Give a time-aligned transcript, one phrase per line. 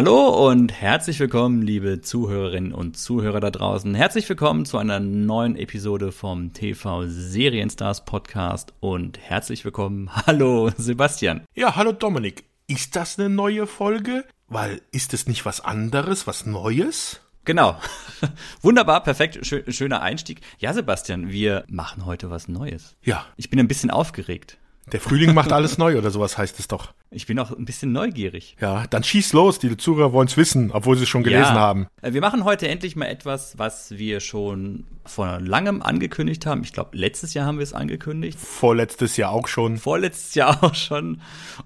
[0.00, 3.96] Hallo und herzlich willkommen, liebe Zuhörerinnen und Zuhörer da draußen.
[3.96, 11.42] Herzlich willkommen zu einer neuen Episode vom TV Serienstars Podcast und herzlich willkommen, hallo Sebastian.
[11.56, 12.44] Ja, hallo Dominik.
[12.68, 14.24] Ist das eine neue Folge?
[14.46, 17.20] Weil ist es nicht was anderes, was Neues?
[17.44, 17.76] Genau.
[18.62, 20.42] Wunderbar, perfekt, schöner Einstieg.
[20.60, 22.94] Ja, Sebastian, wir machen heute was Neues.
[23.02, 23.26] Ja.
[23.36, 24.58] Ich bin ein bisschen aufgeregt.
[24.92, 26.92] Der Frühling macht alles neu oder sowas heißt es doch.
[27.10, 28.56] Ich bin auch ein bisschen neugierig.
[28.60, 31.60] Ja, dann schieß los, die Zuhörer wollen es wissen, obwohl sie es schon gelesen ja.
[31.60, 31.86] haben.
[32.02, 36.62] Äh, wir machen heute endlich mal etwas, was wir schon vor langem angekündigt haben.
[36.62, 38.38] Ich glaube, letztes Jahr haben wir es angekündigt.
[38.38, 39.78] Vorletztes Jahr auch schon.
[39.78, 41.20] Vorletztes Jahr auch schon.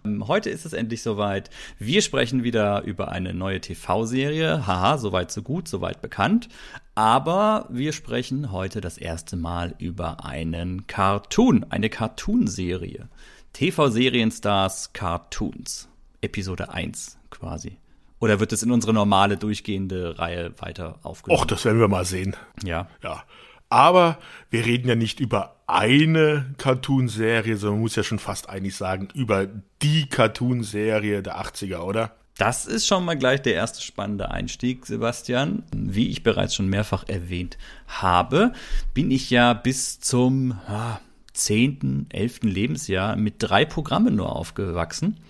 [0.05, 1.51] Ähm, heute ist es endlich soweit.
[1.79, 4.67] Wir sprechen wieder über eine neue TV-Serie.
[4.67, 6.48] Haha, soweit so gut, soweit bekannt.
[6.95, 13.09] Aber wir sprechen heute das erste Mal über einen Cartoon, eine Cartoon-Serie.
[13.55, 15.89] TV-Serienstars Cartoons.
[16.20, 17.79] Episode 1 quasi.
[18.20, 21.41] Oder wird es in unsere normale durchgehende Reihe weiter aufgenommen?
[21.41, 22.37] Och, das werden wir mal sehen.
[22.63, 22.89] Ja.
[23.03, 23.25] Ja.
[23.70, 24.19] Aber
[24.51, 29.09] wir reden ja nicht über eine Cartoon-Serie, sondern man muss ja schon fast eigentlich sagen,
[29.15, 29.48] über
[29.81, 32.15] die Cartoon-Serie der 80er, oder?
[32.43, 35.62] Das ist schon mal gleich der erste spannende Einstieg, Sebastian.
[35.73, 38.53] Wie ich bereits schon mehrfach erwähnt habe,
[38.95, 40.98] bin ich ja bis zum ah,
[41.35, 42.41] 10., 11.
[42.43, 45.20] Lebensjahr mit drei Programmen nur aufgewachsen.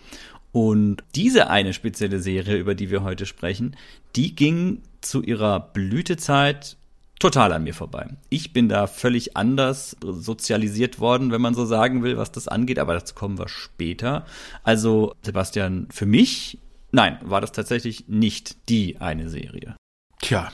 [0.53, 3.77] Und diese eine spezielle Serie, über die wir heute sprechen,
[4.17, 6.79] die ging zu ihrer Blütezeit
[7.19, 8.09] total an mir vorbei.
[8.31, 12.78] Ich bin da völlig anders sozialisiert worden, wenn man so sagen will, was das angeht,
[12.78, 14.25] aber dazu kommen wir später.
[14.62, 16.59] Also, Sebastian, für mich,
[16.92, 19.76] nein, war das tatsächlich nicht die eine Serie.
[20.20, 20.53] Tja,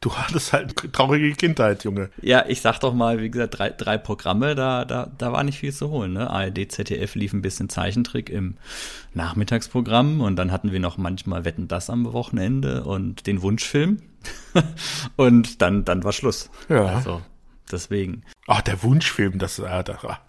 [0.00, 2.10] Du hattest halt eine traurige Kindheit, Junge.
[2.20, 5.58] Ja, ich sag doch mal, wie gesagt, drei, drei Programme, da, da, da war nicht
[5.58, 6.12] viel zu holen.
[6.12, 6.30] Ne?
[6.30, 8.56] ARD, ZDF lief ein bisschen Zeichentrick im
[9.14, 13.98] Nachmittagsprogramm und dann hatten wir noch manchmal Wetten das am Wochenende und den Wunschfilm.
[15.16, 16.50] und dann, dann war Schluss.
[16.68, 16.86] Ja.
[16.86, 17.22] Also,
[17.72, 18.22] deswegen.
[18.46, 20.26] Ach, der Wunschfilm, das, äh, das war.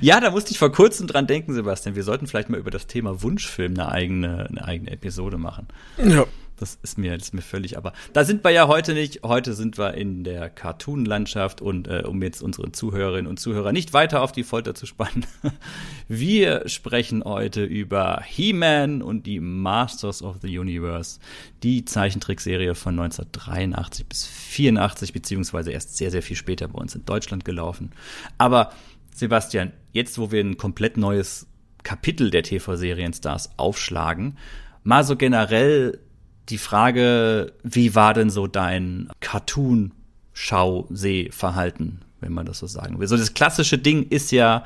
[0.00, 1.96] ja, da musste ich vor kurzem dran denken, Sebastian.
[1.96, 5.68] Wir sollten vielleicht mal über das Thema Wunschfilm eine eigene, eine eigene Episode machen.
[5.98, 6.26] Ja.
[6.60, 9.22] Das ist mir, das ist mir völlig, aber da sind wir ja heute nicht.
[9.22, 13.94] Heute sind wir in der Cartoon-Landschaft und äh, um jetzt unsere Zuhörerinnen und Zuhörer nicht
[13.94, 15.24] weiter auf die Folter zu spannen,
[16.08, 21.18] wir sprechen heute über He-Man und die Masters of the Universe,
[21.62, 27.06] die Zeichentrickserie von 1983 bis 84, beziehungsweise erst sehr, sehr viel später bei uns in
[27.06, 27.92] Deutschland gelaufen.
[28.36, 28.72] Aber
[29.14, 31.46] Sebastian, jetzt wo wir ein komplett neues
[31.84, 34.36] Kapitel der TV-Serienstars aufschlagen,
[34.84, 35.98] mal so generell
[36.50, 43.06] die Frage, wie war denn so dein Cartoon-Schau-Sehverhalten, wenn man das so sagen will?
[43.06, 44.64] So das klassische Ding ist ja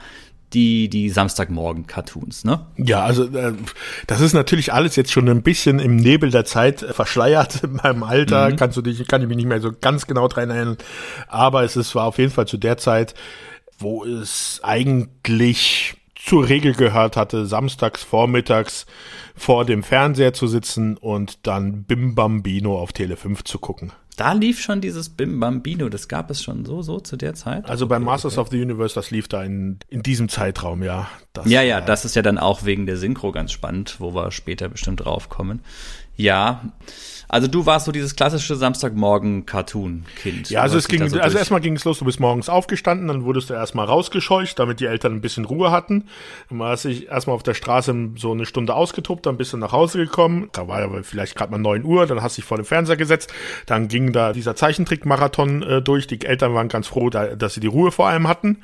[0.52, 2.66] die, die Samstagmorgen-Cartoons, ne?
[2.76, 3.54] Ja, also äh,
[4.06, 7.72] das ist natürlich alles jetzt schon ein bisschen im Nebel der Zeit äh, verschleiert in
[7.74, 8.50] meinem Alter.
[8.50, 8.56] Mhm.
[8.56, 10.76] Kannst du dich, kann ich mich nicht mehr so ganz genau dran erinnern.
[11.28, 13.14] Aber es ist, war auf jeden Fall zu der Zeit,
[13.78, 18.86] wo es eigentlich zur Regel gehört hatte, samstags vormittags
[19.36, 23.92] vor dem Fernseher zu sitzen und dann Bim Bambino auf Tele 5 zu gucken.
[24.16, 27.68] Da lief schon dieses Bim Bambino, das gab es schon so, so zu der Zeit.
[27.68, 28.40] Also bei Masters okay.
[28.40, 31.08] of the Universe, das lief da in, in diesem Zeitraum, ja.
[31.32, 34.30] Das, ja, ja, das ist ja dann auch wegen der Synchro ganz spannend, wo wir
[34.30, 35.60] später bestimmt drauf kommen.
[36.16, 36.72] Ja,
[37.34, 40.50] also du warst so dieses klassische Samstagmorgen-Cartoon-Kind.
[40.50, 43.24] Ja, also es ging, so also erstmal ging es los, du bist morgens aufgestanden, dann
[43.24, 46.04] wurdest du erstmal rausgescheucht, damit die Eltern ein bisschen Ruhe hatten.
[46.48, 49.72] Dann hast du erstmal auf der Straße so eine Stunde ausgetobt, dann bist du nach
[49.72, 50.48] Hause gekommen.
[50.52, 52.96] Da war aber vielleicht gerade mal neun Uhr, dann hast du dich vor den Fernseher
[52.96, 53.34] gesetzt.
[53.66, 56.06] Dann ging da dieser Zeichentrick-Marathon äh, durch.
[56.06, 58.58] Die Eltern waren ganz froh, da, dass sie die Ruhe vor allem hatten.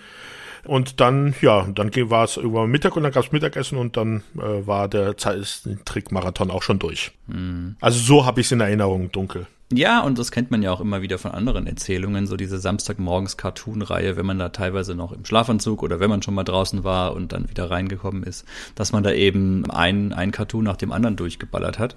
[0.64, 4.22] Und dann, ja, dann war es irgendwann Mittag und dann gab es Mittagessen und dann
[4.36, 7.12] äh, war der Trick-Marathon auch schon durch.
[7.26, 7.76] Mhm.
[7.80, 9.46] Also so habe ich es in Erinnerung, dunkel.
[9.72, 13.36] Ja, und das kennt man ja auch immer wieder von anderen Erzählungen, so diese Samstagmorgens
[13.36, 17.14] Cartoon-Reihe, wenn man da teilweise noch im Schlafanzug oder wenn man schon mal draußen war
[17.14, 21.14] und dann wieder reingekommen ist, dass man da eben ein, ein Cartoon nach dem anderen
[21.14, 21.94] durchgeballert hat.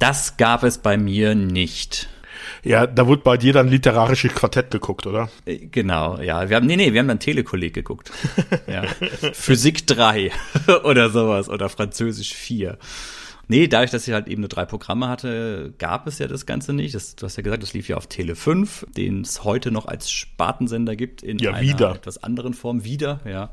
[0.00, 2.08] Das gab es bei mir nicht.
[2.64, 5.28] Ja, da wurde bei dir dann literarisches Quartett geguckt, oder?
[5.44, 6.48] Äh, genau, ja.
[6.48, 8.12] Wir haben, nee, nee, wir haben dann Telekolleg geguckt.
[8.68, 8.82] ja.
[9.32, 10.30] Physik 3
[10.84, 12.78] oder sowas oder Französisch 4.
[13.52, 16.72] Nee, dadurch, dass ich halt eben nur drei Programme hatte, gab es ja das Ganze
[16.72, 16.94] nicht.
[16.94, 19.84] Das, du hast ja gesagt, das lief ja auf Tele 5, den es heute noch
[19.84, 21.94] als Spartensender gibt in ja, einer wieder.
[21.94, 22.84] etwas anderen Form.
[22.84, 23.50] Wieder, ja.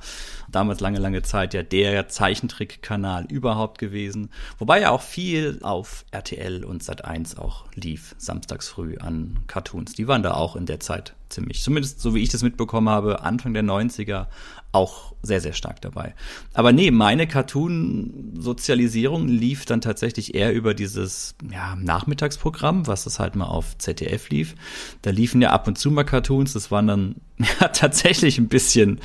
[0.50, 4.30] Damals lange, lange Zeit ja der Zeichentrickkanal überhaupt gewesen.
[4.58, 9.96] Wobei ja auch viel auf RTL und Sat 1 auch lief, samstags früh an Cartoons.
[9.96, 11.62] Die waren da auch in der Zeit ziemlich.
[11.62, 14.28] Zumindest so wie ich das mitbekommen habe, Anfang der 90er
[14.72, 16.14] auch sehr, sehr stark dabei.
[16.54, 23.36] Aber nee, meine Cartoon-Sozialisierung lief dann tatsächlich eher über dieses ja, Nachmittagsprogramm, was das halt
[23.36, 24.56] mal auf ZDF lief.
[25.02, 27.16] Da liefen ja ab und zu mal Cartoons, das waren dann
[27.60, 29.00] ja tatsächlich ein bisschen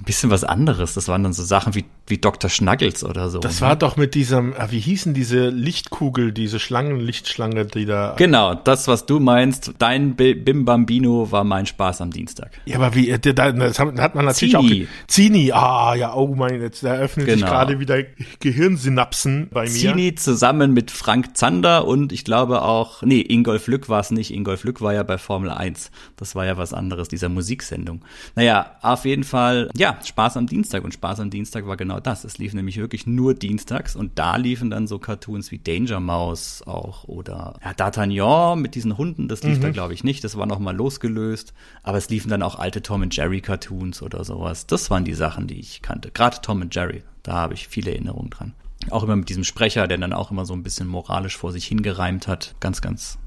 [0.00, 0.94] ein bisschen was anderes.
[0.94, 2.48] Das waren dann so Sachen wie, wie Dr.
[2.48, 3.38] Schnuggles oder so.
[3.40, 3.66] Das ne?
[3.66, 8.14] war doch mit diesem, ah, wie hießen diese Lichtkugel, diese Schlangenlichtschlange, die da.
[8.16, 9.74] Genau, das, was du meinst.
[9.78, 12.50] Dein Bim Bambino war mein Spaß am Dienstag.
[12.64, 14.86] Ja, aber wie, äh, das hat man natürlich Zini.
[14.86, 15.06] auch.
[15.06, 17.38] Zini, ah, ja, oh mein, jetzt eröffnen genau.
[17.38, 18.02] sich gerade wieder
[18.40, 19.70] Gehirnsynapsen bei mir.
[19.70, 24.32] Zini zusammen mit Frank Zander und ich glaube auch, nee, Ingolf Lück war es nicht.
[24.32, 25.90] Ingolf Lück war ja bei Formel 1.
[26.16, 28.02] Das war ja was anderes, dieser Musiksendung.
[28.34, 30.84] Naja, auf jeden Fall, ja, Spaß am Dienstag.
[30.84, 32.24] Und Spaß am Dienstag war genau das.
[32.24, 36.62] Es lief nämlich wirklich nur dienstags und da liefen dann so Cartoons wie Danger Mouse
[36.66, 39.62] auch oder ja, D'Artagnan mit diesen Hunden, das lief mhm.
[39.62, 40.24] da glaube ich nicht.
[40.24, 41.54] Das war nochmal losgelöst.
[41.82, 44.66] Aber es liefen dann auch alte Tom und Jerry Cartoons oder sowas.
[44.66, 46.10] Das waren die Sachen, die ich kannte.
[46.10, 47.02] Gerade Tom und Jerry.
[47.22, 48.54] Da habe ich viele Erinnerungen dran.
[48.88, 51.66] Auch immer mit diesem Sprecher, der dann auch immer so ein bisschen moralisch vor sich
[51.66, 52.54] hingereimt hat.
[52.60, 53.18] Ganz, ganz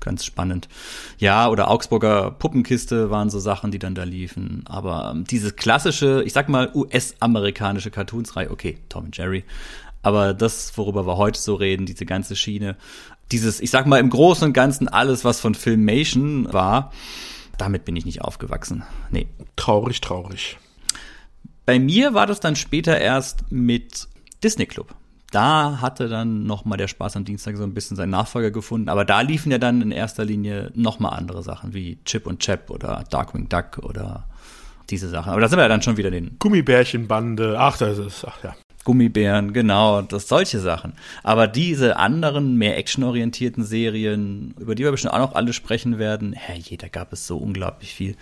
[0.00, 0.68] ganz spannend.
[1.18, 4.64] Ja, oder Augsburger Puppenkiste waren so Sachen, die dann da liefen.
[4.66, 9.44] Aber ähm, diese klassische, ich sag mal, US-amerikanische Cartoonsreihe, okay, Tom und Jerry.
[10.02, 12.76] Aber das, worüber wir heute so reden, diese ganze Schiene,
[13.32, 16.92] dieses, ich sag mal, im Großen und Ganzen alles, was von Filmation war,
[17.58, 18.84] damit bin ich nicht aufgewachsen.
[19.10, 19.28] Nee.
[19.56, 20.58] Traurig, traurig.
[21.66, 24.08] Bei mir war das dann später erst mit
[24.42, 24.94] Disney Club
[25.30, 28.88] da hatte dann noch mal der Spaß am Dienstag so ein bisschen seinen Nachfolger gefunden.
[28.88, 32.40] Aber da liefen ja dann in erster Linie noch mal andere Sachen wie Chip und
[32.40, 34.24] Chap oder Darkwing Duck oder
[34.90, 35.30] diese Sachen.
[35.30, 37.56] Aber da sind wir ja dann schon wieder den Gummibärchenbande.
[37.58, 38.54] Ach, das ist ach ja.
[38.82, 40.94] Gummibären, genau, das solche Sachen.
[41.22, 46.32] Aber diese anderen mehr actionorientierten Serien, über die wir bestimmt auch noch alle sprechen werden,
[46.32, 48.16] hey, da gab es so unglaublich viel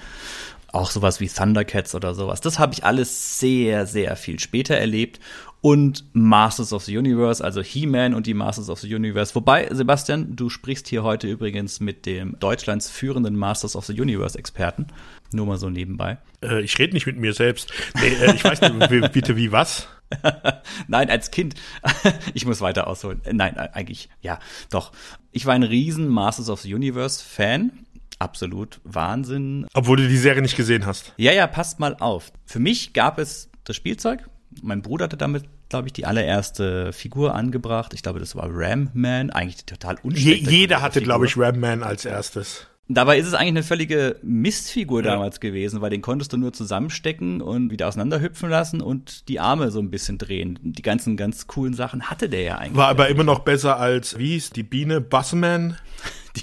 [0.72, 2.40] auch sowas wie Thundercats oder sowas.
[2.40, 5.20] Das habe ich alles sehr, sehr viel später erlebt.
[5.60, 9.34] Und Masters of the Universe, also He-Man und die Masters of the Universe.
[9.34, 14.86] Wobei, Sebastian, du sprichst hier heute übrigens mit dem Deutschlands führenden Masters of the Universe-Experten.
[15.32, 16.18] Nur mal so nebenbei.
[16.42, 17.72] Äh, ich rede nicht mit mir selbst.
[18.00, 19.88] Nee, äh, ich weiß nicht, bitte wie was?
[20.86, 21.54] Nein, als Kind.
[22.34, 23.20] ich muss weiter ausholen.
[23.24, 24.38] Äh, nein, äh, eigentlich, ja,
[24.70, 24.92] doch.
[25.32, 27.86] Ich war ein riesen Masters of the Universe-Fan
[28.18, 29.66] absolut Wahnsinn.
[29.74, 31.12] Obwohl du die Serie nicht gesehen hast.
[31.16, 32.32] Ja, ja, passt mal auf.
[32.44, 34.28] Für mich gab es das Spielzeug.
[34.62, 37.92] Mein Bruder hatte damit, glaube ich, die allererste Figur angebracht.
[37.94, 39.30] Ich glaube, das war Ram Man.
[39.30, 40.58] Eigentlich total unspektakulär.
[40.58, 42.66] Jeder hatte, glaube ich, Ram Man als erstes.
[42.90, 45.12] Dabei ist es eigentlich eine völlige Mistfigur ja.
[45.12, 49.70] damals gewesen, weil den konntest du nur zusammenstecken und wieder auseinanderhüpfen lassen und die Arme
[49.70, 50.58] so ein bisschen drehen.
[50.62, 52.78] Die ganzen ganz coolen Sachen hatte der ja eigentlich.
[52.78, 55.76] War aber immer noch besser als, wie hieß die Biene, Bassman?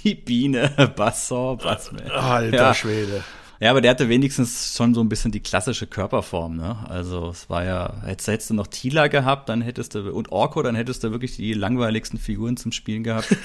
[0.03, 2.09] Die Biene, Basson, Bassman.
[2.11, 2.73] Alter ja.
[2.73, 3.23] Schwede.
[3.59, 6.77] Ja, aber der hatte wenigstens schon so ein bisschen die klassische Körperform, ne?
[6.89, 10.61] Also es war ja, hättest, hättest du noch Tila gehabt, dann hättest du, und Orko,
[10.61, 13.35] dann hättest du wirklich die langweiligsten Figuren zum Spielen gehabt.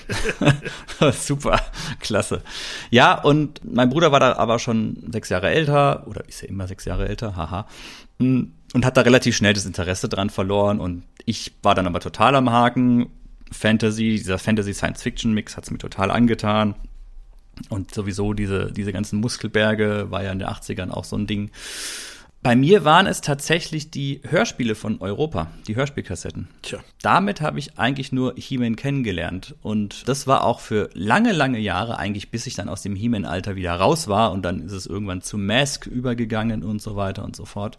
[1.12, 1.60] Super,
[2.00, 2.42] klasse.
[2.90, 6.66] Ja, und mein Bruder war da aber schon sechs Jahre älter, oder ist ja immer
[6.66, 7.68] sechs Jahre älter, haha.
[8.18, 12.00] Hm, und hat da relativ schnell das Interesse dran verloren und ich war dann aber
[12.00, 13.10] total am Haken.
[13.52, 16.74] Fantasy, dieser Fantasy-Science-Fiction-Mix hat's mir total angetan.
[17.68, 21.50] Und sowieso diese, diese ganzen Muskelberge war ja in den 80ern auch so ein Ding.
[22.42, 26.48] Bei mir waren es tatsächlich die Hörspiele von Europa, die Hörspielkassetten.
[26.62, 26.80] Tja.
[27.00, 29.54] Damit habe ich eigentlich nur He-Man kennengelernt.
[29.62, 33.54] Und das war auch für lange, lange Jahre, eigentlich bis ich dann aus dem He-Man-Alter
[33.54, 34.32] wieder raus war.
[34.32, 37.78] Und dann ist es irgendwann zu Mask übergegangen und so weiter und so fort.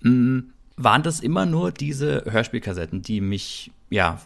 [0.00, 0.50] Mhm.
[0.76, 4.20] Waren das immer nur diese Hörspielkassetten, die mich, ja,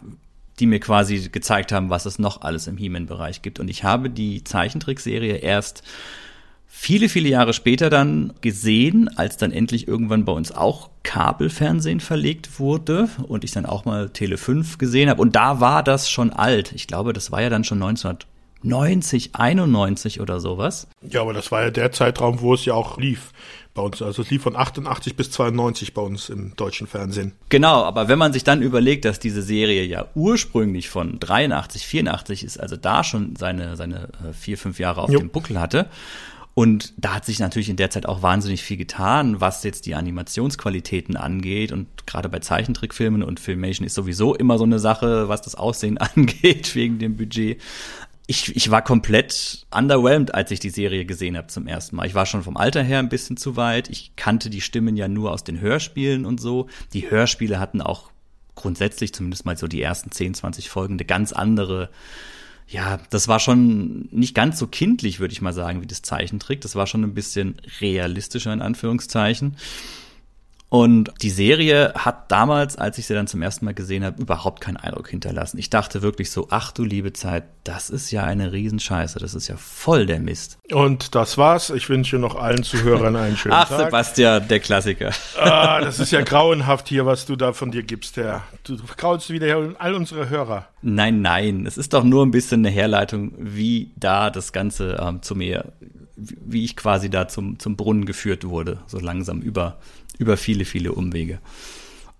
[0.59, 3.59] die mir quasi gezeigt haben, was es noch alles im He-Man-Bereich gibt.
[3.59, 5.83] Und ich habe die Zeichentrickserie erst
[6.67, 12.59] viele, viele Jahre später dann gesehen, als dann endlich irgendwann bei uns auch Kabelfernsehen verlegt
[12.59, 15.21] wurde und ich dann auch mal Tele 5 gesehen habe.
[15.21, 16.71] Und da war das schon alt.
[16.73, 20.87] Ich glaube, das war ja dann schon 1990, 91 oder sowas.
[21.01, 23.31] Ja, aber das war ja der Zeitraum, wo es ja auch lief
[23.73, 24.01] bei uns.
[24.01, 27.33] Also es lief von 88 bis 92 bei uns im deutschen Fernsehen.
[27.49, 32.43] Genau, aber wenn man sich dann überlegt, dass diese Serie ja ursprünglich von 83, 84
[32.43, 35.19] ist, also da schon seine, seine äh, vier, fünf Jahre auf jo.
[35.19, 35.87] dem Buckel hatte.
[36.55, 39.95] Und da hat sich natürlich in der Zeit auch wahnsinnig viel getan, was jetzt die
[39.95, 41.71] Animationsqualitäten angeht.
[41.71, 45.97] Und gerade bei Zeichentrickfilmen und Filmation ist sowieso immer so eine Sache, was das Aussehen
[46.15, 47.61] angeht, wegen dem Budget
[48.29, 52.05] ich, ich war komplett underwhelmed, als ich die Serie gesehen habe zum ersten Mal.
[52.05, 53.89] Ich war schon vom Alter her ein bisschen zu weit.
[53.89, 56.67] Ich kannte die Stimmen ja nur aus den Hörspielen und so.
[56.93, 58.11] Die Hörspiele hatten auch
[58.53, 61.89] grundsätzlich zumindest mal so die ersten 10, 20 Folgen eine ganz andere
[62.67, 66.61] ja, das war schon nicht ganz so kindlich, würde ich mal sagen, wie das Zeichentrick.
[66.61, 69.55] Das war schon ein bisschen realistischer in Anführungszeichen.
[70.69, 74.61] Und die Serie hat damals, als ich sie dann zum ersten Mal gesehen habe, überhaupt
[74.61, 75.57] keinen Eindruck hinterlassen.
[75.57, 79.47] Ich dachte wirklich so, ach du liebe Zeit, das ist ja eine Riesenscheiße, das ist
[79.47, 80.59] ja voll der Mist.
[80.71, 81.71] Und das war's.
[81.71, 83.79] Ich wünsche noch allen Zuhörern einen schönen ach, Tag.
[83.79, 85.11] Ach Sebastian, der Klassiker.
[85.39, 88.43] Ah, das ist ja grauenhaft hier, was du da von dir gibst, Herr.
[88.63, 90.67] Du graulst wieder all unsere Hörer.
[90.83, 95.23] Nein, nein, es ist doch nur ein bisschen eine Herleitung, wie da das Ganze ähm,
[95.23, 95.73] zu mir,
[96.15, 99.77] wie ich quasi da zum, zum Brunnen geführt wurde, so langsam über
[100.19, 101.39] über viele, viele Umwege.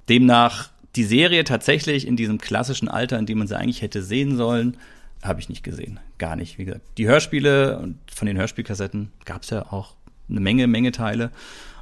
[0.08, 4.38] Demnach die Serie tatsächlich in diesem klassischen Alter, in dem man sie eigentlich hätte sehen
[4.38, 4.78] sollen,
[5.22, 6.00] habe ich nicht gesehen.
[6.18, 6.58] Gar nicht.
[6.58, 9.96] Wie gesagt, die Hörspiele und von den Hörspielkassetten gab es ja auch
[10.30, 11.32] eine Menge, Menge Teile.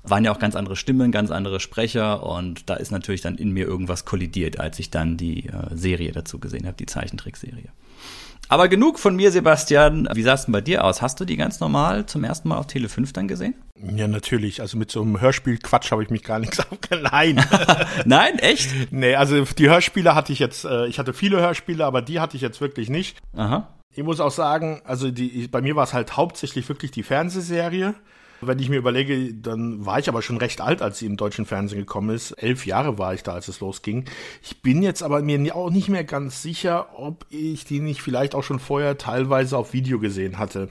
[0.04, 3.52] Waren ja auch ganz andere Stimmen, ganz andere Sprecher und da ist natürlich dann in
[3.52, 7.70] mir irgendwas kollidiert, als ich dann die äh, Serie dazu gesehen habe, die Zeichentrickserie.
[8.50, 10.08] Aber genug von mir, Sebastian.
[10.14, 11.02] Wie sah es denn bei dir aus?
[11.02, 13.56] Hast du die ganz normal zum ersten Mal auf Tele 5 dann gesehen?
[13.96, 14.62] Ja, natürlich.
[14.62, 17.12] Also mit so einem Hörspiel-Quatsch habe ich mich gar nichts aufgeladen.
[17.12, 17.46] Nein.
[18.06, 18.92] Nein, echt?
[18.92, 22.38] Nee, also die Hörspiele hatte ich jetzt, äh, ich hatte viele Hörspiele, aber die hatte
[22.38, 23.18] ich jetzt wirklich nicht.
[23.36, 23.68] Aha.
[23.94, 27.96] Ich muss auch sagen, also die, bei mir war es halt hauptsächlich wirklich die Fernsehserie.
[28.42, 31.46] Wenn ich mir überlege, dann war ich aber schon recht alt, als sie im deutschen
[31.46, 32.32] Fernsehen gekommen ist.
[32.32, 34.06] Elf Jahre war ich da, als es losging.
[34.44, 38.36] Ich bin jetzt aber mir auch nicht mehr ganz sicher, ob ich die nicht vielleicht
[38.36, 40.70] auch schon vorher teilweise auf Video gesehen hatte.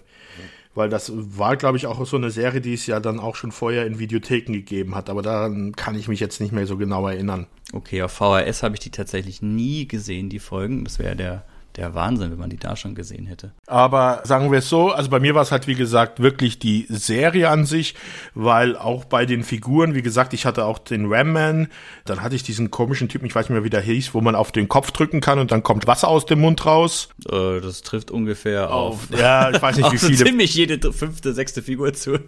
[0.76, 3.50] Weil das war, glaube ich, auch so eine Serie, die es ja dann auch schon
[3.50, 5.08] vorher in Videotheken gegeben hat.
[5.08, 7.46] Aber daran kann ich mich jetzt nicht mehr so genau erinnern.
[7.72, 10.84] Okay, auf VHS habe ich die tatsächlich nie gesehen, die Folgen.
[10.84, 11.46] Das wäre der
[11.76, 13.52] der Wahnsinn, wenn man die da schon gesehen hätte.
[13.66, 16.86] Aber sagen wir es so, also bei mir war es halt wie gesagt wirklich die
[16.88, 17.94] Serie an sich,
[18.34, 21.68] weil auch bei den Figuren, wie gesagt, ich hatte auch den Ram-Man,
[22.06, 24.34] dann hatte ich diesen komischen Typen, ich weiß nicht mehr, wie der hieß, wo man
[24.34, 27.10] auf den Kopf drücken kann und dann kommt Wasser aus dem Mund raus.
[27.30, 30.16] Äh, das trifft ungefähr auf, auf ja, ich weiß nicht, wie viele.
[30.16, 32.18] So ziemlich jede fünfte, sechste Figur zu.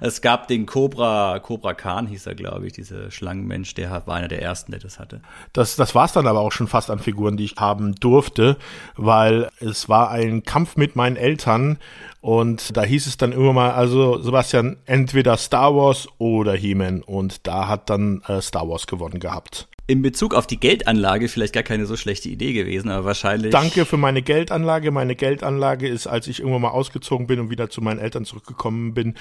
[0.00, 4.28] Es gab den Cobra, Cobra Khan hieß er, glaube ich, dieser Schlangenmensch, der war einer
[4.28, 5.20] der ersten, der das hatte.
[5.52, 8.56] Das, das war es dann aber auch schon fast an Figuren, die ich haben durfte
[8.96, 11.78] weil es war ein Kampf mit meinen Eltern
[12.20, 17.46] und da hieß es dann immer mal, also Sebastian, entweder Star Wars oder He-Man und
[17.46, 19.68] da hat dann äh, Star Wars gewonnen gehabt.
[19.86, 23.50] In Bezug auf die Geldanlage vielleicht gar keine so schlechte Idee gewesen, aber wahrscheinlich.
[23.50, 24.90] Danke für meine Geldanlage.
[24.90, 28.94] Meine Geldanlage ist, als ich irgendwann mal ausgezogen bin und wieder zu meinen Eltern zurückgekommen
[28.94, 29.14] bin,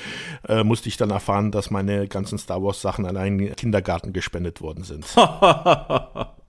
[0.48, 4.62] äh, musste ich dann erfahren, dass meine ganzen Star Wars Sachen an einen Kindergarten gespendet
[4.62, 5.06] worden sind.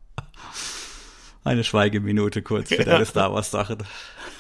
[1.44, 2.84] Eine Schweigeminute kurz für ja.
[2.84, 3.78] deine Star Wars Sachen.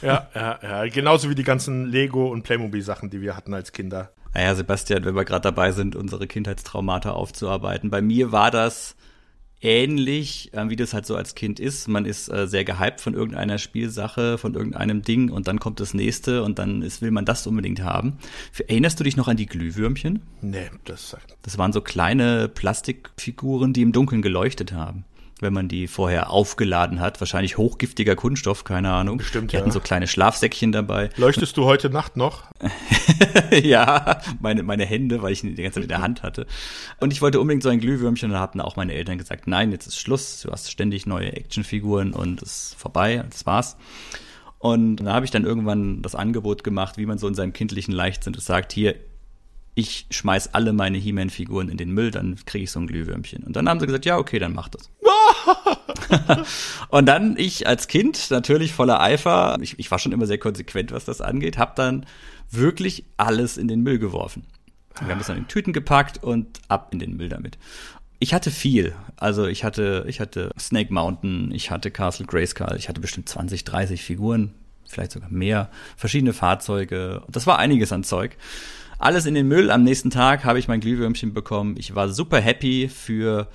[0.00, 0.86] Ja, ja, ja.
[0.86, 4.10] Genauso wie die ganzen Lego und Playmobil Sachen, die wir hatten als Kinder.
[4.32, 7.90] Naja, Sebastian, wenn wir gerade dabei sind, unsere Kindheitstraumata aufzuarbeiten.
[7.90, 8.96] Bei mir war das
[9.60, 11.88] ähnlich, äh, wie das halt so als Kind ist.
[11.88, 15.94] Man ist äh, sehr gehypt von irgendeiner Spielsache, von irgendeinem Ding und dann kommt das
[15.94, 18.18] nächste und dann ist, will man das unbedingt haben.
[18.66, 20.22] Erinnerst du dich noch an die Glühwürmchen?
[20.40, 21.16] Nee, das.
[21.42, 25.04] Das waren so kleine Plastikfiguren, die im Dunkeln geleuchtet haben
[25.40, 27.20] wenn man die vorher aufgeladen hat.
[27.20, 29.20] Wahrscheinlich hochgiftiger Kunststoff, keine Ahnung.
[29.20, 29.60] Stimmt, die ja.
[29.60, 31.10] hatten so kleine Schlafsäckchen dabei.
[31.16, 32.44] Leuchtest du heute Nacht noch?
[33.50, 36.46] ja, meine, meine Hände, weil ich die ganze Zeit in der Hand hatte.
[37.00, 39.72] Und ich wollte unbedingt so ein Glühwürmchen und da haben auch meine Eltern gesagt, nein,
[39.72, 43.76] jetzt ist Schluss, du hast ständig neue Actionfiguren und es ist vorbei, das war's.
[44.58, 47.92] Und da habe ich dann irgendwann das Angebot gemacht, wie man so in seinem kindlichen
[47.92, 48.94] Leichtsinn sagt, hier,
[49.74, 53.42] ich schmeiß alle meine He-Man-Figuren in den Müll, dann kriege ich so ein Glühwürmchen.
[53.42, 54.90] Und dann haben sie gesagt, ja, okay, dann mach das.
[56.88, 60.92] und dann ich als Kind natürlich voller Eifer, ich, ich war schon immer sehr konsequent,
[60.92, 62.06] was das angeht, habe dann
[62.50, 64.44] wirklich alles in den Müll geworfen.
[65.00, 67.58] Wir haben das dann in Tüten gepackt und ab in den Müll damit.
[68.20, 68.94] Ich hatte viel.
[69.16, 73.64] Also ich hatte, ich hatte Snake Mountain, ich hatte Castle Grayskull, ich hatte bestimmt 20,
[73.64, 74.54] 30 Figuren,
[74.86, 77.22] vielleicht sogar mehr, verschiedene Fahrzeuge.
[77.28, 78.36] Das war einiges an Zeug.
[78.98, 79.70] Alles in den Müll.
[79.70, 81.74] Am nächsten Tag habe ich mein Glühwürmchen bekommen.
[81.76, 83.48] Ich war super happy für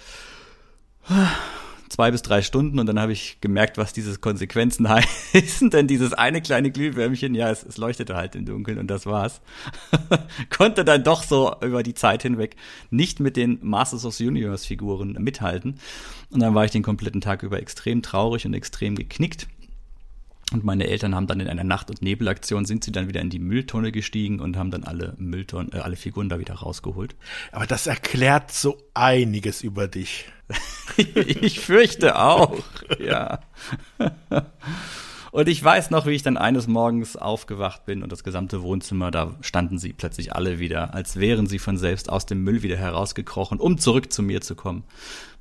[1.90, 4.88] zwei bis drei Stunden und dann habe ich gemerkt, was diese Konsequenzen
[5.34, 5.70] heißen.
[5.70, 9.42] Denn dieses eine kleine Glühwürmchen, ja, es, es leuchtete halt im Dunkeln und das war's.
[10.50, 12.56] Konnte dann doch so über die Zeit hinweg
[12.90, 15.80] nicht mit den Masters of the Universe Figuren mithalten.
[16.30, 19.48] Und dann war ich den kompletten Tag über extrem traurig und extrem geknickt.
[20.52, 23.30] Und meine Eltern haben dann in einer Nacht- und Nebelaktion sind sie dann wieder in
[23.30, 27.16] die Mülltonne gestiegen und haben dann alle Mülltonnen, äh, alle Figuren da wieder rausgeholt.
[27.52, 30.26] Aber das erklärt so einiges über dich.
[30.98, 32.58] ich fürchte auch,
[33.00, 33.40] ja.
[35.32, 39.12] Und ich weiß noch, wie ich dann eines Morgens aufgewacht bin und das gesamte Wohnzimmer,
[39.12, 42.78] da standen sie plötzlich alle wieder, als wären sie von selbst aus dem Müll wieder
[42.78, 44.84] herausgekrochen, um zurück zu mir zu kommen.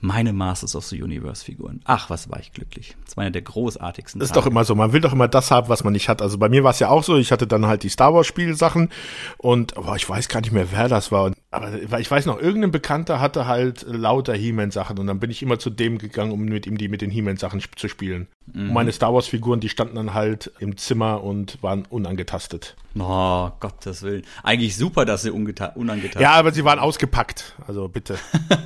[0.00, 1.80] meine Masters of the Universe Figuren.
[1.84, 2.96] Ach, was war ich glücklich.
[3.04, 4.20] Das war einer der großartigsten.
[4.20, 4.74] Das ist doch immer so.
[4.74, 6.22] Man will doch immer das haben, was man nicht hat.
[6.22, 7.16] Also bei mir war es ja auch so.
[7.16, 8.90] Ich hatte dann halt die Star Wars Spielsachen
[9.38, 11.32] und boah, ich weiß gar nicht mehr, wer das war.
[11.50, 15.42] Aber ich weiß noch, irgendein Bekannter hatte halt lauter He-Man Sachen und dann bin ich
[15.42, 18.28] immer zu dem gegangen, um mit ihm die mit den He-Man Sachen zu spielen.
[18.52, 18.74] Mhm.
[18.74, 22.76] Meine Star Wars Figuren, die standen dann halt im Zimmer und waren unangetastet.
[22.98, 24.24] Oh, Gottes Willen.
[24.42, 27.54] Eigentlich super, dass sie unangetastet Ja, aber sie waren ausgepackt.
[27.66, 28.18] Also bitte.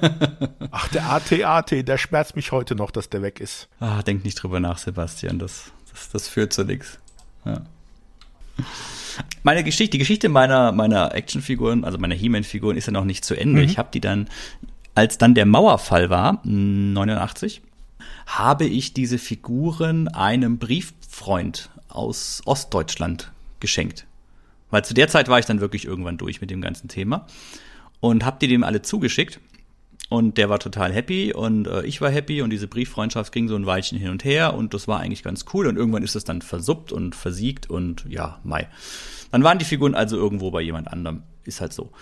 [0.72, 3.68] Ach, der AT-AT, der schmerzt mich heute noch, dass der weg ist.
[3.78, 5.38] Ah, denk nicht drüber nach, Sebastian.
[5.38, 6.98] Das, das, das führt zu nichts.
[7.44, 7.62] Ja.
[9.42, 13.34] Meine Geschichte, die Geschichte meiner, meiner Actionfiguren, also meiner He-Man-Figuren, ist ja noch nicht zu
[13.34, 13.60] Ende.
[13.60, 13.68] Mhm.
[13.68, 14.28] Ich habe die dann,
[14.94, 17.60] als dann der Mauerfall war, 89,
[18.26, 23.30] habe ich diese Figuren einem Brieffreund aus Ostdeutschland
[23.60, 24.06] geschenkt.
[24.70, 27.26] Weil zu der Zeit war ich dann wirklich irgendwann durch mit dem ganzen Thema
[28.00, 29.38] und hab die dem alle zugeschickt.
[30.12, 33.56] Und der war total happy und äh, ich war happy und diese Brieffreundschaft ging so
[33.56, 36.22] ein Weilchen hin und her und das war eigentlich ganz cool und irgendwann ist es
[36.22, 38.68] dann versuppt und versiegt und ja, Mai.
[39.30, 41.22] Dann waren die Figuren also irgendwo bei jemand anderem.
[41.44, 41.92] Ist halt so.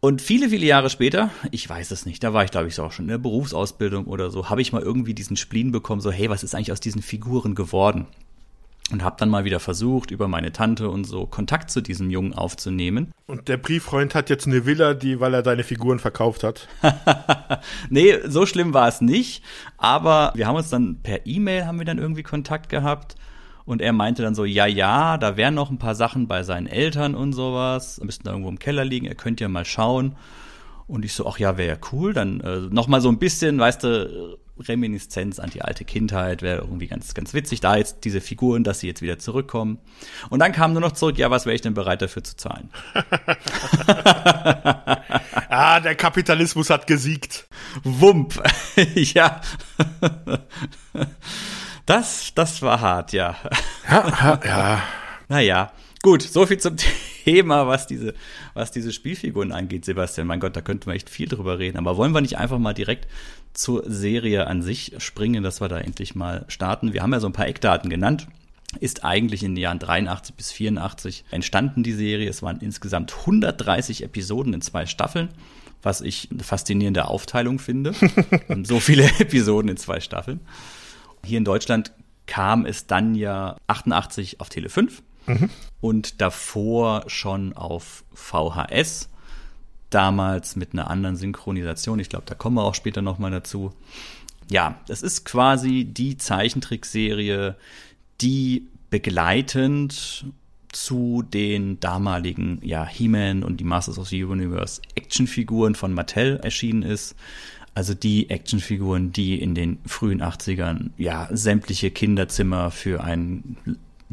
[0.00, 2.92] Und viele, viele Jahre später, ich weiß es nicht, da war ich, glaube ich, auch
[2.92, 6.28] schon in der Berufsausbildung oder so, habe ich mal irgendwie diesen Spleen bekommen, so, hey,
[6.28, 8.06] was ist eigentlich aus diesen Figuren geworden?
[8.92, 12.34] Und habe dann mal wieder versucht, über meine Tante und so Kontakt zu diesem Jungen
[12.34, 13.12] aufzunehmen.
[13.26, 16.68] Und der Brieffreund hat jetzt eine Villa, die, weil er deine Figuren verkauft hat.
[17.88, 19.42] nee, so schlimm war es nicht.
[19.78, 23.14] Aber wir haben uns dann per E-Mail haben wir dann irgendwie Kontakt gehabt.
[23.64, 26.66] Und er meinte dann so, ja, ja, da wären noch ein paar Sachen bei seinen
[26.66, 27.98] Eltern und sowas.
[28.02, 30.16] Müssten da irgendwo im Keller liegen, er könnte ja mal schauen.
[30.86, 32.12] Und ich so, ach ja, wäre ja cool.
[32.12, 36.60] Dann äh, noch mal so ein bisschen, weißt du, Reminiszenz an die alte Kindheit, wäre
[36.60, 37.60] irgendwie ganz, ganz witzig.
[37.60, 39.78] Da jetzt diese Figuren, dass sie jetzt wieder zurückkommen.
[40.30, 42.70] Und dann kam nur noch zurück, ja, was wäre ich denn bereit dafür zu zahlen?
[45.48, 47.48] ah, der Kapitalismus hat gesiegt.
[47.82, 48.40] Wump.
[48.94, 49.40] ja.
[51.86, 53.36] das, das war hart, ja.
[53.90, 54.82] ja, ja.
[55.28, 55.72] Naja.
[56.04, 56.76] Gut, so viel zum
[57.24, 58.12] Thema, was diese,
[58.52, 60.26] was diese Spielfiguren angeht, Sebastian.
[60.26, 61.78] Mein Gott, da könnten wir echt viel drüber reden.
[61.78, 63.08] Aber wollen wir nicht einfach mal direkt
[63.54, 66.92] zur Serie an sich springen, dass wir da endlich mal starten?
[66.92, 68.28] Wir haben ja so ein paar Eckdaten genannt.
[68.80, 72.28] Ist eigentlich in den Jahren 83 bis 84 entstanden, die Serie.
[72.28, 75.30] Es waren insgesamt 130 Episoden in zwei Staffeln
[75.82, 77.92] was ich eine faszinierende Aufteilung finde.
[78.62, 80.40] so viele Episoden in zwei Staffeln.
[81.22, 81.92] Hier in Deutschland
[82.24, 85.50] kam es dann ja 88 auf Tele 5 Mhm.
[85.80, 89.08] Und davor schon auf VHS,
[89.90, 91.98] damals mit einer anderen Synchronisation.
[91.98, 93.72] Ich glaube, da kommen wir auch später nochmal dazu.
[94.50, 97.56] Ja, es ist quasi die Zeichentrickserie,
[98.20, 100.26] die begleitend
[100.74, 106.82] zu den damaligen ja, He-Man und die Masters of the Universe Actionfiguren von Mattel erschienen
[106.82, 107.14] ist.
[107.74, 113.56] Also die Actionfiguren, die in den frühen 80ern ja sämtliche Kinderzimmer für einen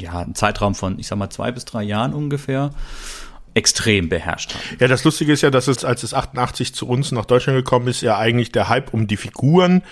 [0.01, 2.71] ja, einen Zeitraum von, ich sag mal, zwei bis drei Jahren ungefähr
[3.53, 4.77] extrem beherrscht haben.
[4.79, 7.87] Ja, das Lustige ist ja, dass es, als es 88 zu uns nach Deutschland gekommen
[7.87, 9.83] ist, ja eigentlich der Hype um die Figuren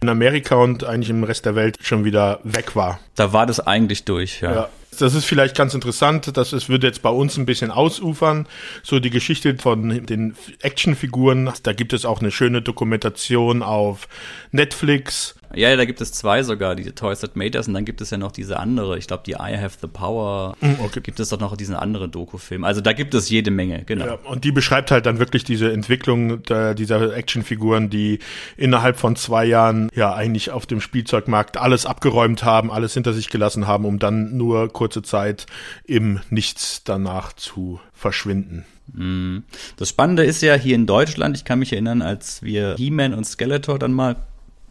[0.00, 3.00] in Amerika und eigentlich im Rest der Welt schon wieder weg war.
[3.16, 4.54] Da war das eigentlich durch, ja.
[4.54, 4.68] ja.
[4.98, 8.46] Das ist vielleicht ganz interessant, dass es würde jetzt bei uns ein bisschen ausufern.
[8.82, 14.08] So die Geschichte von den Actionfiguren, da gibt es auch eine schöne Dokumentation auf
[14.50, 18.00] Netflix ja, da gibt es zwei sogar, diese Toys That Made Us und dann gibt
[18.00, 21.00] es ja noch diese andere, ich glaube die I Have the Power, mm, okay.
[21.02, 22.64] gibt es doch noch diesen anderen Doku-Film.
[22.64, 24.06] Also da gibt es jede Menge, genau.
[24.06, 28.20] Ja, und die beschreibt halt dann wirklich diese Entwicklung der, dieser Actionfiguren, die
[28.56, 33.28] innerhalb von zwei Jahren ja eigentlich auf dem Spielzeugmarkt alles abgeräumt haben, alles hinter sich
[33.28, 35.46] gelassen haben, um dann nur kurze Zeit
[35.84, 38.64] im Nichts danach zu verschwinden.
[38.92, 39.38] Mm.
[39.76, 43.24] Das Spannende ist ja hier in Deutschland, ich kann mich erinnern, als wir He-Man und
[43.24, 44.16] Skeletor dann mal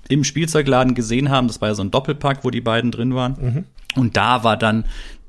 [0.10, 1.48] im Spielzeugladen gesehen haben.
[1.48, 3.36] Das war ja so ein Doppelpack, wo die beiden drin waren.
[3.40, 3.64] Mhm.
[3.96, 4.84] Und da war dann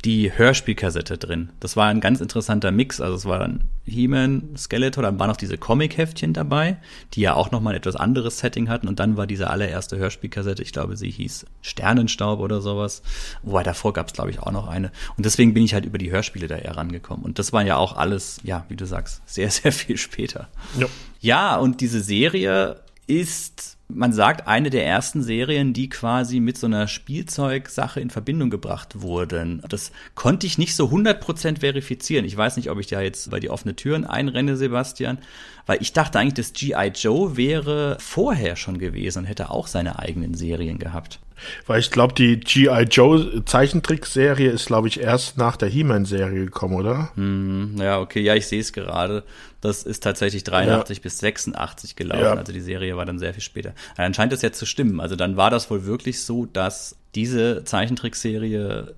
[0.04, 1.50] die Hörspielkassette drin.
[1.60, 3.00] Das war ein ganz interessanter Mix.
[3.00, 6.78] Also es war dann He-Man, Skeletor, dann waren noch diese Comic-Heftchen dabei,
[7.12, 8.88] die ja auch nochmal ein etwas anderes Setting hatten.
[8.88, 13.02] Und dann war diese allererste Hörspielkassette, ich glaube, sie hieß Sternenstaub oder sowas.
[13.42, 14.90] Wobei davor gab es, glaube ich, auch noch eine.
[15.18, 17.24] Und deswegen bin ich halt über die Hörspiele da eher rangekommen.
[17.24, 20.48] Und das war ja auch alles, ja, wie du sagst, sehr, sehr viel später.
[20.78, 20.86] Ja,
[21.20, 26.66] ja und diese Serie ist man sagt, eine der ersten Serien, die quasi mit so
[26.66, 29.62] einer Spielzeugsache in Verbindung gebracht wurden.
[29.68, 32.24] Das konnte ich nicht so 100% verifizieren.
[32.24, 35.18] Ich weiß nicht, ob ich da jetzt bei die offene Türen einrenne, Sebastian,
[35.66, 36.92] weil ich dachte eigentlich, dass G.I.
[36.94, 41.20] Joe wäre vorher schon gewesen und hätte auch seine eigenen Serien gehabt.
[41.66, 42.82] Weil ich glaube, die G.I.
[42.90, 47.10] Joe Zeichentrickserie ist, glaube ich, erst nach der He-Man-Serie gekommen, oder?
[47.16, 49.24] Mm, ja, okay, ja, ich sehe es gerade.
[49.60, 51.02] Das ist tatsächlich 83 ja.
[51.02, 52.22] bis 86 gelaufen.
[52.22, 52.34] Ja.
[52.34, 53.74] Also die Serie war dann sehr viel später.
[53.96, 55.00] Dann scheint es jetzt zu stimmen.
[55.00, 58.94] Also dann war das wohl wirklich so, dass diese Zeichentrickserie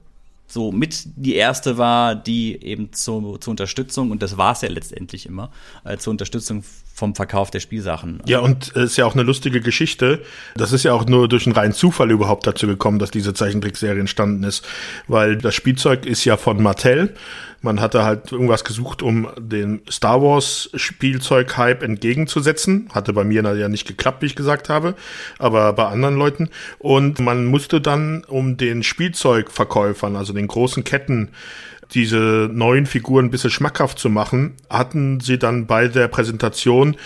[0.52, 4.68] so mit die erste war, die eben zu, zur Unterstützung, und das war es ja
[4.68, 5.50] letztendlich immer,
[5.84, 6.62] äh, zur Unterstützung
[6.94, 8.22] vom Verkauf der Spielsachen.
[8.26, 10.20] Ja, und es ist ja auch eine lustige Geschichte.
[10.54, 14.00] Das ist ja auch nur durch einen reinen Zufall überhaupt dazu gekommen, dass diese Zeichentrickserie
[14.00, 14.66] entstanden ist,
[15.08, 17.14] weil das Spielzeug ist ja von Mattel
[17.62, 22.88] man hatte halt irgendwas gesucht, um den Star Wars Spielzeug-Hype entgegenzusetzen.
[22.92, 24.94] Hatte bei mir ja nicht geklappt, wie ich gesagt habe,
[25.38, 26.50] aber bei anderen Leuten.
[26.78, 31.30] Und man musste dann um den Spielzeugverkäufern, also den großen Ketten,
[31.94, 36.96] diese neuen Figuren ein bisschen schmackhaft zu machen, hatten sie dann bei der Präsentation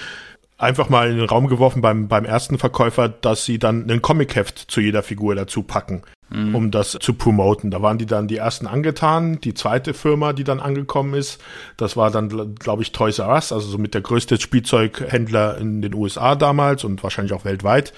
[0.58, 4.58] einfach mal in den Raum geworfen beim, beim ersten Verkäufer, dass sie dann ein Comic-Heft
[4.70, 6.54] zu jeder Figur dazu packen mhm.
[6.54, 7.70] um das zu promoten.
[7.70, 9.40] Da waren die dann die ersten angetan.
[9.40, 11.40] Die zweite Firma, die dann angekommen ist,
[11.76, 15.82] das war dann, glaube ich, Toys R Us, also so mit der größte Spielzeughändler in
[15.82, 17.92] den USA damals und wahrscheinlich auch weltweit.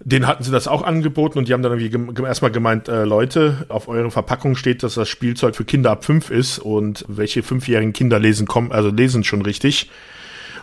[0.00, 3.66] Den hatten sie das auch angeboten und die haben dann irgendwie erstmal gemeint, äh, Leute,
[3.68, 7.92] auf euren Verpackungen steht, dass das Spielzeug für Kinder ab fünf ist und welche fünfjährigen
[7.92, 9.90] Kinder lesen kommen, also lesen schon richtig.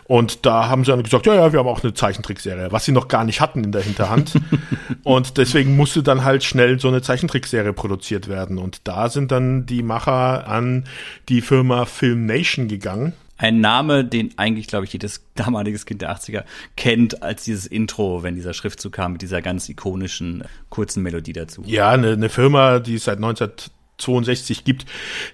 [0.08, 2.92] Und da haben sie dann gesagt, ja, ja, wir haben auch eine Zeichentrickserie, was sie
[2.92, 4.34] noch gar nicht hatten in der Hinterhand.
[5.02, 8.58] und deswegen musste dann halt schnell so eine Zeichentrickserie produziert werden.
[8.58, 10.84] Und da sind dann die Macher an
[11.28, 13.14] die Firma Film Nation gegangen.
[13.38, 16.44] Ein Name, den eigentlich, glaube ich, jedes damaliges Kind der 80er
[16.76, 21.62] kennt als dieses Intro, wenn dieser Schriftzug kam mit dieser ganz ikonischen kurzen Melodie dazu.
[21.66, 23.50] Ja, eine, eine Firma, die seit 19
[23.98, 24.86] 62 gibt,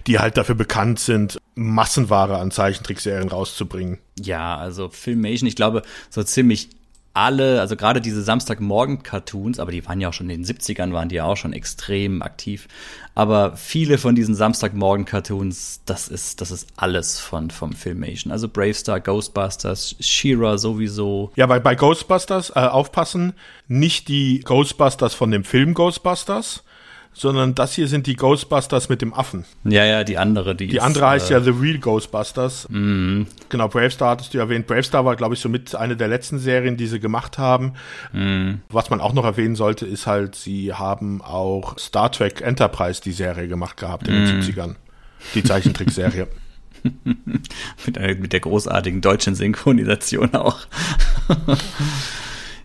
[0.07, 3.99] die halt dafür bekannt sind, Massenware an Zeichentrickserien rauszubringen.
[4.19, 6.69] Ja, also Filmation, ich glaube, so ziemlich
[7.13, 11.09] alle, also gerade diese Samstagmorgen-Cartoons, aber die waren ja auch schon in den 70ern, waren
[11.09, 12.67] die ja auch schon extrem aktiv.
[13.13, 18.31] Aber viele von diesen Samstagmorgen-Cartoons, das ist, das ist alles von, vom Filmation.
[18.31, 21.31] Also Bravestar, Ghostbusters, She-Ra sowieso.
[21.35, 23.33] Ja, bei, bei Ghostbusters, äh, aufpassen,
[23.67, 26.63] nicht die Ghostbusters von dem Film Ghostbusters,
[27.13, 29.45] sondern das hier sind die Ghostbusters mit dem Affen.
[29.63, 30.67] Ja, ja, die andere, die.
[30.67, 32.67] Die ist, andere heißt äh, ja The Real Ghostbusters.
[32.69, 33.27] Mhm.
[33.49, 34.67] Genau, Bravestar hattest du erwähnt.
[34.67, 37.73] Bravestar war, glaube ich, so mit eine der letzten Serien, die sie gemacht haben.
[38.11, 38.61] Mhm.
[38.69, 43.11] Was man auch noch erwähnen sollte, ist halt, sie haben auch Star Trek Enterprise die
[43.11, 44.67] Serie gemacht gehabt in den 70ern.
[44.67, 44.75] Mhm.
[45.35, 46.27] Die Zeichentrickserie.
[47.85, 50.59] mit, mit der großartigen deutschen Synchronisation auch.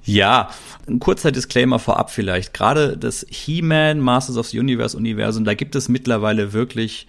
[0.05, 0.51] ja,
[0.89, 2.55] ein kurzer Disclaimer vorab vielleicht.
[2.55, 7.07] Gerade das He-Man Masters of the Universe Universum, da gibt es mittlerweile wirklich,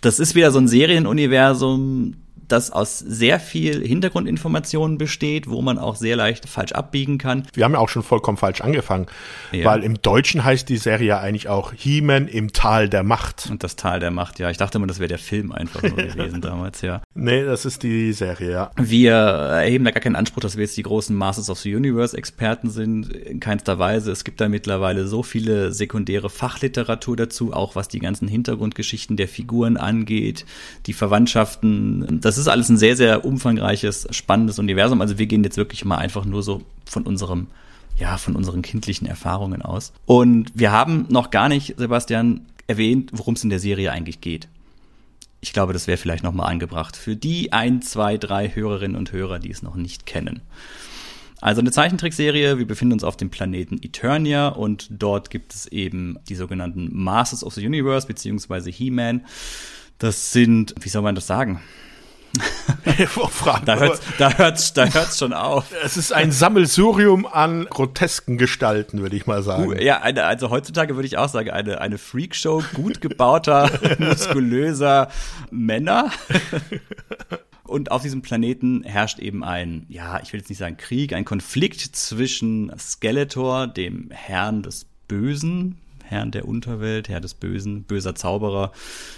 [0.00, 2.14] das ist wieder so ein Serienuniversum,
[2.48, 7.46] das aus sehr viel Hintergrundinformationen besteht, wo man auch sehr leicht falsch abbiegen kann.
[7.54, 9.06] Wir haben ja auch schon vollkommen falsch angefangen,
[9.52, 9.64] ja.
[9.64, 13.48] weil im Deutschen heißt die Serie ja eigentlich auch He-Man im Tal der Macht.
[13.50, 14.50] Und das Tal der Macht, ja.
[14.50, 17.02] Ich dachte immer, das wäre der Film einfach nur gewesen damals, ja.
[17.14, 18.70] Nee, das ist die Serie, ja.
[18.76, 22.16] Wir erheben da gar keinen Anspruch, dass wir jetzt die großen Masters of the Universe
[22.16, 23.12] Experten sind.
[23.12, 24.10] In keinster Weise.
[24.10, 29.28] Es gibt da mittlerweile so viele sekundäre Fachliteratur dazu, auch was die ganzen Hintergrundgeschichten der
[29.28, 30.44] Figuren angeht,
[30.86, 32.20] die Verwandtschaften.
[32.20, 35.00] Das ist ist alles ein sehr, sehr umfangreiches, spannendes Universum.
[35.00, 37.48] Also wir gehen jetzt wirklich mal einfach nur so von unserem
[37.98, 39.92] ja, von unseren kindlichen Erfahrungen aus.
[40.06, 44.48] Und wir haben noch gar nicht, Sebastian, erwähnt, worum es in der Serie eigentlich geht.
[45.40, 49.40] Ich glaube, das wäre vielleicht nochmal angebracht für die ein, zwei, drei Hörerinnen und Hörer,
[49.40, 50.40] die es noch nicht kennen.
[51.40, 56.16] Also eine Zeichentrickserie, wir befinden uns auf dem Planeten Eternia und dort gibt es eben
[56.28, 59.22] die sogenannten Masters of the Universe beziehungsweise He-Man.
[59.98, 61.60] Das sind, wie soll man das sagen?
[63.64, 65.66] Da hört's, da hört's, da hört's schon auf.
[65.84, 69.80] Es ist ein Sammelsurium an grotesken Gestalten, würde ich mal sagen.
[69.80, 75.08] Ja, eine, also heutzutage würde ich auch sagen, eine, eine Freakshow gut gebauter, muskulöser
[75.50, 76.10] Männer.
[77.64, 81.24] Und auf diesem Planeten herrscht eben ein, ja, ich will jetzt nicht sagen Krieg, ein
[81.24, 85.78] Konflikt zwischen Skeletor, dem Herrn des Bösen,
[86.12, 88.72] Herrn der Unterwelt, Herr des Bösen, böser Zauberer,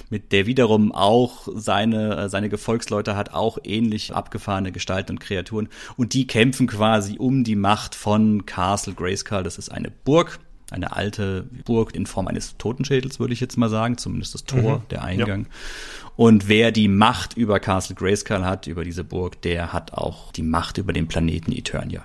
[0.09, 5.69] mit der wiederum auch seine, äh, seine Gefolgsleute hat, auch ähnlich abgefahrene Gestalten und Kreaturen.
[5.97, 9.43] Und die kämpfen quasi um die Macht von Castle Grayskull.
[9.43, 10.39] Das ist eine Burg,
[10.71, 14.79] eine alte Burg in Form eines Totenschädels, würde ich jetzt mal sagen, zumindest das Tor,
[14.79, 15.43] mhm, der Eingang.
[15.43, 15.49] Ja.
[16.17, 20.43] Und wer die Macht über Castle Grayskull hat, über diese Burg, der hat auch die
[20.43, 22.05] Macht über den Planeten Eternia.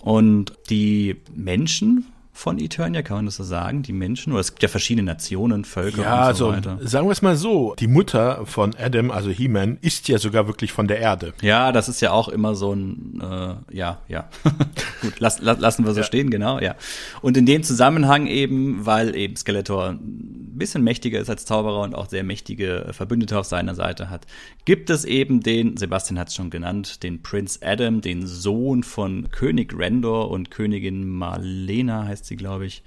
[0.00, 2.06] Und die Menschen
[2.38, 3.82] von Eternia, kann man das so sagen?
[3.82, 6.78] Die Menschen, oder es gibt ja verschiedene Nationen, Völker ja, und so also, weiter.
[6.86, 10.72] Sagen wir es mal so, die Mutter von Adam, also He-Man, ist ja sogar wirklich
[10.72, 11.32] von der Erde.
[11.42, 14.28] Ja, das ist ja auch immer so ein, äh, ja, ja.
[15.02, 16.04] Gut, lass, lass, lassen wir so ja.
[16.04, 16.76] stehen, genau, ja.
[17.22, 21.96] Und in dem Zusammenhang eben, weil eben Skeletor ein bisschen mächtiger ist als Zauberer und
[21.96, 24.28] auch sehr mächtige Verbündete auf seiner Seite hat,
[24.64, 29.28] gibt es eben den, Sebastian hat es schon genannt, den Prince Adam, den Sohn von
[29.32, 32.82] König Rendor und Königin Marlena heißt sie, glaube ich.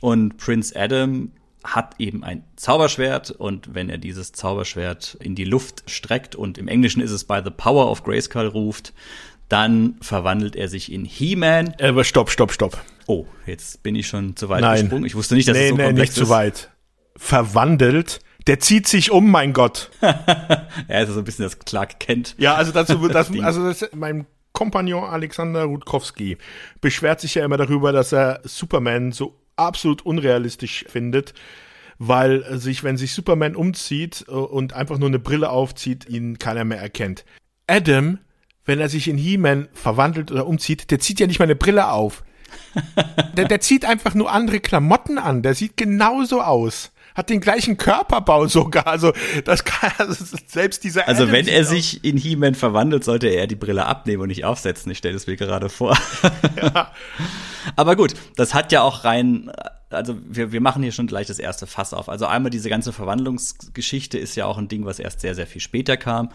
[0.00, 1.30] Und Prince Adam
[1.64, 6.66] hat eben ein Zauberschwert und wenn er dieses Zauberschwert in die Luft streckt und im
[6.66, 8.92] Englischen ist es by the power of Grayskull ruft,
[9.48, 11.74] dann verwandelt er sich in He-Man.
[11.80, 12.80] Aber stopp, stopp, stopp.
[13.06, 14.80] Oh, jetzt bin ich schon zu weit Nein.
[14.80, 15.04] gesprungen.
[15.04, 16.26] Ich wusste nicht, dass nee, es so nee, komplex nicht ist.
[16.26, 16.70] zu weit.
[17.16, 18.20] Verwandelt.
[18.46, 19.90] Der zieht sich um, mein Gott.
[20.00, 22.34] er ist so ein bisschen das Clark Kent.
[22.38, 26.38] Ja, also dazu, das, also das, mein Kompagnon Alexander Rutkowski
[26.80, 31.34] beschwert sich ja immer darüber, dass er Superman so absolut unrealistisch findet,
[31.98, 36.80] weil sich, wenn sich Superman umzieht und einfach nur eine Brille aufzieht, ihn keiner mehr
[36.80, 37.24] erkennt.
[37.66, 38.18] Adam,
[38.64, 41.90] wenn er sich in He-Man verwandelt oder umzieht, der zieht ja nicht mal eine Brille
[41.90, 42.24] auf.
[43.36, 45.42] der, der zieht einfach nur andere Klamotten an.
[45.42, 48.86] Der sieht genauso aus hat den gleichen Körperbau sogar.
[48.86, 49.12] Also
[49.44, 51.08] das kann also selbst dieser.
[51.08, 54.44] Also Adam wenn er sich in He-Man verwandelt, sollte er die Brille abnehmen und nicht
[54.44, 54.90] aufsetzen.
[54.92, 55.96] Ich stelle es mir gerade vor.
[56.56, 56.92] Ja.
[57.76, 59.50] Aber gut, das hat ja auch rein.
[59.90, 62.08] Also wir, wir machen hier schon gleich das erste Fass auf.
[62.08, 65.60] Also einmal diese ganze Verwandlungsgeschichte ist ja auch ein Ding, was erst sehr, sehr viel
[65.60, 66.30] später kam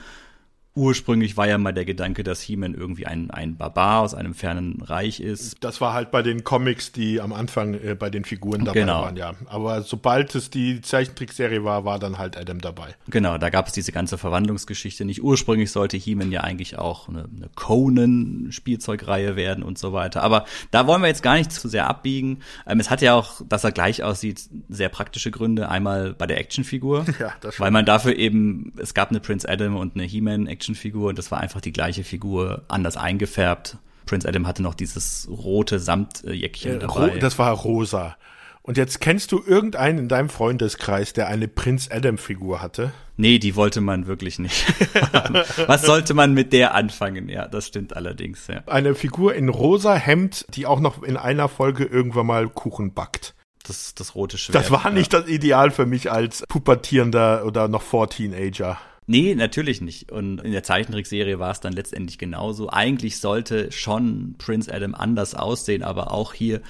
[0.78, 4.82] ursprünglich war ja mal der Gedanke, dass He-Man irgendwie ein, ein Barbar aus einem fernen
[4.82, 5.58] Reich ist.
[5.64, 9.02] Das war halt bei den Comics, die am Anfang äh, bei den Figuren dabei genau.
[9.02, 9.34] waren, ja.
[9.48, 12.96] Aber sobald es die Zeichentrickserie war, war dann halt Adam dabei.
[13.10, 15.24] Genau, da gab es diese ganze Verwandlungsgeschichte nicht.
[15.24, 20.22] Ursprünglich sollte He-Man ja eigentlich auch eine, eine Conan-Spielzeugreihe werden und so weiter.
[20.22, 22.40] Aber da wollen wir jetzt gar nicht zu sehr abbiegen.
[22.68, 25.70] Ähm, es hat ja auch, dass er gleich aussieht, sehr praktische Gründe.
[25.70, 29.76] Einmal bei der Actionfigur, ja, das weil man dafür eben, es gab eine Prince Adam
[29.76, 33.78] und eine He-Man-Action Actionfigur und das war einfach die gleiche Figur, anders eingefärbt.
[34.06, 37.18] Prince Adam hatte noch dieses rote Samtjäckchen äh, dabei.
[37.20, 38.18] Das war rosa.
[38.62, 42.92] Und jetzt kennst du irgendeinen in deinem Freundeskreis, der eine Prince Adam Figur hatte?
[43.16, 44.66] Nee, die wollte man wirklich nicht.
[45.68, 47.30] Was sollte man mit der anfangen?
[47.30, 48.64] Ja, das stimmt allerdings, ja.
[48.66, 53.36] Eine Figur in rosa Hemd, die auch noch in einer Folge irgendwann mal Kuchen backt.
[53.66, 54.56] Das, das rote Schwert.
[54.56, 55.22] Das war nicht ja.
[55.22, 58.78] das Ideal für mich als pubertierender oder noch vor Teenager.
[59.10, 60.12] Nee, natürlich nicht.
[60.12, 62.70] Und in der Zeichentrickserie war es dann letztendlich genauso.
[62.70, 66.62] Eigentlich sollte schon Prince Adam anders aussehen, aber auch hier,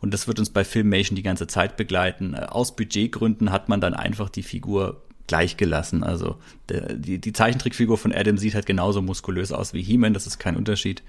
[0.00, 3.80] und das wird uns bei Filmation die ganze Zeit begleiten, äh, aus Budgetgründen hat man
[3.80, 6.02] dann einfach die Figur gleich gelassen.
[6.02, 6.36] Also
[6.68, 10.38] der, die, die Zeichentrickfigur von Adam sieht halt genauso muskulös aus wie He-Man, das ist
[10.38, 11.04] kein Unterschied.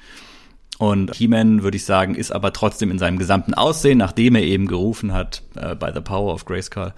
[0.78, 4.68] Und He-Man, würde ich sagen, ist aber trotzdem in seinem gesamten Aussehen, nachdem er eben
[4.68, 6.94] gerufen hat, äh, by the power of Grayskull,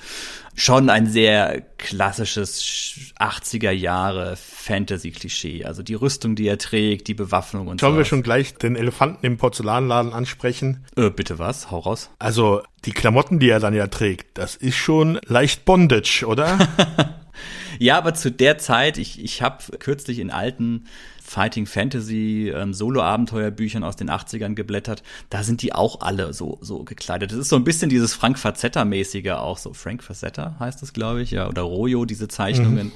[0.55, 5.65] schon ein sehr klassisches 80er Jahre Fantasy-Klischee.
[5.65, 7.85] Also die Rüstung, die er trägt, die Bewaffnung und so.
[7.85, 10.83] Sollen wir schon gleich den Elefanten im Porzellanladen ansprechen?
[10.95, 11.69] Äh, bitte was?
[11.69, 12.09] Hau raus.
[12.17, 16.57] Also die Klamotten, die er dann ja trägt, das ist schon leicht Bondage, oder?
[17.79, 20.85] ja, aber zu der Zeit, ich, ich habe kürzlich in alten
[21.27, 26.83] Fighting Fantasy ähm, Solo-Abenteuerbüchern aus den 80ern geblättert, da sind die auch alle so, so
[26.83, 27.31] gekleidet.
[27.31, 31.21] Das ist so ein bisschen dieses Frank Fazetta-mäßige auch, so Frank Fazetta heißt das, glaube
[31.21, 32.87] ich, ja, oder Royo, diese Zeichnungen.
[32.87, 32.91] Mhm.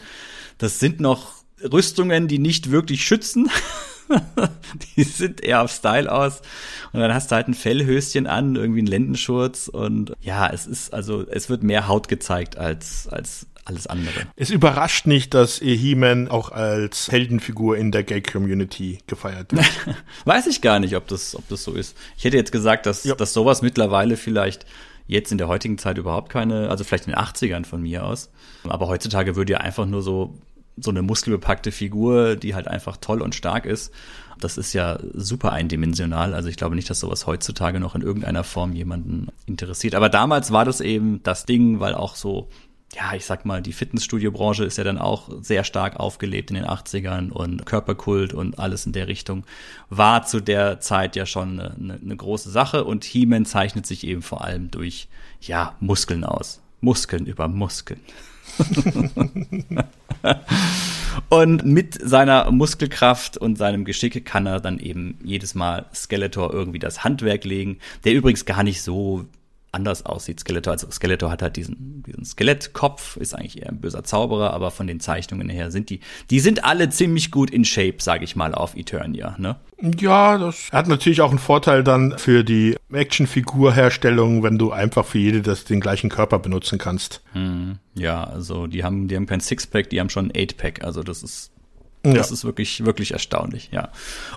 [0.57, 3.49] Das sind noch Rüstungen, die nicht wirklich schützen.
[4.95, 6.41] die sind eher auf Style aus.
[6.93, 10.93] Und dann hast du halt ein Fellhöschen an, irgendwie einen Lendenschurz und ja, es ist
[10.93, 14.27] also, es wird mehr Haut gezeigt als, als alles andere.
[14.35, 19.65] Es überrascht nicht, dass He-Man auch als Heldenfigur in der Gay-Community gefeiert wird.
[20.25, 21.95] Weiß ich gar nicht, ob das, ob das so ist.
[22.17, 23.15] Ich hätte jetzt gesagt, dass, ja.
[23.15, 24.65] dass sowas mittlerweile vielleicht
[25.07, 28.31] jetzt in der heutigen Zeit überhaupt keine, also vielleicht in den 80ern von mir aus.
[28.67, 30.33] Aber heutzutage würde ja einfach nur so,
[30.77, 33.91] so eine muskelbepackte Figur, die halt einfach toll und stark ist.
[34.39, 36.33] Das ist ja super eindimensional.
[36.33, 39.93] Also ich glaube nicht, dass sowas heutzutage noch in irgendeiner Form jemanden interessiert.
[39.93, 42.49] Aber damals war das eben das Ding, weil auch so
[42.93, 46.65] ja, ich sag mal, die Fitnessstudio-Branche ist ja dann auch sehr stark aufgelebt in den
[46.65, 49.45] 80ern und Körperkult und alles in der Richtung
[49.89, 54.21] war zu der Zeit ja schon eine, eine, große Sache und He-Man zeichnet sich eben
[54.21, 55.07] vor allem durch,
[55.41, 56.61] ja, Muskeln aus.
[56.81, 58.01] Muskeln über Muskeln.
[61.29, 66.79] und mit seiner Muskelkraft und seinem Geschick kann er dann eben jedes Mal Skeletor irgendwie
[66.79, 69.25] das Handwerk legen, der übrigens gar nicht so
[69.71, 70.73] anders aussieht, Skeletor.
[70.73, 74.87] Also Skeletor hat halt diesen, diesen Skelettkopf, ist eigentlich eher ein böser Zauberer, aber von
[74.87, 78.53] den Zeichnungen her sind die, die sind alle ziemlich gut in Shape, sage ich mal,
[78.53, 79.57] auf Eternia, ne?
[79.99, 85.17] Ja, das hat natürlich auch einen Vorteil dann für die Actionfigurherstellung, wenn du einfach für
[85.17, 87.21] jede das den gleichen Körper benutzen kannst.
[87.33, 91.01] Hm, ja, also die haben, die haben kein Sixpack, die haben schon ein Eightpack, also
[91.01, 91.51] das ist
[92.03, 92.33] das ja.
[92.33, 93.89] ist wirklich, wirklich erstaunlich, ja.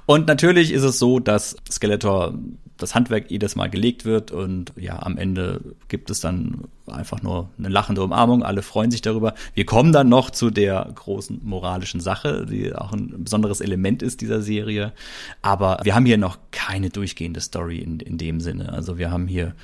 [0.04, 2.34] Und natürlich ist es so, dass Skeletor
[2.76, 7.48] das Handwerk jedes Mal gelegt wird und ja, am Ende gibt es dann einfach nur
[7.56, 8.42] eine lachende Umarmung.
[8.42, 9.34] Alle freuen sich darüber.
[9.54, 14.20] Wir kommen dann noch zu der großen moralischen Sache, die auch ein besonderes Element ist
[14.20, 14.92] dieser Serie.
[15.40, 18.72] Aber wir haben hier noch keine durchgehende Story in, in dem Sinne.
[18.72, 19.54] Also wir haben hier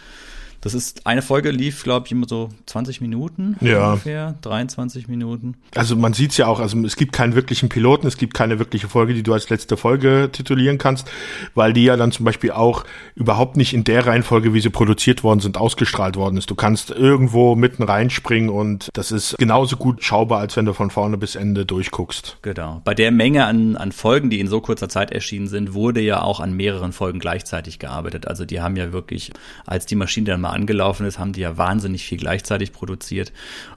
[0.60, 3.92] das ist, eine Folge lief, glaube ich, immer so 20 Minuten ja.
[3.92, 5.54] ungefähr, 23 Minuten.
[5.74, 8.88] Also man sieht's ja auch, also es gibt keinen wirklichen Piloten, es gibt keine wirkliche
[8.88, 11.10] Folge, die du als letzte Folge titulieren kannst,
[11.54, 15.24] weil die ja dann zum Beispiel auch überhaupt nicht in der Reihenfolge, wie sie produziert
[15.24, 16.50] worden sind, ausgestrahlt worden ist.
[16.50, 20.90] Du kannst irgendwo mitten reinspringen und das ist genauso gut schaubar, als wenn du von
[20.90, 22.38] vorne bis Ende durchguckst.
[22.42, 22.82] Genau.
[22.84, 26.22] Bei der Menge an, an Folgen, die in so kurzer Zeit erschienen sind, wurde ja
[26.22, 28.28] auch an mehreren Folgen gleichzeitig gearbeitet.
[28.28, 29.32] Also die haben ja wirklich,
[29.64, 33.32] als die Maschine dann mal angelaufen ist, haben die ja wahnsinnig viel gleichzeitig produziert.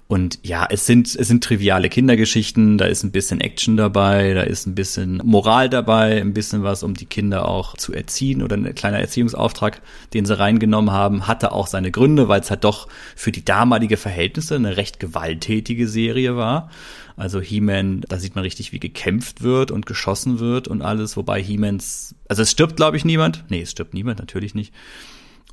[0.08, 4.42] Und ja, es sind, es sind triviale Kindergeschichten, da ist ein bisschen Action dabei, da
[4.42, 8.56] ist ein bisschen Moral dabei, ein bisschen was, um die Kinder auch zu erziehen oder
[8.56, 9.82] ein kleiner Erziehungsauftrag,
[10.14, 13.98] den sie reingenommen haben, hatte auch seine Gründe, weil es halt doch für die damalige
[13.98, 16.70] Verhältnisse eine recht gewalttätige Serie war.
[17.16, 21.42] Also He-Man, da sieht man richtig, wie gekämpft wird und geschossen wird und alles, wobei
[21.42, 23.46] He-Mans, also es stirbt, glaube ich, niemand.
[23.50, 24.74] Nee, es stirbt niemand, natürlich nicht.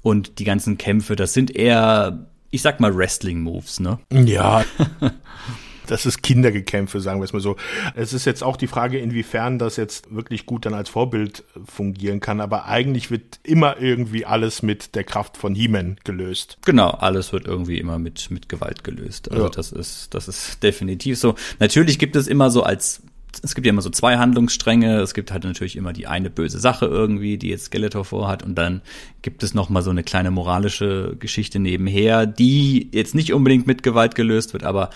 [0.02, 3.98] Und die ganzen Kämpfe, das sind eher, ich sag mal, Wrestling-Moves, ne?
[4.12, 4.64] Ja.
[5.90, 7.56] das ist Kindergekämpfe, sagen wir es mal so.
[7.94, 12.20] Es ist jetzt auch die Frage, inwiefern das jetzt wirklich gut dann als Vorbild fungieren
[12.20, 16.58] kann, aber eigentlich wird immer irgendwie alles mit der Kraft von He-Man gelöst.
[16.64, 19.30] Genau, alles wird irgendwie immer mit, mit Gewalt gelöst.
[19.30, 19.50] Also ja.
[19.50, 21.34] das ist, das ist definitiv so.
[21.58, 23.02] Natürlich gibt es immer so als
[23.42, 24.98] es gibt ja immer so zwei Handlungsstränge.
[25.00, 28.42] Es gibt halt natürlich immer die eine böse Sache irgendwie, die jetzt Skeletor vorhat.
[28.42, 28.82] Und dann
[29.22, 33.82] gibt es noch mal so eine kleine moralische Geschichte nebenher, die jetzt nicht unbedingt mit
[33.82, 34.90] Gewalt gelöst wird, aber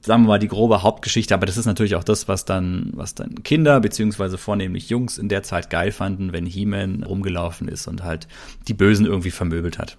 [0.00, 1.34] sagen wir mal die grobe Hauptgeschichte.
[1.34, 5.28] Aber das ist natürlich auch das, was dann, was dann Kinder beziehungsweise vornehmlich Jungs in
[5.28, 8.28] der Zeit geil fanden, wenn He-Man rumgelaufen ist und halt
[8.68, 9.96] die Bösen irgendwie vermöbelt hat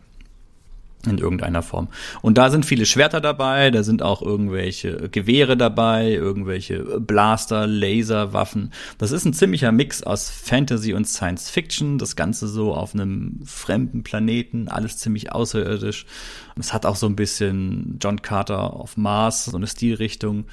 [1.05, 1.87] in irgendeiner Form.
[2.21, 8.71] Und da sind viele Schwerter dabei, da sind auch irgendwelche Gewehre dabei, irgendwelche Blaster, Laserwaffen.
[8.97, 13.39] Das ist ein ziemlicher Mix aus Fantasy und Science Fiction, das Ganze so auf einem
[13.45, 16.05] fremden Planeten, alles ziemlich außerirdisch.
[16.59, 20.45] Es hat auch so ein bisschen John Carter auf Mars, so eine Stilrichtung,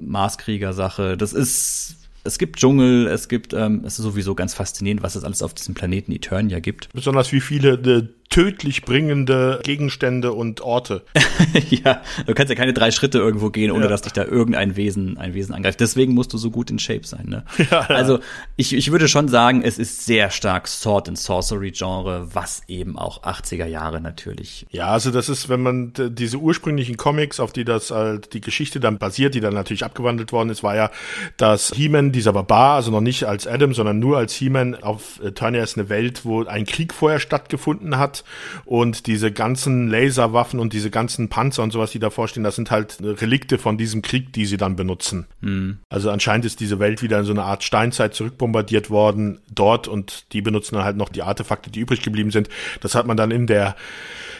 [0.00, 1.16] Marskrieger-Sache.
[1.16, 5.24] Das ist es gibt Dschungel, es gibt, ähm, es ist sowieso ganz faszinierend, was es
[5.24, 6.88] alles auf diesem Planeten Eternia gibt.
[6.94, 11.04] Besonders wie viele äh, tödlich bringende Gegenstände und Orte.
[11.70, 13.88] ja, du kannst ja keine drei Schritte irgendwo gehen, ohne ja.
[13.88, 15.78] dass dich da irgendein Wesen, ein Wesen angreift.
[15.78, 17.44] Deswegen musst du so gut in Shape sein, ne?
[17.70, 17.82] Ja.
[17.82, 18.18] Also,
[18.56, 22.98] ich, ich würde schon sagen, es ist sehr stark Sword and Sorcery Genre, was eben
[22.98, 24.66] auch 80er Jahre natürlich.
[24.70, 28.80] Ja, also das ist, wenn man diese ursprünglichen Comics, auf die das halt die Geschichte
[28.80, 30.90] dann basiert, die dann natürlich abgewandelt worden ist, war ja,
[31.36, 35.62] dass He-Man, dieser Barbar, also noch nicht als Adam, sondern nur als He-Man auf Eternia
[35.62, 38.23] ist eine Welt, wo ein Krieg vorher stattgefunden hat
[38.64, 42.70] und diese ganzen Laserwaffen und diese ganzen Panzer und sowas, die davor stehen, das sind
[42.70, 45.26] halt Relikte von diesem Krieg, die sie dann benutzen.
[45.40, 45.78] Mhm.
[45.88, 50.32] Also anscheinend ist diese Welt wieder in so eine Art Steinzeit zurückbombardiert worden dort und
[50.32, 52.48] die benutzen dann halt noch die Artefakte, die übrig geblieben sind.
[52.80, 53.76] Das hat man dann in der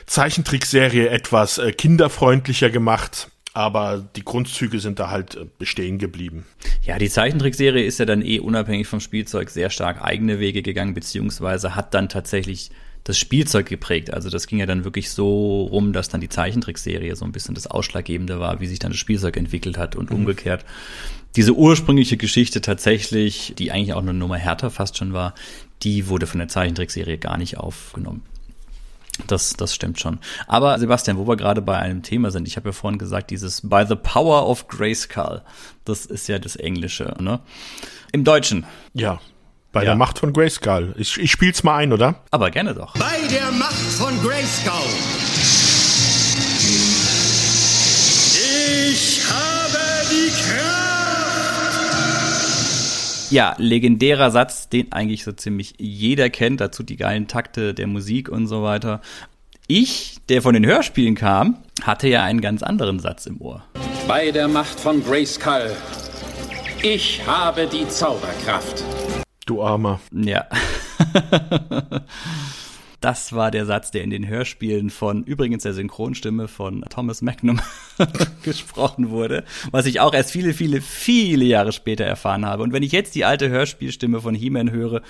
[0.06, 6.44] Zeichentrickserie etwas äh, kinderfreundlicher gemacht aber die Grundzüge sind da halt äh, bestehen geblieben.
[6.82, 10.92] Ja, die Zeichentrickserie ist ja dann eh unabhängig vom Spielzeug sehr stark eigene Wege gegangen,
[10.92, 12.70] beziehungsweise hat dann tatsächlich
[13.04, 14.12] das Spielzeug geprägt.
[14.12, 17.54] Also das ging ja dann wirklich so rum, dass dann die Zeichentrickserie so ein bisschen
[17.54, 20.16] das Ausschlaggebende war, wie sich dann das Spielzeug entwickelt hat und mhm.
[20.16, 20.64] umgekehrt.
[21.36, 25.34] Diese ursprüngliche Geschichte tatsächlich, die eigentlich auch eine Nummer härter fast schon war,
[25.82, 28.22] die wurde von der Zeichentrickserie gar nicht aufgenommen.
[29.26, 30.18] Das, das stimmt schon.
[30.46, 33.68] Aber Sebastian, wo wir gerade bei einem Thema sind, ich habe ja vorhin gesagt, dieses
[33.68, 35.42] By the Power of Grayskull,
[35.84, 37.40] das ist ja das Englische, ne?
[38.12, 38.64] Im Deutschen.
[38.92, 39.20] Ja.
[39.74, 39.90] Bei ja.
[39.90, 40.94] der Macht von Grayskull.
[40.96, 42.14] Ich, ich spiel's mal ein, oder?
[42.30, 42.94] Aber gerne doch.
[42.94, 44.72] Bei der Macht von Grayskull.
[48.86, 49.78] Ich habe
[50.12, 50.92] die Kraft.
[53.32, 56.60] Ja, legendärer Satz, den eigentlich so ziemlich jeder kennt.
[56.60, 59.00] Dazu die geilen Takte der Musik und so weiter.
[59.66, 63.64] Ich, der von den Hörspielen kam, hatte ja einen ganz anderen Satz im Ohr.
[64.06, 65.72] Bei der Macht von Grayskull.
[66.80, 68.84] Ich habe die Zauberkraft.
[69.46, 70.00] Du Armer.
[70.12, 70.46] Ja.
[73.00, 77.60] das war der Satz, der in den Hörspielen von übrigens der Synchronstimme von Thomas Magnum
[78.42, 82.62] gesprochen wurde, was ich auch erst viele, viele, viele Jahre später erfahren habe.
[82.62, 85.02] Und wenn ich jetzt die alte Hörspielstimme von He-Man höre,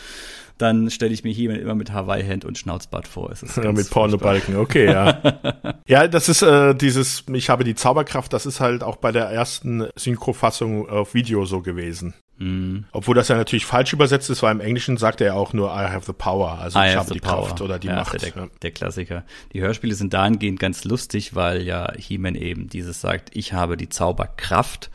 [0.58, 3.30] dann stelle ich mir He-Man immer mit Hawaii-Hand und Schnauzbart vor.
[3.30, 5.20] Es ist ja, mit Pornobalken, okay, ja.
[5.86, 9.26] ja, das ist äh, dieses, ich habe die Zauberkraft, das ist halt auch bei der
[9.26, 12.14] ersten Synchrofassung auf Video so gewesen.
[12.36, 12.84] Mhm.
[12.92, 15.68] Obwohl das ja natürlich falsch übersetzt ist, weil im Englischen sagt er ja auch nur
[15.68, 17.46] I have the power, also I ich habe die power.
[17.46, 18.20] Kraft oder die ja, Macht.
[18.20, 19.24] Der, der, der, Klassiker.
[19.52, 23.88] Die Hörspiele sind dahingehend ganz lustig, weil ja He-Man eben dieses sagt, ich habe die
[23.88, 24.90] Zauberkraft.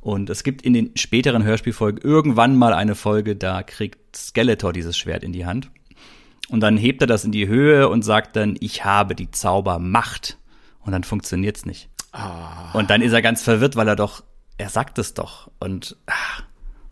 [0.00, 4.98] Und es gibt in den späteren Hörspielfolgen irgendwann mal eine Folge, da kriegt Skeletor dieses
[4.98, 5.70] Schwert in die Hand.
[6.48, 10.38] Und dann hebt er das in die Höhe und sagt dann, ich habe die Zaubermacht.
[10.80, 11.88] Und dann funktioniert's nicht.
[12.10, 12.72] Ah.
[12.72, 14.24] Und dann ist er ganz verwirrt, weil er doch,
[14.58, 15.50] er sagt es doch.
[15.60, 16.42] Und ach,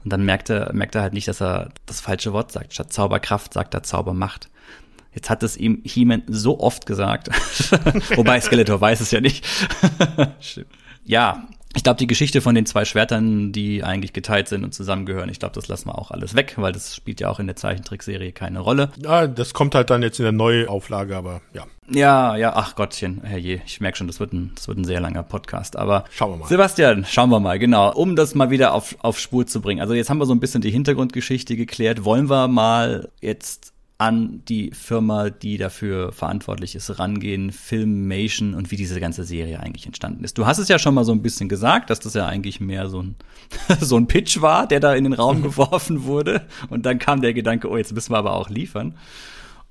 [0.05, 2.73] und dann merkt er, merkt er halt nicht, dass er das falsche Wort sagt.
[2.73, 4.49] Statt Zauberkraft sagt er Zaubermacht.
[5.15, 7.29] Jetzt hat es ihm He-Man so oft gesagt.
[8.17, 9.45] Wobei Skeletor weiß es ja nicht.
[11.05, 15.29] ja, ich glaube, die Geschichte von den zwei Schwertern, die eigentlich geteilt sind und zusammengehören,
[15.29, 17.55] ich glaube, das lassen wir auch alles weg, weil das spielt ja auch in der
[17.55, 18.91] Zeichentrickserie keine Rolle.
[18.97, 21.67] Ja, das kommt halt dann jetzt in der Neuauflage, aber ja.
[21.89, 25.01] Ja, ja, ach Gottchen, herrje, ich merke schon, das wird, ein, das wird ein sehr
[25.01, 26.49] langer Podcast, aber schauen wir mal.
[26.49, 29.81] Sebastian, schauen wir mal, genau, um das mal wieder auf, auf Spur zu bringen.
[29.81, 33.70] Also jetzt haben wir so ein bisschen die Hintergrundgeschichte geklärt, wollen wir mal jetzt
[34.01, 39.85] an die Firma, die dafür verantwortlich ist, rangehen, Filmation und wie diese ganze Serie eigentlich
[39.85, 40.39] entstanden ist.
[40.39, 42.89] Du hast es ja schon mal so ein bisschen gesagt, dass das ja eigentlich mehr
[42.89, 43.15] so ein,
[43.81, 46.47] so ein Pitch war, der da in den Raum geworfen wurde.
[46.71, 48.95] Und dann kam der Gedanke, oh, jetzt müssen wir aber auch liefern.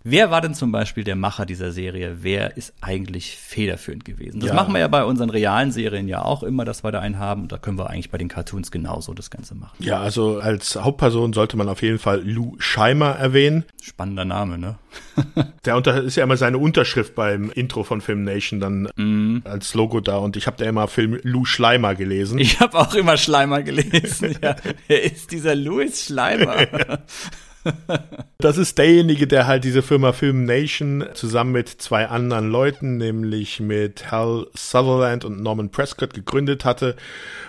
[0.04, 2.18] Wer war denn zum Beispiel der Macher dieser Serie?
[2.22, 4.40] Wer ist eigentlich federführend gewesen?
[4.40, 4.56] Das ja.
[4.56, 7.50] machen wir ja bei unseren realen Serien ja auch immer, dass wir da einen haben.
[7.50, 9.76] Da können wir eigentlich bei den Cartoons genauso das Ganze machen.
[9.80, 13.66] Ja, also als Hauptperson sollte man auf jeden Fall Lou Scheimer erwähnen.
[13.82, 14.78] Spannender Name, ne?
[15.66, 19.42] der unter ist ja immer seine Unterschrift beim Intro von Film Nation dann mm.
[19.44, 22.40] als Logo da und ich habe da immer Film Lou Schleimer gelesen.
[22.40, 24.38] Ich habe auch immer Schleimer gelesen.
[24.42, 24.56] ja,
[24.88, 26.56] wer ist dieser Louis Schleimer?
[28.38, 33.60] das ist derjenige, der halt diese Firma Film Nation zusammen mit zwei anderen Leuten, nämlich
[33.60, 36.96] mit Hal Sutherland und Norman Prescott gegründet hatte.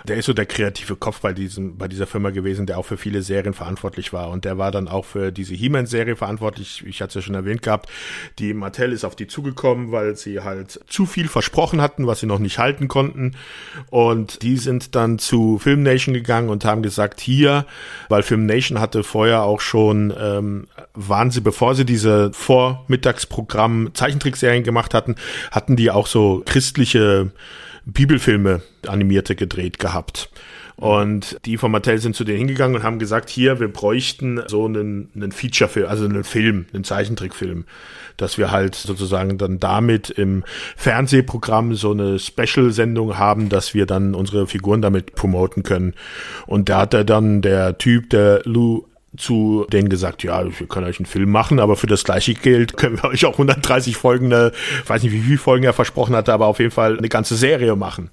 [0.05, 2.97] Der ist so der kreative Kopf bei diesem, bei dieser Firma gewesen, der auch für
[2.97, 4.29] viele Serien verantwortlich war.
[4.29, 6.83] Und der war dann auch für diese He-Man-Serie verantwortlich.
[6.85, 7.89] Ich hatte es ja schon erwähnt gehabt.
[8.39, 12.25] Die Mattel ist auf die zugekommen, weil sie halt zu viel versprochen hatten, was sie
[12.25, 13.35] noch nicht halten konnten.
[13.89, 17.65] Und die sind dann zu Film Nation gegangen und haben gesagt, hier,
[18.09, 24.63] weil Film Nation hatte vorher auch schon ähm, waren sie, bevor sie diese Vormittagsprogramm Zeichentrickserien
[24.63, 25.15] gemacht hatten,
[25.51, 27.31] hatten die auch so christliche
[27.85, 30.29] Bibelfilme animierte gedreht gehabt.
[30.81, 34.65] Und die von Mattel sind zu denen hingegangen und haben gesagt, hier, wir bräuchten so
[34.65, 37.65] einen, einen Feature-Film, also einen Film, einen Zeichentrickfilm,
[38.17, 40.43] dass wir halt sozusagen dann damit im
[40.75, 45.93] Fernsehprogramm so eine Special-Sendung haben, dass wir dann unsere Figuren damit promoten können.
[46.47, 48.85] Und da hat er dann der Typ, der Lou
[49.17, 52.77] zu denen gesagt, ja, wir können euch einen Film machen, aber für das gleiche Geld
[52.77, 54.51] können wir euch auch 130 Folgen, äh,
[54.87, 57.75] weiß nicht, wie viele Folgen er versprochen hatte, aber auf jeden Fall eine ganze Serie
[57.75, 58.09] machen.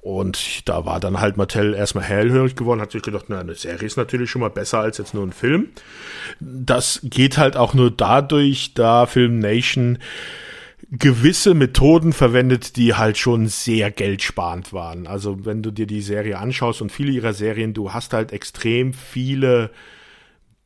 [0.00, 3.86] Und da war dann halt Mattel erstmal hellhörig geworden, hat sich gedacht, na, eine Serie
[3.86, 5.68] ist natürlich schon mal besser als jetzt nur ein Film.
[6.40, 9.98] Das geht halt auch nur dadurch, da Film Nation
[10.90, 15.06] gewisse Methoden verwendet, die halt schon sehr geldsparend waren.
[15.06, 18.92] Also wenn du dir die Serie anschaust und viele ihrer Serien, du hast halt extrem
[18.92, 19.70] viele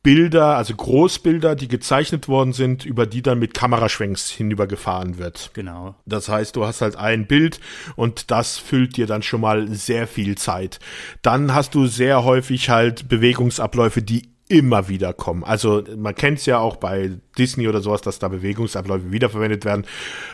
[0.01, 5.51] Bilder, also Großbilder, die gezeichnet worden sind, über die dann mit Kameraschwenks hinübergefahren wird.
[5.53, 5.95] Genau.
[6.05, 7.59] Das heißt, du hast halt ein Bild
[7.95, 10.79] und das füllt dir dann schon mal sehr viel Zeit.
[11.21, 15.43] Dann hast du sehr häufig halt Bewegungsabläufe, die immer wieder kommen.
[15.43, 19.85] Also man kennt es ja auch bei Disney oder sowas, dass da Bewegungsabläufe wiederverwendet werden.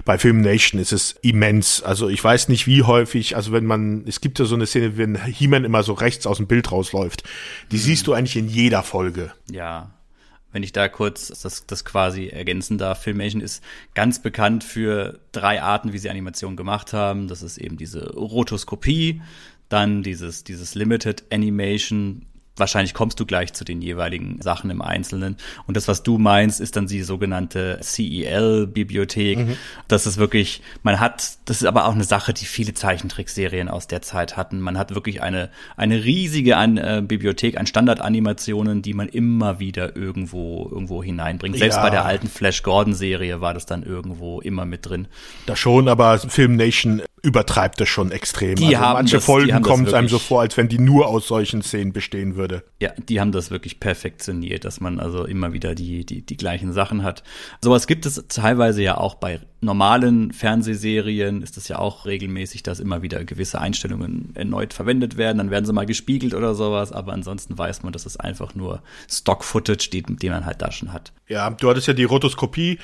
[0.05, 1.84] Bei Film Nation ist es immens.
[1.84, 4.97] Also ich weiß nicht, wie häufig, also wenn man, es gibt ja so eine Szene,
[4.97, 7.24] wenn He-Man immer so rechts aus dem Bild rausläuft.
[7.72, 7.82] Die mhm.
[7.82, 9.34] siehst du eigentlich in jeder Folge.
[9.51, 9.91] Ja.
[10.53, 13.61] Wenn ich da kurz das, das quasi ergänzen darf, Filmation ist
[13.93, 17.28] ganz bekannt für drei Arten, wie sie Animation gemacht haben.
[17.28, 19.22] Das ist eben diese Rotoskopie,
[19.68, 22.26] dann dieses, dieses Limited Animation,
[22.57, 25.37] wahrscheinlich kommst du gleich zu den jeweiligen Sachen im Einzelnen.
[25.67, 29.39] Und das, was du meinst, ist dann die sogenannte CEL-Bibliothek.
[29.39, 29.57] Mhm.
[29.87, 33.87] Das ist wirklich, man hat, das ist aber auch eine Sache, die viele Zeichentrickserien aus
[33.87, 34.59] der Zeit hatten.
[34.59, 39.95] Man hat wirklich eine, eine riesige an, äh, Bibliothek an Standardanimationen, die man immer wieder
[39.95, 41.57] irgendwo, irgendwo hineinbringt.
[41.57, 41.83] Selbst ja.
[41.83, 45.07] bei der alten Flash Gordon-Serie war das dann irgendwo immer mit drin.
[45.45, 48.55] Da schon, aber Film Nation übertreibt es schon extrem.
[48.55, 51.07] Die haben manche das- Folgen das kommt es einem so vor, als wenn die nur
[51.07, 52.63] aus solchen Szenen bestehen würde.
[52.80, 56.71] Ja, die haben das wirklich perfektioniert, dass man also immer wieder die, die, die gleichen
[56.71, 57.23] Sachen hat.
[57.61, 62.79] Sowas gibt es teilweise ja auch bei normalen Fernsehserien, ist es ja auch regelmäßig, dass
[62.79, 67.13] immer wieder gewisse Einstellungen erneut verwendet werden, dann werden sie mal gespiegelt oder sowas, aber
[67.13, 71.11] ansonsten weiß man, dass es einfach nur Stock-Footage, die, den man halt da schon hat.
[71.27, 72.77] Ja, du hattest ja die Rotoskopie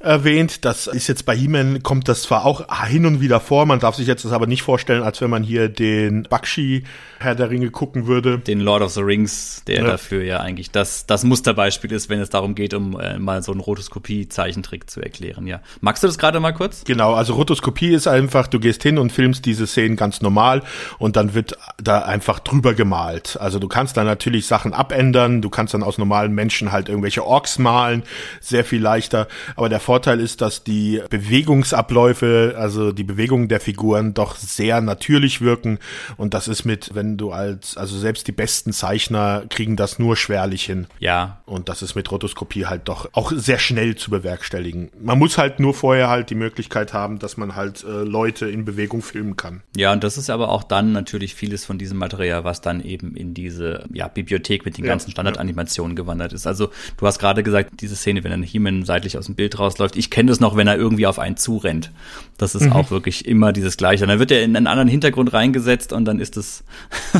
[0.00, 0.64] erwähnt.
[0.64, 3.96] Das ist jetzt bei He-Man, kommt das zwar auch hin und wieder vor, man darf
[3.96, 6.84] sich jetzt das aber nicht vorstellen, als wenn man hier den Bakshi
[7.18, 8.38] Herr der Ringe gucken würde.
[8.38, 9.86] Den Lord of the Rings, der Ja.
[9.86, 13.52] dafür ja eigentlich das, das Musterbeispiel ist, wenn es darum geht, um äh, mal so
[13.52, 15.60] einen Rotoskopie-Zeichentrick zu erklären, ja.
[15.80, 16.84] Magst du das gerade mal kurz?
[16.84, 20.62] Genau, also Rotoskopie ist einfach, du gehst hin und filmst diese Szenen ganz normal
[20.98, 23.36] und dann wird da einfach drüber gemalt.
[23.40, 27.26] Also du kannst da natürlich Sachen abändern, du kannst dann aus normalen Menschen halt irgendwelche
[27.26, 28.04] Orks malen,
[28.40, 29.26] sehr viel leichter.
[29.56, 35.40] Aber der Vorteil ist, dass die Bewegungsabläufe, also die Bewegungen der Figuren doch sehr natürlich
[35.40, 35.80] wirken
[36.16, 40.16] und das ist mit, wenn du als, also selbst die besten Zeichner kriegen das nur
[40.16, 40.86] schwerlich hin.
[41.00, 44.90] Ja, Und das ist mit Rotoskopie halt doch auch sehr schnell zu bewerkstelligen.
[45.00, 48.64] Man muss halt nur vorher halt die Möglichkeit haben, dass man halt äh, Leute in
[48.64, 49.62] Bewegung filmen kann.
[49.76, 53.14] Ja, und das ist aber auch dann natürlich vieles von diesem Material, was dann eben
[53.16, 56.46] in diese ja, Bibliothek mit den Ja, ganzen Standardanimationen gewandert ist.
[56.46, 59.96] Also du hast gerade gesagt, diese Szene, wenn ein He-Man seitlich aus dem Bild rausläuft,
[59.96, 61.90] ich kenne das noch, wenn er irgendwie auf einen zurennt.
[62.38, 64.04] Das ist auch wirklich immer dieses Gleiche.
[64.04, 66.64] Und dann wird er in einen anderen Hintergrund reingesetzt und dann ist das,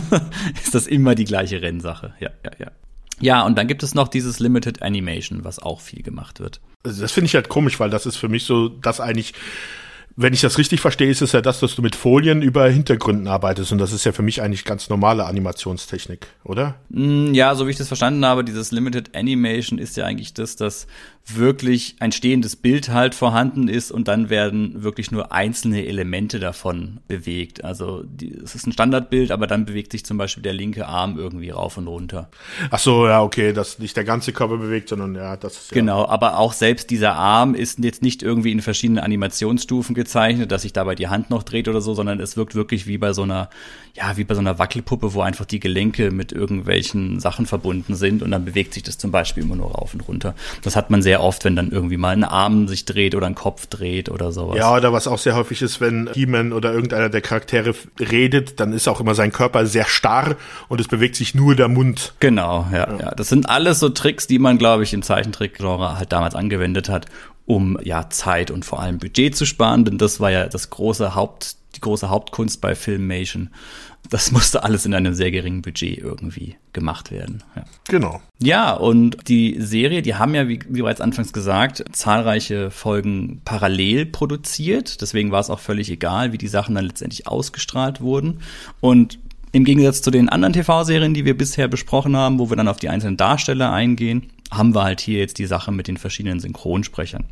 [0.63, 2.15] ist das immer die gleiche Rennsache.
[2.21, 2.71] Ja, ja, ja.
[3.21, 6.61] Ja, und dann gibt es noch dieses Limited Animation, was auch viel gemacht wird.
[6.85, 9.35] Also das finde ich halt komisch, weil das ist für mich so, dass eigentlich,
[10.17, 13.29] wenn ich das richtig verstehe, ist es ja das, dass du mit Folien über Hintergründen
[13.29, 16.75] arbeitest und das ist ja für mich eigentlich ganz normale Animationstechnik, oder?
[16.91, 20.57] Mm, Ja, so wie ich das verstanden habe, dieses Limited Animation ist ja eigentlich das,
[20.57, 20.87] dass
[21.27, 26.99] wirklich ein stehendes Bild halt vorhanden ist und dann werden wirklich nur einzelne Elemente davon
[27.07, 27.65] bewegt.
[27.65, 31.17] Also die, es ist ein Standardbild, aber dann bewegt sich zum Beispiel der linke Arm
[31.17, 32.29] irgendwie rauf und runter.
[32.71, 35.75] Ach so, ja, okay, dass nicht der ganze Körper bewegt, sondern ja, das ist ja.
[35.77, 40.63] Genau, aber auch selbst dieser Arm ist jetzt nicht irgendwie in verschiedenen Animationsstufen gezeichnet, dass
[40.63, 43.23] sich dabei die Hand noch dreht oder so, sondern es wirkt wirklich wie bei so
[43.23, 43.49] einer,
[43.95, 48.23] ja, wie bei so einer Wackelpuppe, wo einfach die Gelenke mit irgendwelchen Sachen verbunden sind
[48.23, 50.35] und dann bewegt sich das zum Beispiel immer nur rauf und runter.
[50.63, 53.35] Das hat man sehr oft, wenn dann irgendwie mal ein Arm sich dreht oder ein
[53.35, 54.57] Kopf dreht oder sowas.
[54.57, 58.73] Ja, oder was auch sehr häufig ist, wenn He-Man oder irgendeiner der Charaktere redet, dann
[58.73, 60.37] ist auch immer sein Körper sehr starr
[60.69, 62.15] und es bewegt sich nur der Mund.
[62.21, 63.11] Genau, ja, ja.
[63.17, 67.07] Das sind alles so Tricks, die man, glaube ich, im Zeichentrickgenre halt damals angewendet hat,
[67.47, 71.15] um ja Zeit und vor allem Budget zu sparen, denn das war ja das große
[71.15, 73.51] Haupt, die große Hauptkunst bei Filmation.
[74.11, 77.43] Das musste alles in einem sehr geringen Budget irgendwie gemacht werden.
[77.55, 77.65] Ja.
[77.89, 78.21] Genau.
[78.41, 84.07] Ja, und die Serie, die haben ja, wie, wie bereits anfangs gesagt, zahlreiche Folgen parallel
[84.07, 85.01] produziert.
[85.01, 88.41] Deswegen war es auch völlig egal, wie die Sachen dann letztendlich ausgestrahlt wurden.
[88.81, 89.19] Und
[89.53, 92.79] im Gegensatz zu den anderen TV-Serien, die wir bisher besprochen haben, wo wir dann auf
[92.79, 97.25] die einzelnen Darsteller eingehen, haben wir halt hier jetzt die Sache mit den verschiedenen Synchronsprechern.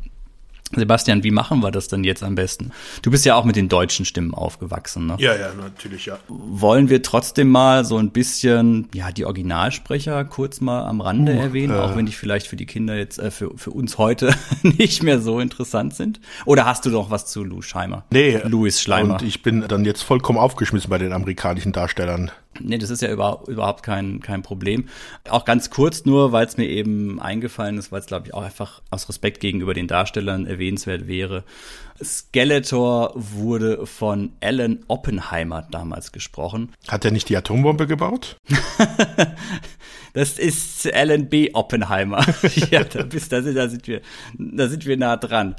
[0.73, 2.71] Sebastian, wie machen wir das denn jetzt am besten?
[3.01, 5.15] Du bist ja auch mit den deutschen Stimmen aufgewachsen, ne?
[5.19, 6.17] Ja, ja, natürlich, ja.
[6.29, 11.73] Wollen wir trotzdem mal so ein bisschen, ja, die Originalsprecher kurz mal am Rande erwähnen,
[11.73, 15.19] auch wenn die vielleicht für die Kinder jetzt, äh, für, für uns heute nicht mehr
[15.19, 16.21] so interessant sind?
[16.45, 18.05] Oder hast du noch was zu Lou Scheimer?
[18.09, 19.15] Nee, Louis Schleimer.
[19.15, 22.31] Und ich bin dann jetzt vollkommen aufgeschmissen bei den amerikanischen Darstellern.
[22.63, 24.87] Nee, das ist ja über, überhaupt kein, kein Problem.
[25.29, 28.43] Auch ganz kurz nur, weil es mir eben eingefallen ist, weil es, glaube ich, auch
[28.43, 31.43] einfach aus Respekt gegenüber den Darstellern erwähnenswert wäre.
[32.03, 36.71] Skeletor wurde von Alan Oppenheimer damals gesprochen.
[36.87, 38.37] Hat er nicht die Atombombe gebaut?
[40.13, 41.51] Das ist Alan B.
[41.53, 42.25] Oppenheimer.
[42.69, 44.01] ja, da, bist, da, sind, da, sind wir,
[44.37, 45.55] da sind wir nah dran.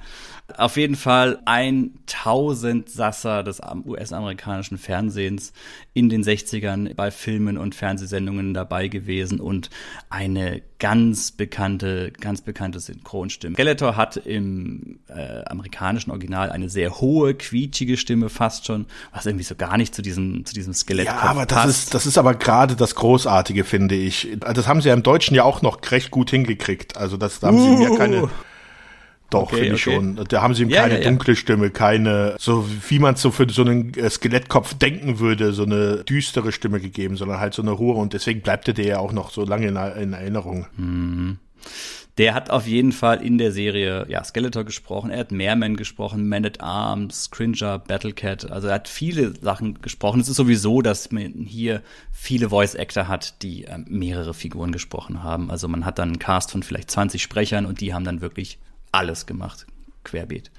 [0.57, 5.53] Auf jeden Fall ein Tausendsasser des US-amerikanischen Fernsehens
[5.95, 9.71] in den 60ern bei Filmen und Fernsehsendungen dabei gewesen und
[10.11, 13.55] eine ganz bekannte, ganz bekannte Synchronstimme.
[13.55, 19.45] Skeletor hat im äh, amerikanischen Original eine sehr hohe, quietschige Stimme fast schon, was irgendwie
[19.45, 22.35] so gar nicht zu diesem, zu diesem Skelett Ja, aber das ist, das ist aber
[22.35, 24.37] gerade das Großartige, finde ich.
[24.41, 26.97] Das haben sie ja im Deutschen ja auch noch recht gut hingekriegt.
[26.97, 28.29] Also das, da haben sie mir keine,
[29.35, 29.97] doch, Okay, finde ich okay.
[29.97, 30.25] schon.
[30.29, 31.09] Da haben sie ihm Ja, keine ja, ja.
[31.09, 35.65] dunkle Stimme, keine, so wie man so für so einen äh, Skelettkopf denken würde, so
[35.65, 38.99] eine düstere Stimme gegeben, sondern halt so eine hohe und deswegen bleibt er dir ja
[38.99, 40.67] auch noch so lange in, in Erinnerung.
[42.19, 46.29] Der hat auf jeden Fall in der Serie ja, Skeletor gesprochen, er hat Mehrman gesprochen,
[46.29, 50.21] Man at Arms, Cringer, Battlecat, also er hat viele Sachen gesprochen.
[50.21, 51.81] Es ist sowieso, dass man hier
[52.11, 55.51] viele Voice Actor hat, die ähm, mehrere Figuren gesprochen haben.
[55.51, 58.59] Also man hat dann einen Cast von vielleicht 20 Sprechern und die haben dann wirklich
[58.93, 59.67] alles gemacht,
[60.05, 60.51] querbeet.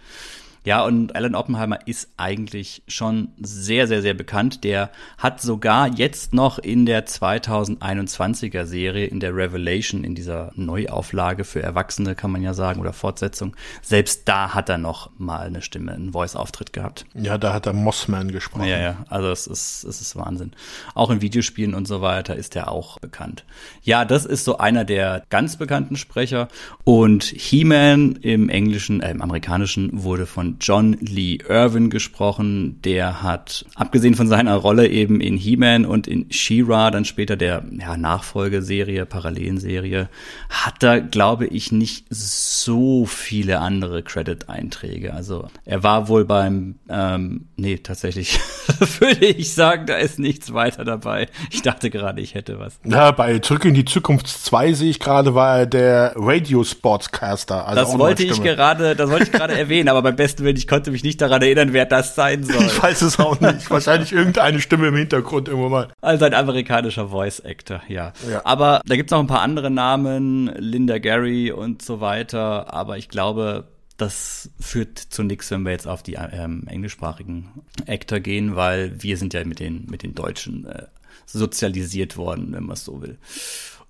[0.65, 4.63] Ja, und Alan Oppenheimer ist eigentlich schon sehr, sehr, sehr bekannt.
[4.63, 11.43] Der hat sogar jetzt noch in der 2021er Serie, in der Revelation, in dieser Neuauflage
[11.43, 15.61] für Erwachsene, kann man ja sagen, oder Fortsetzung, selbst da hat er noch mal eine
[15.61, 17.05] Stimme, einen Voice-Auftritt gehabt.
[17.13, 18.65] Ja, da hat er Mossman gesprochen.
[18.65, 20.51] Ja, ja, also es ist, es ist Wahnsinn.
[20.93, 23.43] Auch in Videospielen und so weiter ist er auch bekannt.
[23.81, 26.47] Ja, das ist so einer der ganz bekannten Sprecher.
[26.85, 32.81] Und He-Man im Englischen, äh, im Amerikanischen wurde von John Lee Irvin gesprochen.
[32.83, 37.63] Der hat, abgesehen von seiner Rolle eben in He-Man und in She-Ra, dann später der
[37.79, 40.09] ja, Nachfolgeserie, Parallelenserie,
[40.49, 45.13] hat er, glaube ich, nicht so viele andere Credit-Einträge.
[45.13, 48.39] Also er war wohl beim, ähm, nee, tatsächlich
[48.99, 51.27] würde ich sagen, da ist nichts weiter dabei.
[51.51, 52.79] Ich dachte gerade, ich hätte was.
[52.85, 57.67] Ja, bei Zurück in die Zukunft 2 sehe ich gerade, war er der Radio Sportscaster.
[57.67, 60.67] Also das wollte ich gerade, das wollte ich gerade erwähnen, aber beim besten Willen, ich
[60.67, 62.63] konnte mich nicht daran erinnern, wer das sein soll.
[62.65, 63.69] Ich weiß es auch nicht.
[63.69, 65.89] Wahrscheinlich irgendeine Stimme im Hintergrund irgendwo mal.
[66.01, 68.13] Also ein amerikanischer Voice Actor, ja.
[68.29, 68.41] ja.
[68.43, 72.73] Aber da gibt's noch ein paar andere Namen, Linda Gary und so weiter.
[72.73, 73.67] Aber ich glaube,
[73.97, 77.49] das führt zu nichts, wenn wir jetzt auf die ähm, englischsprachigen
[77.85, 80.87] Actor gehen, weil wir sind ja mit den, mit den Deutschen äh,
[81.25, 83.17] sozialisiert worden, wenn man es so will.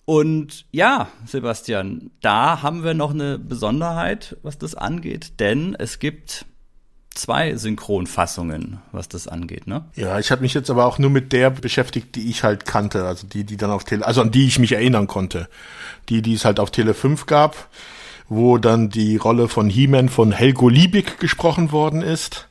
[0.05, 6.45] Und ja, Sebastian, da haben wir noch eine Besonderheit, was das angeht, denn es gibt
[7.15, 9.85] zwei Synchronfassungen, was das angeht, ne?
[9.95, 13.05] Ja, ich habe mich jetzt aber auch nur mit der beschäftigt, die ich halt kannte,
[13.05, 15.47] also die, die dann auf Tele, also an die ich mich erinnern konnte.
[16.09, 17.69] Die, die es halt auf Tele 5 gab,
[18.27, 22.49] wo dann die Rolle von He-Man von Helgo Liebig gesprochen worden ist.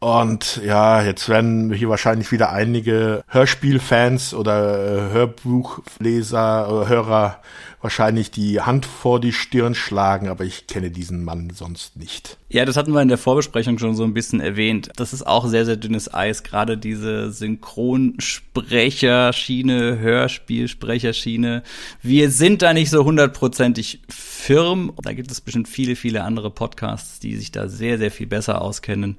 [0.00, 7.40] Und ja, jetzt werden hier wahrscheinlich wieder einige Hörspielfans oder äh, Hörbuchleser oder Hörer
[7.82, 12.36] wahrscheinlich die Hand vor die Stirn schlagen, aber ich kenne diesen Mann sonst nicht.
[12.48, 14.90] Ja, das hatten wir in der Vorbesprechung schon so ein bisschen erwähnt.
[14.96, 21.62] Das ist auch sehr, sehr dünnes Eis, gerade diese Synchronsprecherschiene, Hörspielsprecherschiene.
[22.02, 24.92] Wir sind da nicht so hundertprozentig firm.
[25.02, 28.60] Da gibt es bestimmt viele, viele andere Podcasts, die sich da sehr, sehr viel besser
[28.60, 29.16] auskennen.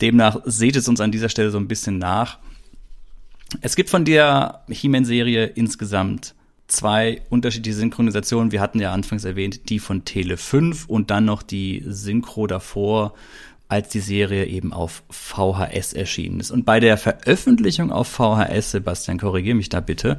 [0.00, 2.38] Demnach seht es uns an dieser Stelle so ein bisschen nach.
[3.60, 6.34] Es gibt von der He-Man-Serie insgesamt
[6.66, 8.50] zwei unterschiedliche Synchronisationen.
[8.50, 13.14] Wir hatten ja anfangs erwähnt, die von Tele 5 und dann noch die Synchro davor,
[13.68, 16.50] als die Serie eben auf VHS erschienen ist.
[16.50, 20.18] Und bei der Veröffentlichung auf VHS, Sebastian, korrigier mich da bitte,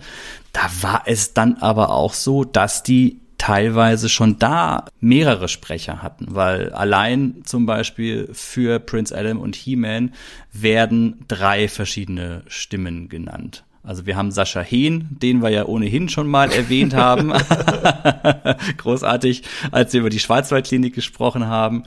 [0.53, 6.27] da war es dann aber auch so, dass die teilweise schon da mehrere Sprecher hatten,
[6.29, 10.13] weil allein zum Beispiel für Prince Adam und He-Man
[10.53, 13.65] werden drei verschiedene Stimmen genannt.
[13.83, 17.33] Also wir haben Sascha Hehn, den wir ja ohnehin schon mal erwähnt haben.
[18.77, 21.83] Großartig, als wir über die Schwarzwaldklinik gesprochen haben.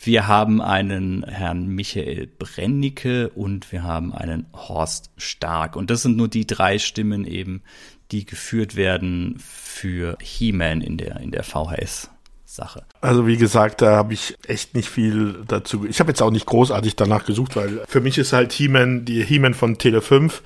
[0.00, 5.76] Wir haben einen Herrn Michael Brennicke und wir haben einen Horst Stark.
[5.76, 7.62] Und das sind nur die drei Stimmen eben,
[8.10, 12.10] die geführt werden für He-Man in der, in der VHS.
[12.44, 12.82] Sache.
[13.02, 15.86] Also wie gesagt, da habe ich echt nicht viel dazu.
[15.86, 19.22] Ich habe jetzt auch nicht großartig danach gesucht, weil für mich ist halt He-Man, die
[19.22, 20.42] He-Man von Tele 5.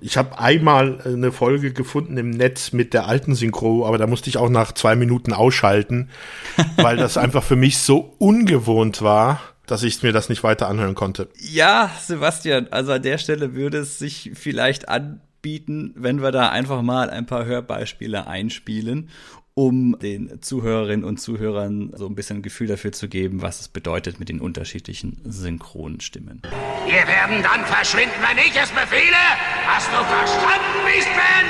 [0.00, 4.28] Ich habe einmal eine Folge gefunden im Netz mit der alten Synchro, aber da musste
[4.28, 6.10] ich auch nach zwei Minuten ausschalten,
[6.76, 10.94] weil das einfach für mich so ungewohnt war dass ich mir das nicht weiter anhören
[10.94, 11.28] konnte.
[11.40, 16.48] Ja, Sebastian, also an der Stelle würde es sich vielleicht an, bieten, wenn wir da
[16.48, 19.10] einfach mal ein paar Hörbeispiele einspielen,
[19.54, 23.68] um den Zuhörerinnen und Zuhörern so ein bisschen ein Gefühl dafür zu geben, was es
[23.68, 26.42] bedeutet mit den unterschiedlichen Synchronstimmen.
[26.86, 29.22] Wir werden dann verschwinden, wenn ich es befehle.
[29.68, 31.46] Hast du verstanden, Beastman?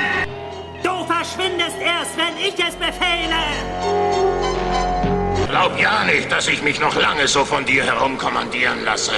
[0.83, 3.41] Du verschwindest erst, wenn ich es befehle.
[5.49, 9.13] Glaub ja nicht, dass ich mich noch lange so von dir herumkommandieren lasse.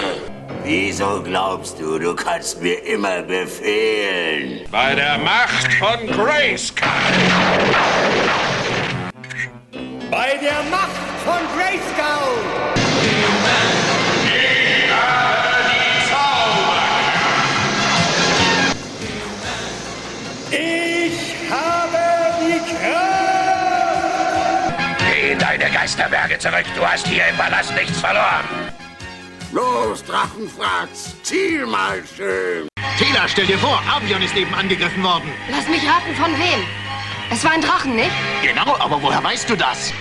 [0.63, 4.67] Wieso glaubst du, du kannst mir immer befehlen?
[4.69, 6.89] Bei der Macht von Grayskull.
[10.11, 10.89] Bei der Macht
[11.25, 12.35] von Grayskull.
[14.25, 17.15] Ich habe die Zauberkraft.
[20.51, 22.01] Ich habe
[22.41, 23.79] die Kraft.
[24.99, 26.65] Geh in deine Geisterberge zurück.
[26.75, 28.68] Du hast hier im Palast nichts verloren.
[29.51, 32.67] Los, Drachenfratz, ziel mal schön.
[32.99, 35.29] Tila, stell dir vor, Avion ist eben angegriffen worden.
[35.49, 36.63] Lass mich raten, von wem?
[37.31, 38.11] Es war ein Drachen, nicht?
[38.43, 39.91] Genau, aber woher weißt du das?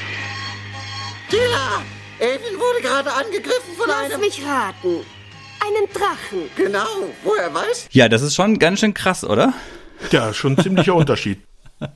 [1.31, 1.83] Tila,
[2.19, 4.21] Elvin wurde gerade angegriffen von Lass einem...
[4.21, 5.01] mich raten.
[5.61, 6.51] Einen Drachen.
[6.55, 6.87] Genau,
[7.25, 9.55] woher weißt Ja, das ist schon ganz schön krass, oder?
[10.11, 11.41] Ja, schon ein ziemlicher Unterschied.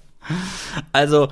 [0.92, 1.28] Also,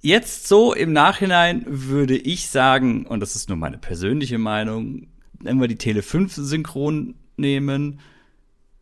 [0.00, 5.08] Jetzt so im Nachhinein würde ich sagen, und das ist nur meine persönliche Meinung,
[5.40, 8.00] wenn wir die Tele 5 synchron nehmen,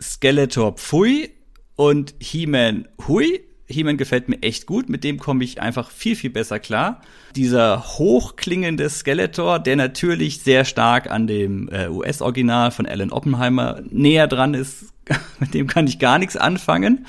[0.01, 1.31] Skeletor Pfui
[1.77, 3.41] und He-Man Hui.
[3.69, 7.01] He-Man gefällt mir echt gut, mit dem komme ich einfach viel, viel besser klar.
[7.35, 14.29] Dieser hochklingende Skeletor, der natürlich sehr stark an dem äh, US-Original von Alan Oppenheimer näher
[14.29, 14.93] dran ist,
[15.41, 17.07] mit dem kann ich gar nichts anfangen.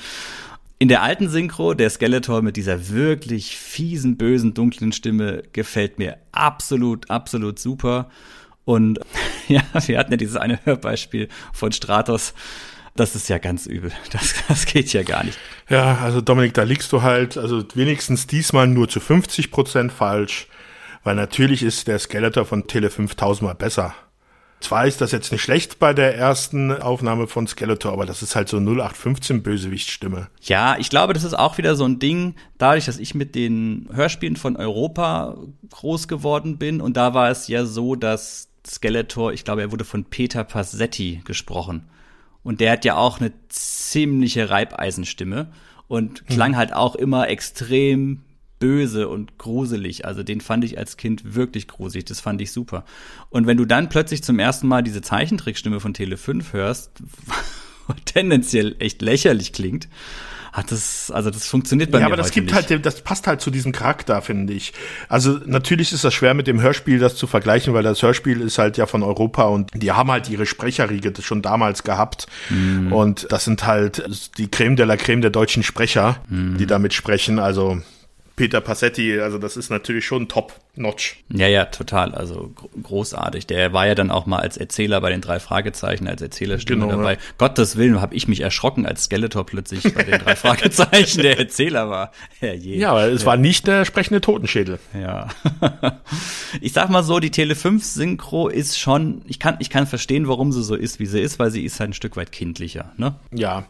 [0.79, 6.17] In der alten Synchro, der Skeletor mit dieser wirklich fiesen, bösen, dunklen Stimme gefällt mir
[6.31, 8.09] absolut, absolut super.
[8.67, 8.99] Und
[9.47, 12.33] ja, wir hatten ja dieses eine Hörbeispiel von Stratos,
[12.97, 13.91] das ist ja ganz übel.
[14.11, 15.39] Das, das geht ja gar nicht.
[15.69, 20.47] Ja, also Dominik, da liegst du halt, also wenigstens diesmal nur zu 50 Prozent falsch,
[21.03, 23.95] weil natürlich ist der Skeletor von Tele 5000 mal besser.
[24.59, 28.35] Zwar ist das jetzt nicht schlecht bei der ersten Aufnahme von Skeletor, aber das ist
[28.35, 30.27] halt so 0815 Bösewichtstimme.
[30.41, 33.87] Ja, ich glaube, das ist auch wieder so ein Ding, dadurch, dass ich mit den
[33.93, 35.37] Hörspielen von Europa
[35.69, 39.85] groß geworden bin und da war es ja so, dass Skeletor, ich glaube, er wurde
[39.85, 41.89] von Peter Passetti gesprochen.
[42.43, 45.51] Und der hat ja auch eine ziemliche Reibeisenstimme
[45.87, 46.57] und klang hm.
[46.57, 48.21] halt auch immer extrem
[48.59, 50.05] böse und gruselig.
[50.05, 52.05] Also den fand ich als Kind wirklich gruselig.
[52.05, 52.85] Das fand ich super.
[53.29, 56.91] Und wenn du dann plötzlich zum ersten Mal diese Zeichentrickstimme von Tele 5 hörst,
[58.05, 59.87] tendenziell echt lächerlich klingt,
[60.57, 62.69] hat das, also das funktioniert bei ja, mir aber das gibt nicht.
[62.71, 64.73] halt, das passt halt zu diesem Charakter, finde ich.
[65.07, 68.57] Also natürlich ist das schwer mit dem Hörspiel das zu vergleichen, weil das Hörspiel ist
[68.57, 72.91] halt ja von Europa und die haben halt ihre Sprecherriege schon damals gehabt mm.
[72.91, 74.03] und das sind halt
[74.39, 76.57] die Creme de la Creme der deutschen Sprecher, mm.
[76.57, 77.37] die damit sprechen.
[77.37, 77.79] Also
[78.35, 80.27] Peter Passetti, also das ist natürlich schon
[80.77, 81.17] top-notch.
[81.33, 83.47] Ja, ja, total, also großartig.
[83.47, 86.97] Der war ja dann auch mal als Erzähler bei den drei Fragezeichen, als Erzählerstimme genau,
[86.97, 87.13] dabei.
[87.13, 87.19] Ja.
[87.37, 91.89] Gottes Willen, habe ich mich erschrocken, als Skeletor plötzlich bei den drei Fragezeichen der Erzähler
[91.89, 92.11] war.
[92.39, 92.77] Herrje.
[92.77, 93.27] Ja, aber es ja.
[93.27, 94.79] war nicht der sprechende Totenschädel.
[94.99, 95.29] Ja.
[96.61, 100.27] ich sag mal so, die Tele 5 Synchro ist schon, ich kann, ich kann verstehen,
[100.27, 102.91] warum sie so ist, wie sie ist, weil sie ist halt ein Stück weit kindlicher,
[102.97, 103.15] ne?
[103.33, 103.65] Ja.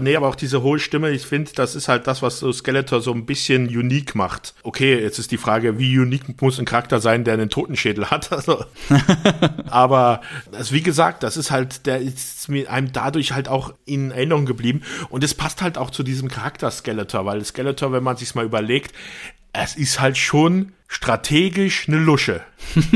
[0.00, 3.00] Nee, aber auch diese hohe Stimme, ich finde, das ist halt das, was so Skeletor
[3.00, 4.54] so ein bisschen unique unique macht.
[4.62, 8.30] Okay, jetzt ist die Frage, wie unique muss ein Charakter sein, der einen Totenschädel hat?
[8.36, 8.64] Also,
[9.70, 10.20] aber
[10.52, 14.44] also wie gesagt, das ist halt, der ist mir einem dadurch halt auch in Erinnerung
[14.44, 14.82] geblieben.
[15.08, 18.44] Und es passt halt auch zu diesem Charakter Skeletor, weil Skeletor, wenn man sich's mal
[18.44, 18.94] überlegt,
[19.52, 22.42] es ist halt schon strategisch eine Lusche.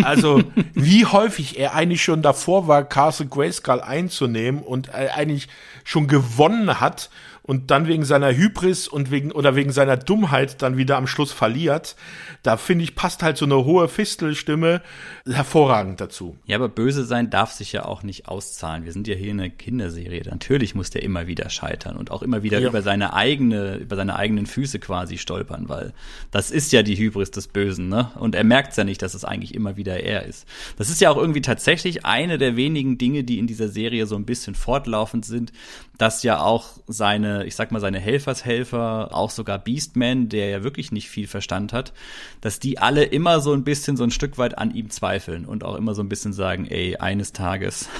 [0.02, 0.42] Also,
[0.74, 5.48] wie häufig er eigentlich schon davor war, Castle Grayskull einzunehmen und eigentlich
[5.84, 7.10] schon gewonnen hat
[7.42, 11.32] und dann wegen seiner Hybris und wegen oder wegen seiner Dummheit dann wieder am Schluss
[11.32, 11.96] verliert,
[12.42, 14.82] da finde ich passt halt so eine hohe Fistelstimme
[15.26, 16.36] hervorragend dazu.
[16.46, 18.84] Ja, aber böse sein darf sich ja auch nicht auszahlen.
[18.84, 20.22] Wir sind ja hier in einer Kinderserie.
[20.28, 22.68] Natürlich muss der immer wieder scheitern und auch immer wieder ja.
[22.68, 25.92] über seine eigene über seine eigenen Füße quasi stolpern, weil
[26.30, 28.10] das ist ja die Hybris des Bösen, ne?
[28.18, 30.46] Und er merkt ja nicht, dass es eigentlich immer wieder er ist.
[30.76, 34.16] Das ist ja auch irgendwie tatsächlich eine der wenigen Dinge, die in dieser Serie so
[34.16, 35.52] ein bisschen fortlaufend sind,
[35.98, 40.92] dass ja auch seine, ich sag mal, seine Helfershelfer, auch sogar Beastman, der ja wirklich
[40.92, 41.92] nicht viel Verstand hat,
[42.40, 45.64] dass die alle immer so ein bisschen so ein Stück weit an ihm zweifeln und
[45.64, 47.88] auch immer so ein bisschen sagen, ey, eines Tages.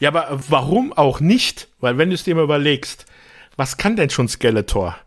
[0.00, 1.68] Ja, aber warum auch nicht?
[1.80, 3.06] Weil wenn du es dir mal überlegst,
[3.56, 4.98] was kann denn schon Skeletor?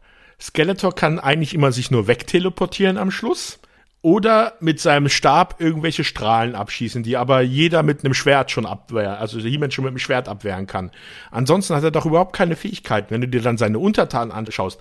[0.42, 3.60] Skeletor kann eigentlich immer sich nur wegteleportieren am Schluss
[4.06, 9.16] oder mit seinem Stab irgendwelche Strahlen abschießen, die aber jeder mit einem Schwert schon abwehren,
[9.16, 10.92] also jemand schon mit einem Schwert abwehren kann.
[11.32, 13.10] Ansonsten hat er doch überhaupt keine Fähigkeiten.
[13.10, 14.80] Wenn du dir dann seine Untertanen anschaust,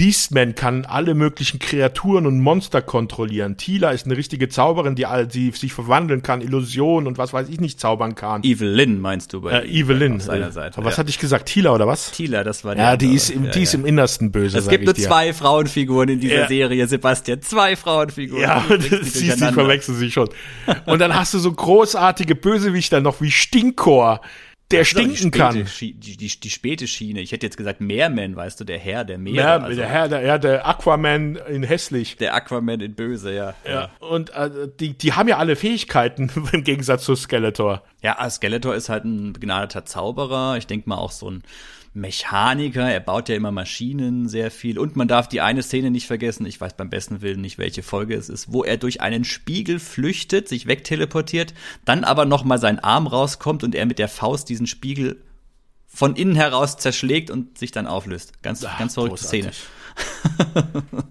[0.00, 3.58] Beastman kann alle möglichen Kreaturen und Monster kontrollieren.
[3.58, 7.60] Tila ist eine richtige Zauberin, die, die sich verwandeln kann, Illusionen und was weiß ich
[7.60, 8.42] nicht zaubern kann.
[8.42, 10.16] Evelyn meinst du bei äh, Evelyn.
[10.16, 10.78] Auf seiner Seite.
[10.78, 11.50] Aber was hatte ich gesagt?
[11.50, 12.12] Tila oder was?
[12.12, 14.56] Tila, das war die Ja, die ist, im, ja, die ist im Innersten böse.
[14.56, 15.06] Es gibt nur dir.
[15.06, 16.48] zwei Frauenfiguren in dieser ja.
[16.48, 17.42] Serie, Sebastian.
[17.42, 18.40] Zwei Frauenfiguren.
[18.40, 18.64] Ja,
[19.02, 20.30] sie, sie verwechseln sich schon.
[20.86, 24.22] Und dann hast du so großartige Bösewichter noch wie Stinkor
[24.70, 25.54] der stinken kann.
[25.54, 27.20] Die, die, die, die, späte Schiene.
[27.20, 29.34] Ich hätte jetzt gesagt Meerman, weißt du, der Herr der Meere.
[29.34, 29.76] Meer, also.
[29.76, 32.16] Der Herr, der, ja, der Aquaman in hässlich.
[32.16, 33.54] Der Aquaman in böse, ja.
[33.64, 33.90] Ja, ja.
[34.00, 37.82] und äh, die, die haben ja alle Fähigkeiten im Gegensatz zu Skeletor.
[38.02, 40.56] Ja, Skeletor ist halt ein begnadeter Zauberer.
[40.56, 41.42] Ich denke mal auch so ein
[41.92, 44.78] Mechaniker, er baut ja immer Maschinen sehr viel.
[44.78, 47.82] Und man darf die eine Szene nicht vergessen, ich weiß beim besten Willen nicht, welche
[47.82, 51.52] Folge es ist, wo er durch einen Spiegel flüchtet, sich wegteleportiert,
[51.84, 55.22] dann aber nochmal sein Arm rauskommt und er mit der Faust diesen Spiegel
[55.86, 58.42] von innen heraus zerschlägt und sich dann auflöst.
[58.42, 59.24] Ganz, Ach, ganz verrückte.
[59.24, 59.50] Szene.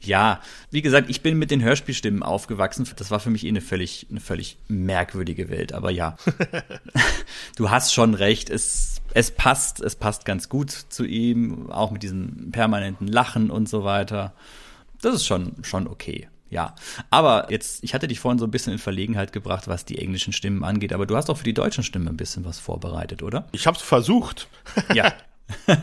[0.00, 0.40] Ja,
[0.70, 2.88] wie gesagt, ich bin mit den Hörspielstimmen aufgewachsen.
[2.96, 5.72] Das war für mich eh eine völlig, eine völlig merkwürdige Welt.
[5.72, 6.16] Aber ja,
[7.56, 8.48] du hast schon recht.
[8.48, 13.68] Es, es passt, es passt ganz gut zu ihm, auch mit diesem permanenten Lachen und
[13.68, 14.34] so weiter.
[15.00, 16.28] Das ist schon, schon okay.
[16.50, 16.74] Ja,
[17.10, 20.32] aber jetzt, ich hatte dich vorhin so ein bisschen in Verlegenheit gebracht, was die englischen
[20.32, 23.46] Stimmen angeht, aber du hast auch für die deutschen Stimmen ein bisschen was vorbereitet, oder?
[23.52, 24.48] Ich habe es versucht.
[24.94, 25.12] Ja.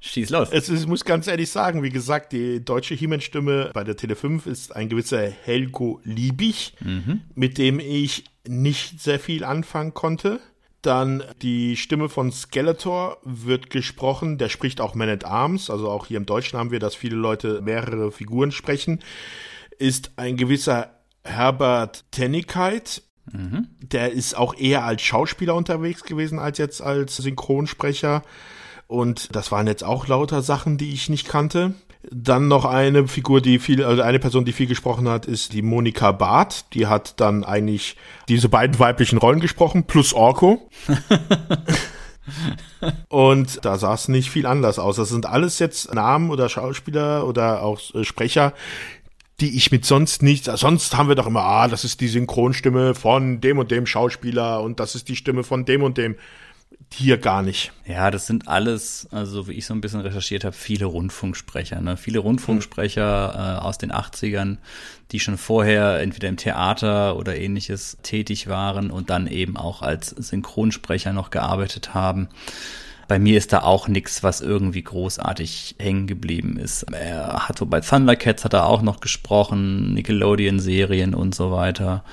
[0.00, 0.48] Schieß los.
[0.52, 4.46] Es ist, ich muss ganz ehrlich sagen, wie gesagt, die deutsche He-Man-Stimme bei der Tele5
[4.46, 7.22] ist ein gewisser Helgo Liebig, Mhm.
[7.34, 10.40] mit dem ich nicht sehr viel anfangen konnte.
[10.84, 16.06] Dann die Stimme von Skeletor wird gesprochen, der spricht auch Man at Arms, also auch
[16.06, 19.00] hier im Deutschen haben wir, dass viele Leute mehrere Figuren sprechen,
[19.78, 20.90] ist ein gewisser
[21.24, 23.02] Herbert Tennikeit.
[23.80, 28.22] Der ist auch eher als Schauspieler unterwegs gewesen als jetzt als Synchronsprecher.
[28.86, 31.72] Und das waren jetzt auch lauter Sachen, die ich nicht kannte.
[32.10, 35.62] Dann noch eine Figur, die viel, also eine Person, die viel gesprochen hat, ist die
[35.62, 36.66] Monika Barth.
[36.74, 37.96] Die hat dann eigentlich
[38.28, 40.68] diese beiden weiblichen Rollen gesprochen, plus Orko.
[43.08, 44.96] Und da sah es nicht viel anders aus.
[44.96, 48.54] Das sind alles jetzt Namen oder Schauspieler oder auch äh, Sprecher,
[49.40, 52.94] die ich mit sonst nicht, sonst haben wir doch immer, ah, das ist die Synchronstimme
[52.94, 56.16] von dem und dem Schauspieler und das ist die Stimme von dem und dem.
[56.96, 57.72] Hier gar nicht.
[57.86, 61.80] Ja, das sind alles, also wie ich so ein bisschen recherchiert habe, viele Rundfunksprecher.
[61.80, 61.96] Ne?
[61.96, 64.58] Viele Rundfunksprecher äh, aus den 80ern,
[65.10, 70.10] die schon vorher entweder im Theater oder ähnliches tätig waren und dann eben auch als
[70.10, 72.28] Synchronsprecher noch gearbeitet haben.
[73.08, 76.84] Bei mir ist da auch nichts, was irgendwie großartig hängen geblieben ist.
[76.92, 82.04] Er hat so bei Thundercats hat er auch noch gesprochen, Nickelodeon-Serien und so weiter.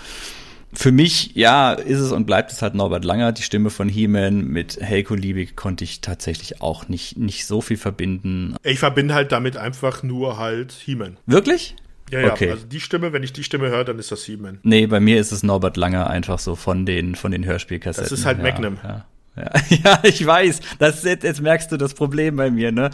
[0.74, 3.32] Für mich, ja, ist es und bleibt es halt Norbert Langer.
[3.34, 7.78] Die Stimme von He-Man mit Helko Liebig konnte ich tatsächlich auch nicht, nicht so viel
[7.78, 8.56] verbinden.
[8.64, 11.18] Ich verbinde halt damit einfach nur halt He-Man.
[11.26, 11.76] Wirklich?
[12.10, 12.52] Ja, ja, Okay.
[12.52, 14.60] also die Stimme, wenn ich die Stimme höre, dann ist das He-Man.
[14.64, 18.10] Nee, bei mir ist es Norbert Langer einfach so von den, von den Hörspielkassetten.
[18.10, 18.78] Das ist halt ja, Magnum.
[18.84, 19.06] Ja,
[19.70, 20.00] ja.
[20.04, 20.60] ich weiß.
[20.80, 22.90] Das, jetzt, jetzt merkst du das Problem bei mir, ne?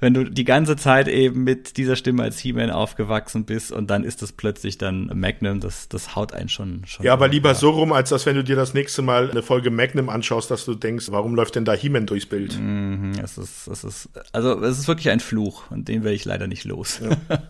[0.00, 4.04] Wenn du die ganze Zeit eben mit dieser Stimme als He-Man aufgewachsen bist und dann
[4.04, 7.04] ist das plötzlich dann Magnum, das, das haut einen schon, schon.
[7.04, 9.70] Ja, aber lieber so rum, als dass wenn du dir das nächste Mal eine Folge
[9.70, 12.58] Magnum anschaust, dass du denkst, warum läuft denn da He-Man durchs Bild?
[12.58, 16.24] Mhm, es ist, es ist, also es ist wirklich ein Fluch und den werde ich
[16.24, 17.00] leider nicht los.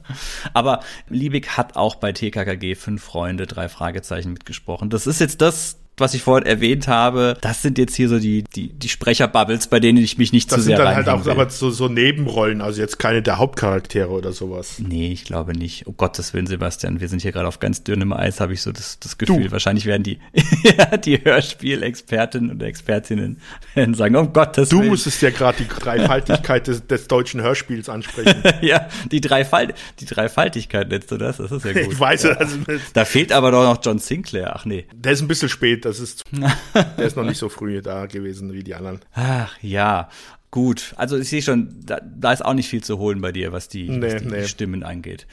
[0.53, 4.91] Aber Liebig hat auch bei TKKG fünf Freunde, drei Fragezeichen mitgesprochen.
[4.91, 7.37] Das ist jetzt das, was ich vorhin erwähnt habe.
[7.41, 10.59] Das sind jetzt hier so die, die, die Sprecherbubbles, bei denen ich mich nicht Das
[10.59, 11.33] zu sind sehr dann halt auch will.
[11.33, 14.79] aber so, so Nebenrollen, also jetzt keine der Hauptcharaktere oder sowas.
[14.79, 15.87] Nee, ich glaube nicht.
[15.87, 18.73] Oh Gottes Willen, Sebastian, wir sind hier gerade auf ganz dünnem Eis, habe ich so
[18.73, 19.45] das, das Gefühl.
[19.45, 19.53] Du.
[19.53, 20.19] Wahrscheinlich werden die,
[20.65, 23.41] ja, die Hörspielexpertinnen und Expertinnen
[23.75, 24.89] werden sagen, um Gottes Du Willen.
[24.89, 28.43] musstest ja gerade die Dreifaltigkeit des, des deutschen Hörspiels ansprechen.
[28.61, 31.39] ja, die, Dreifalt die Dreifaltigkeit nennst du das?
[31.39, 31.93] Das ist ja gut.
[31.93, 32.57] Ich weiß, also,
[32.93, 34.55] Da fehlt aber doch noch John Sinclair.
[34.55, 34.85] Ach nee.
[34.95, 36.25] der ist ein bisschen spät, das ist,
[36.99, 39.01] der ist noch nicht so früh da gewesen wie die anderen.
[39.15, 40.09] Ach ja.
[40.51, 43.53] Gut, also ich sehe schon, da, da ist auch nicht viel zu holen bei dir,
[43.53, 44.41] was die, was Nee, die, nee.
[44.43, 45.27] die Stimmen angeht.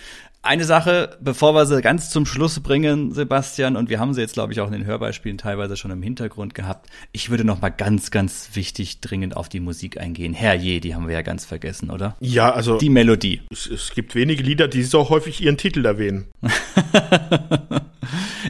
[0.45, 4.33] Eine Sache, bevor wir sie ganz zum Schluss bringen, Sebastian, und wir haben sie jetzt,
[4.33, 6.89] glaube ich, auch in den Hörbeispielen teilweise schon im Hintergrund gehabt.
[7.13, 10.33] Ich würde noch mal ganz, ganz wichtig dringend auf die Musik eingehen.
[10.33, 12.17] Herrje, die haben wir ja ganz vergessen, oder?
[12.19, 13.39] Ja, also Die Melodie.
[13.51, 16.25] es, es gibt wenige Lieder, die so häufig ihren Titel erwähnen.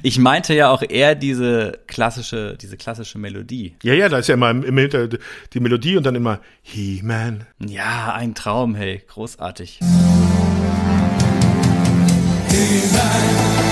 [0.01, 3.75] Ich meinte ja auch eher diese klassische, diese klassische Melodie.
[3.83, 4.89] Ja, ja, da ist ja immer im, im
[5.53, 7.45] die Melodie und dann immer He-Man.
[7.59, 9.79] Ja, ein Traum, hey, großartig.
[12.63, 13.62] Ja,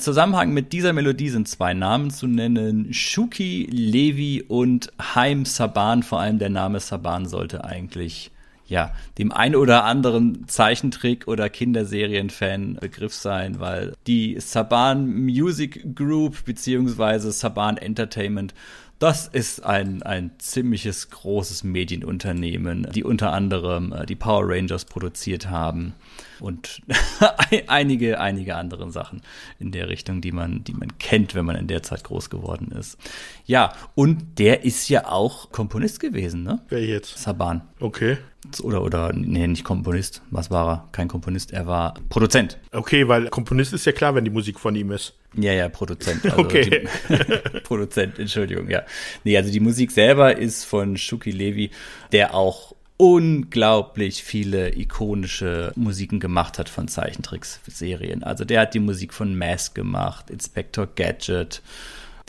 [0.00, 2.92] Zusammenhang mit dieser Melodie sind zwei Namen zu nennen.
[2.92, 6.02] Shuki, Levi und Haim Saban.
[6.02, 8.30] Vor allem der Name Saban sollte eigentlich,
[8.66, 16.44] ja, dem ein oder anderen Zeichentrick- oder Kinderserienfan Begriff sein, weil die Saban Music Group
[16.44, 18.54] beziehungsweise Saban Entertainment
[19.00, 25.48] das ist ein, ein ziemliches großes Medienunternehmen, die unter anderem äh, die Power Rangers produziert
[25.48, 25.94] haben
[26.38, 26.82] und
[27.66, 29.22] einige, einige andere Sachen
[29.58, 32.72] in der Richtung, die man, die man kennt, wenn man in der Zeit groß geworden
[32.72, 32.98] ist.
[33.46, 36.60] Ja, und der ist ja auch Komponist gewesen, ne?
[36.68, 37.18] Wer jetzt?
[37.18, 37.62] Saban.
[37.80, 38.18] Okay.
[38.62, 40.22] Oder, oder, nee, nicht Komponist.
[40.30, 40.88] Was war er?
[40.92, 42.58] Kein Komponist, er war Produzent.
[42.72, 45.14] Okay, weil Komponist ist ja klar, wenn die Musik von ihm ist.
[45.34, 46.24] Ja, ja, Produzent.
[46.24, 46.86] Also Okay.
[47.08, 48.82] die- Produzent, Entschuldigung, ja.
[49.24, 51.70] Nee, also die Musik selber ist von Shuki Levy,
[52.12, 58.22] der auch unglaublich viele ikonische Musiken gemacht hat von Zeichentricks-Serien.
[58.22, 61.62] Also der hat die Musik von Mask gemacht, Inspector Gadget.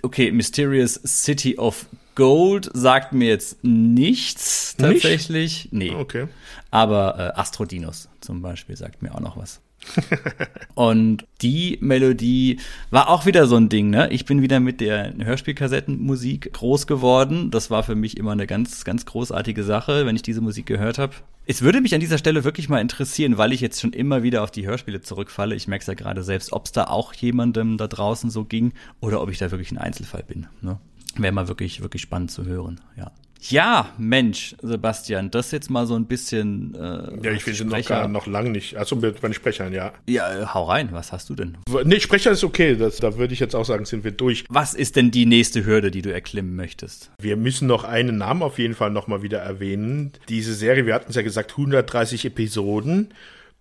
[0.03, 1.85] Okay, Mysterious City of
[2.15, 5.01] Gold sagt mir jetzt nichts Nicht?
[5.01, 5.69] tatsächlich.
[5.71, 5.91] Nee.
[5.91, 6.27] Okay.
[6.69, 9.61] Aber äh, Astrodinos zum Beispiel sagt mir auch noch was.
[10.75, 12.59] Und die Melodie
[12.91, 14.09] war auch wieder so ein Ding, ne?
[14.11, 17.51] Ich bin wieder mit der Hörspielkassettenmusik groß geworden.
[17.51, 20.97] Das war für mich immer eine ganz, ganz großartige Sache, wenn ich diese Musik gehört
[20.97, 21.13] habe.
[21.47, 24.43] Es würde mich an dieser Stelle wirklich mal interessieren, weil ich jetzt schon immer wieder
[24.43, 25.55] auf die Hörspiele zurückfalle.
[25.55, 28.73] Ich merke es ja gerade selbst, ob es da auch jemandem da draußen so ging
[28.99, 30.47] oder ob ich da wirklich ein Einzelfall bin.
[30.61, 30.79] Ne?
[31.17, 33.11] Wäre mal wirklich, wirklich spannend zu hören, ja.
[33.49, 36.75] Ja, Mensch, Sebastian, das jetzt mal so ein bisschen.
[36.75, 38.77] Äh, Ja, ich will sie noch, gar, noch lang nicht.
[38.77, 39.93] Achso, mit bei den Sprechern, ja.
[40.07, 41.57] Ja, äh, hau rein, was hast du denn?
[41.83, 42.75] Nee, Sprecher ist okay.
[42.75, 44.45] Das, da würde ich jetzt auch sagen, sind wir durch.
[44.49, 47.09] Was ist denn die nächste Hürde, die du erklimmen möchtest?
[47.19, 50.11] Wir müssen noch einen Namen auf jeden Fall nochmal wieder erwähnen.
[50.29, 53.11] Diese Serie, wir hatten es ja gesagt, 130 Episoden.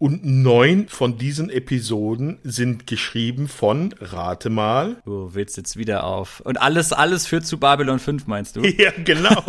[0.00, 4.96] Und neun von diesen Episoden sind geschrieben von, rate mal.
[5.04, 6.40] Du willst jetzt wieder auf.
[6.40, 8.62] Und alles, alles führt zu Babylon 5, meinst du?
[8.78, 9.44] Ja, genau.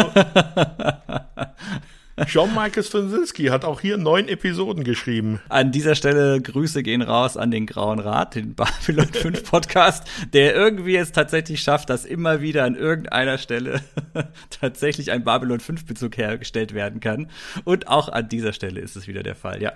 [2.27, 5.39] John Michael Straczynski hat auch hier neun Episoden geschrieben.
[5.47, 10.53] An dieser Stelle Grüße gehen raus an den Grauen Rat, den Babylon 5 Podcast, der
[10.53, 13.81] irgendwie es tatsächlich schafft, dass immer wieder an irgendeiner Stelle
[14.49, 17.29] tatsächlich ein Babylon 5 Bezug hergestellt werden kann.
[17.63, 19.71] Und auch an dieser Stelle ist es wieder der Fall, ja.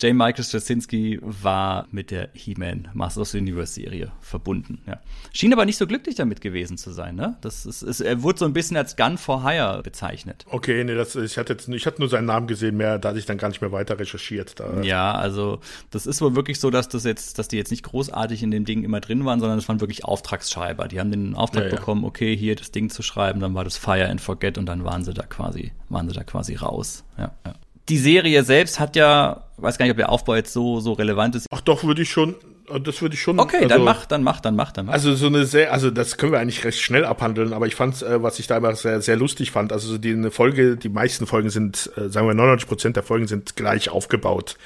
[0.00, 0.14] J.
[0.14, 4.80] Michael Straczynski war mit der He-Man Masters of the Universe Serie verbunden.
[4.86, 5.00] Ja.
[5.32, 7.16] Schien aber nicht so glücklich damit gewesen zu sein.
[7.16, 7.36] Ne?
[7.40, 10.46] Das ist, ist, er wurde so ein bisschen als Gun for Hire bezeichnet.
[10.50, 13.18] Okay, nee, das, ich hatte jetzt, ich hatte nur seinen Namen gesehen, mehr, da hatte
[13.18, 14.60] ich dann gar nicht mehr weiter recherchiert.
[14.60, 14.82] Da.
[14.82, 15.58] Ja, also
[15.90, 18.64] das ist wohl wirklich so, dass das jetzt, dass die jetzt nicht großartig in dem
[18.64, 20.86] Ding immer drin waren, sondern es waren wirklich Auftragsschreiber.
[20.86, 21.76] Die haben den Auftrag Ja, ja.
[21.76, 24.84] bekommen, okay, hier das Ding zu schreiben, dann war das Fire and Forget und dann
[24.84, 27.04] waren sie da quasi, waren sie da quasi raus.
[27.18, 27.54] Ja, ja.
[27.88, 31.34] Die Serie selbst hat ja, weiß gar nicht, ob der Aufbau jetzt so so relevant
[31.34, 31.46] ist.
[31.50, 32.34] Ach doch, würde ich schon,
[32.82, 33.38] das würde ich schon.
[33.38, 34.92] Okay, also, dann mach, dann mach, dann mach, dann mach.
[34.92, 38.02] Also so eine sehr, also das können wir eigentlich recht schnell abhandeln, aber ich fand,
[38.02, 40.88] äh, was ich da immer sehr, sehr lustig fand, also so die eine Folge, die
[40.88, 44.56] meisten Folgen sind, äh, sagen wir 99 Prozent der Folgen sind gleich aufgebaut.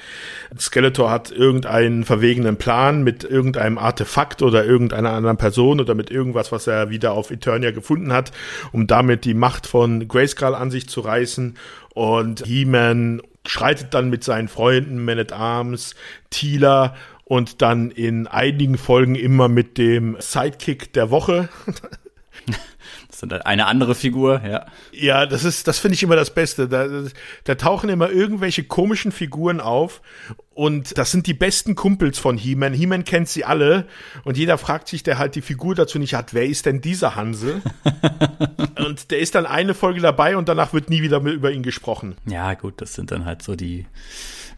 [0.59, 6.51] Skeletor hat irgendeinen verwegenen Plan mit irgendeinem Artefakt oder irgendeiner anderen Person oder mit irgendwas,
[6.51, 8.31] was er wieder auf Eternia gefunden hat,
[8.71, 11.55] um damit die Macht von Grayskull an sich zu reißen
[11.93, 15.95] und He-Man schreitet dann mit seinen Freunden Man at Arms,
[16.29, 16.95] Tila
[17.25, 21.49] und dann in einigen Folgen immer mit dem Sidekick der Woche.
[23.07, 24.65] Das ist eine andere Figur, ja.
[24.91, 26.67] Ja, das ist, das finde ich immer das Beste.
[26.67, 26.87] Da,
[27.43, 30.01] da tauchen immer irgendwelche komischen Figuren auf
[30.53, 32.73] und das sind die besten Kumpels von He-Man.
[32.73, 33.87] He-Man kennt sie alle
[34.23, 37.15] und jeder fragt sich, der halt die Figur dazu nicht hat, wer ist denn dieser
[37.15, 37.61] Hansel?
[38.85, 42.15] und der ist dann eine Folge dabei und danach wird nie wieder über ihn gesprochen.
[42.25, 43.85] Ja, gut, das sind dann halt so die,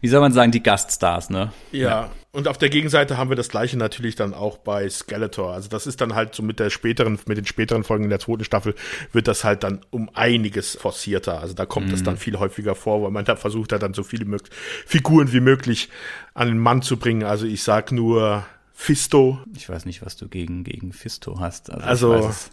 [0.00, 1.52] wie soll man sagen, die Gaststars, ne?
[1.72, 2.10] Ja.
[2.36, 5.54] Und auf der Gegenseite haben wir das gleiche natürlich dann auch bei Skeletor.
[5.54, 8.18] Also das ist dann halt so mit der späteren, mit den späteren Folgen in der
[8.18, 8.74] zweiten Staffel
[9.12, 11.40] wird das halt dann um einiges forcierter.
[11.40, 14.02] Also da kommt es dann viel häufiger vor, weil man da versucht hat, dann so
[14.02, 14.42] viele mög
[14.84, 15.88] Figuren wie möglich
[16.34, 17.24] an den Mann zu bringen.
[17.24, 19.38] Also ich sag nur Fisto.
[19.56, 21.70] Ich weiß nicht, was du gegen, gegen Fisto hast.
[21.70, 22.50] Also, Also-.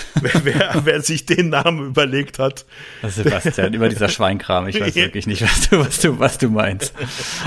[0.20, 2.64] wer, wer, wer sich den Namen überlegt hat.
[3.06, 4.68] Sebastian, über dieser Schweinkram.
[4.68, 6.94] Ich weiß wirklich nicht, was du, was du, was du meinst.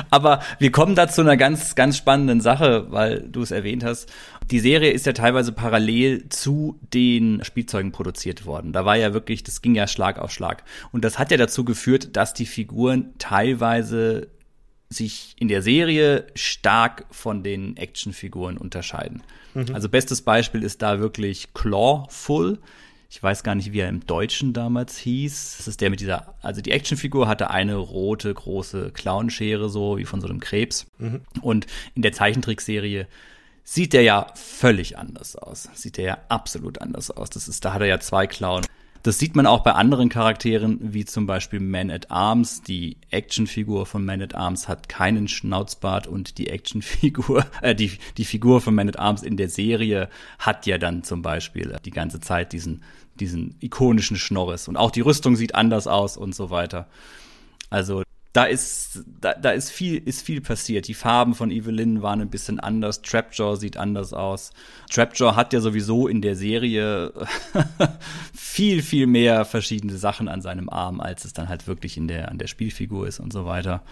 [0.09, 4.11] Aber wir kommen da zu einer ganz, ganz spannenden Sache, weil du es erwähnt hast.
[4.49, 8.73] Die Serie ist ja teilweise parallel zu den Spielzeugen produziert worden.
[8.73, 10.63] Da war ja wirklich, das ging ja Schlag auf Schlag.
[10.91, 14.27] Und das hat ja dazu geführt, dass die Figuren teilweise
[14.91, 19.23] sich in der Serie stark von den Actionfiguren unterscheiden.
[19.73, 22.59] Also bestes Beispiel ist da wirklich Clawful.
[23.09, 25.55] Ich weiß gar nicht, wie er im Deutschen damals hieß.
[25.57, 30.05] Das ist der mit dieser, also die Actionfigur hatte eine rote, große Clownschere, so wie
[30.05, 30.85] von so einem Krebs.
[31.41, 33.07] Und in der Zeichentrickserie
[33.63, 35.67] sieht der ja völlig anders aus.
[35.73, 37.29] Sieht der ja absolut anders aus.
[37.29, 38.65] Das ist, da hat er ja zwei Klauen.
[39.03, 42.61] Das sieht man auch bei anderen Charakteren, wie zum Beispiel Man at Arms.
[42.61, 48.25] Die Actionfigur von Man at Arms hat keinen Schnauzbart und die Actionfigur, äh, die, die
[48.25, 52.19] Figur von Man at Arms in der Serie hat ja dann zum Beispiel die ganze
[52.19, 52.83] Zeit diesen,
[53.19, 54.67] diesen ikonischen Schnorres.
[54.67, 56.87] Und auch die Rüstung sieht anders aus und so weiter.
[57.71, 58.03] Also
[58.33, 60.87] da ist, da, da ist viel, ist viel passiert.
[60.87, 63.01] Die Farben von Evelyn waren ein bisschen anders.
[63.01, 64.51] Trapjaw sieht anders aus.
[64.89, 67.11] Trapjaw hat ja sowieso in der Serie
[68.33, 72.29] viel, viel mehr verschiedene Sachen an seinem Arm, als es dann halt wirklich in der,
[72.29, 73.83] an der Spielfigur ist und so weiter.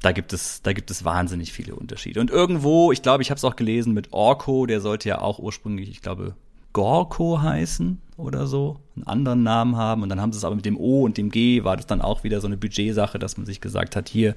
[0.00, 2.18] Da gibt es, da gibt es wahnsinnig viele Unterschiede.
[2.18, 5.38] Und irgendwo, ich glaube, ich habe es auch gelesen mit Orko, der sollte ja auch
[5.38, 6.34] ursprünglich, ich glaube,
[6.72, 10.02] Gorko heißen oder so, einen anderen Namen haben.
[10.02, 12.00] Und dann haben sie es aber mit dem O und dem G, war das dann
[12.00, 14.34] auch wieder so eine Budgetsache, dass man sich gesagt hat, hier,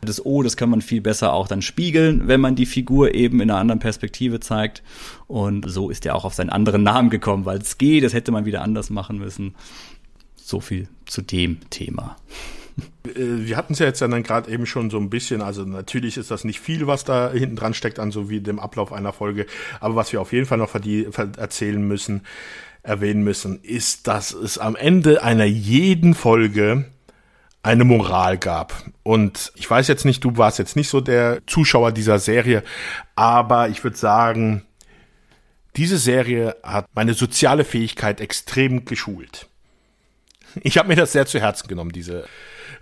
[0.00, 3.40] das O, das kann man viel besser auch dann spiegeln, wenn man die Figur eben
[3.40, 4.82] in einer anderen Perspektive zeigt.
[5.26, 8.32] Und so ist er auch auf seinen anderen Namen gekommen, weil das G, das hätte
[8.32, 9.54] man wieder anders machen müssen.
[10.36, 12.16] So viel zu dem Thema.
[13.06, 16.16] Äh, wir hatten es ja jetzt dann gerade eben schon so ein bisschen, also natürlich
[16.16, 19.12] ist das nicht viel, was da hinten dran steckt an so wie dem Ablauf einer
[19.12, 19.46] Folge,
[19.80, 22.22] aber was wir auf jeden Fall noch erzählen müssen,
[22.82, 26.86] erwähnen müssen, ist, dass es am Ende einer jeden Folge
[27.62, 28.84] eine Moral gab.
[29.02, 32.62] Und ich weiß jetzt nicht, du warst jetzt nicht so der Zuschauer dieser Serie,
[33.14, 34.64] aber ich würde sagen,
[35.76, 39.48] diese Serie hat meine soziale Fähigkeit extrem geschult.
[40.62, 42.26] Ich habe mir das sehr zu Herzen genommen, diese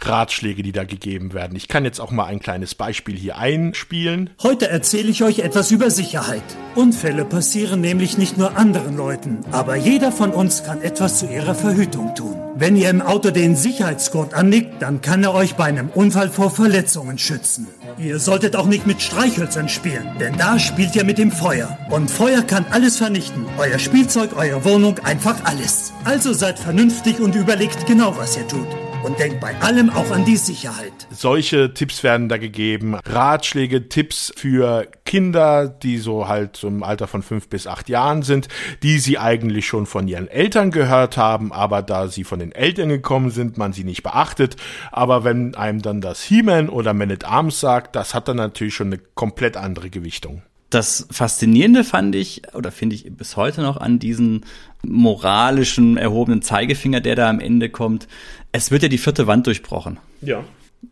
[0.01, 1.57] Ratschläge, die da gegeben werden.
[1.57, 4.31] Ich kann jetzt auch mal ein kleines Beispiel hier einspielen.
[4.43, 6.43] Heute erzähle ich euch etwas über Sicherheit.
[6.75, 11.55] Unfälle passieren nämlich nicht nur anderen Leuten, aber jeder von uns kann etwas zu ihrer
[11.55, 12.37] Verhütung tun.
[12.55, 16.51] Wenn ihr im Auto den Sicherheitsgurt anlegt, dann kann er euch bei einem Unfall vor
[16.51, 17.67] Verletzungen schützen.
[17.99, 21.79] Ihr solltet auch nicht mit Streichhölzern spielen, denn da spielt ihr mit dem Feuer.
[21.91, 23.47] Und Feuer kann alles vernichten.
[23.59, 25.93] Euer Spielzeug, eure Wohnung, einfach alles.
[26.05, 28.67] Also seid vernünftig und überlegt genau, was ihr tut
[29.07, 30.93] und denkt bei allem auch an die Sicherheit.
[31.11, 32.97] Solche Tipps werden da gegeben.
[33.07, 38.49] Ratschläge, Tipps für Kinder, die so halt im Alter von fünf bis acht Jahren sind,
[38.83, 42.89] die sie eigentlich schon von ihren Eltern gehört haben, aber da sie von den Eltern
[42.89, 44.57] gekommen sind, man sie nicht beachtet.
[44.91, 48.75] Aber wenn einem dann das He-Man oder Man at Arms sagt, das hat dann natürlich
[48.75, 50.43] schon eine komplett andere Gewichtung.
[50.71, 54.45] Das Faszinierende fand ich, oder finde ich bis heute noch an diesen
[54.83, 58.09] moralischen erhobenen Zeigefinger, der da am Ende kommt,
[58.53, 59.99] es wird ja die vierte Wand durchbrochen.
[60.23, 60.45] Ja.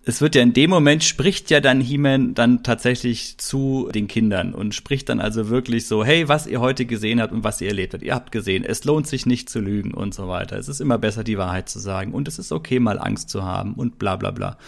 [0.04, 4.54] Es wird ja in dem Moment spricht ja dann He-Man dann tatsächlich zu den Kindern
[4.54, 7.68] und spricht dann also wirklich so, hey, was ihr heute gesehen habt und was ihr
[7.68, 8.02] erlebt habt.
[8.02, 10.56] Ihr habt gesehen, es lohnt sich nicht zu lügen und so weiter.
[10.56, 13.44] Es ist immer besser, die Wahrheit zu sagen und es ist okay, mal Angst zu
[13.44, 14.58] haben und bla bla bla.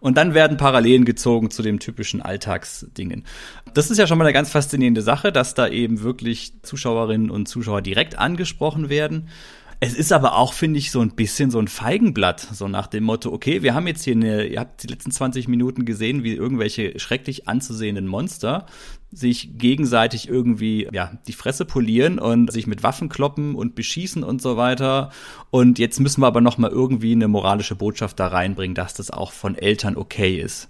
[0.00, 3.24] Und dann werden Parallelen gezogen zu dem typischen Alltagsdingen.
[3.74, 7.46] Das ist ja schon mal eine ganz faszinierende Sache, dass da eben wirklich Zuschauerinnen und
[7.46, 9.28] Zuschauer direkt angesprochen werden.
[9.78, 13.04] Es ist aber auch, finde ich, so ein bisschen so ein Feigenblatt, so nach dem
[13.04, 16.32] Motto, okay, wir haben jetzt hier eine, ihr habt die letzten 20 Minuten gesehen, wie
[16.32, 18.64] irgendwelche schrecklich anzusehenden Monster
[19.12, 24.42] sich gegenseitig irgendwie, ja, die Fresse polieren und sich mit Waffen kloppen und beschießen und
[24.42, 25.10] so weiter.
[25.50, 29.10] Und jetzt müssen wir aber noch mal irgendwie eine moralische Botschaft da reinbringen, dass das
[29.10, 30.68] auch von Eltern okay ist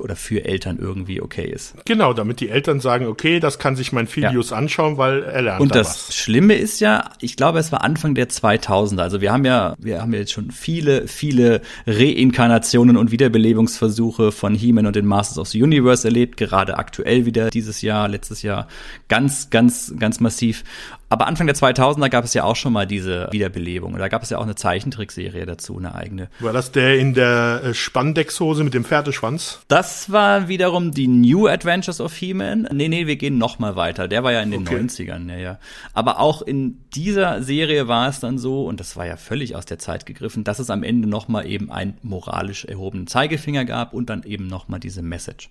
[0.00, 1.74] oder für Eltern irgendwie okay ist.
[1.86, 4.56] Genau, damit die Eltern sagen, okay, das kann sich mein Filius ja.
[4.56, 6.14] anschauen, weil er lernt Und da das was.
[6.14, 9.00] Schlimme ist ja, ich glaube, es war Anfang der 2000er.
[9.00, 14.54] Also wir haben ja, wir haben ja jetzt schon viele, viele Reinkarnationen und Wiederbelebungsversuche von
[14.54, 16.36] He-Man und den Masters of the Universe erlebt.
[16.36, 18.68] Gerade aktuell wieder dieses Jahr, letztes Jahr
[19.08, 20.64] ganz, ganz, ganz massiv.
[21.10, 23.96] Aber Anfang der 2000er gab es ja auch schon mal diese Wiederbelebung.
[23.96, 26.28] Da gab es ja auch eine Zeichentrickserie dazu, eine eigene.
[26.40, 29.60] War das der in der äh, Spandexhose mit dem Pferdeschwanz?
[29.68, 32.68] Das war wiederum die New Adventures of He-Man.
[32.72, 34.06] Nee, nee, wir gehen noch mal weiter.
[34.06, 34.76] Der war ja in den Okay.
[34.76, 35.58] 90ern, ja, ja.
[35.94, 39.64] Aber auch in dieser Serie war es dann so, und das war ja völlig aus
[39.64, 43.94] der Zeit gegriffen, dass es am Ende noch mal eben einen moralisch erhobenen Zeigefinger gab
[43.94, 45.48] und dann eben noch mal diese Message.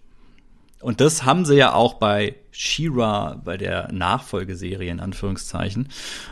[0.82, 5.89] Und das haben sie ja auch bei She-Ra, bei der Nachfolgeserie in Anführungszeichen,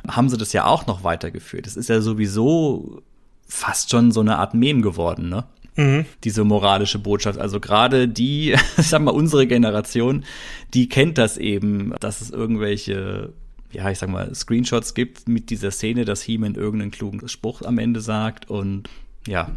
[0.08, 1.66] haben sie das ja auch noch weitergeführt.
[1.66, 3.04] Das ist ja sowieso
[3.48, 5.46] fast schon so eine Art Mem geworden, ne?
[6.24, 7.38] Diese moralische Botschaft.
[7.38, 10.24] Also gerade die, ich sag mal, unsere Generation,
[10.74, 13.34] die kennt das eben, dass es irgendwelche
[13.72, 17.78] ja, ich sag mal, Screenshots gibt mit dieser Szene, dass He-Man irgendeinen klugen Spruch am
[17.78, 18.90] Ende sagt und
[19.28, 19.52] ja,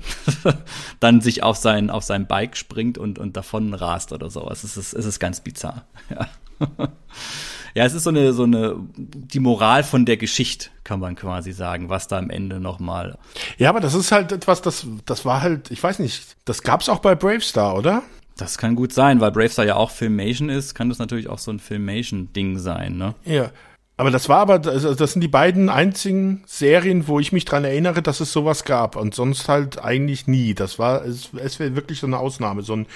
[1.01, 4.65] dann sich auf sein, auf sein Bike springt und, und davon rast oder sowas.
[4.65, 5.85] Es ist, es ist ganz bizarr.
[6.11, 6.27] Ja.
[7.75, 11.53] ja, es ist so eine, so eine, die Moral von der Geschichte, kann man quasi
[11.53, 13.19] sagen, was da am Ende nochmal.
[13.59, 16.89] Ja, aber das ist halt etwas, das, das war halt, ich weiß nicht, das gab's
[16.89, 18.03] auch bei Bravestar, oder?
[18.37, 21.51] Das kann gut sein, weil Bravestar ja auch Filmation ist, kann das natürlich auch so
[21.51, 23.15] ein Filmation-Ding sein, ne?
[23.25, 23.51] Ja.
[23.99, 27.65] Aber das war aber, das, das sind die beiden einzigen Serien, wo ich mich dran
[27.65, 28.95] erinnere, dass es sowas gab.
[28.95, 30.55] Und sonst halt eigentlich nie.
[30.55, 32.87] Das war, es, es wäre wirklich so eine Ausnahme, so ein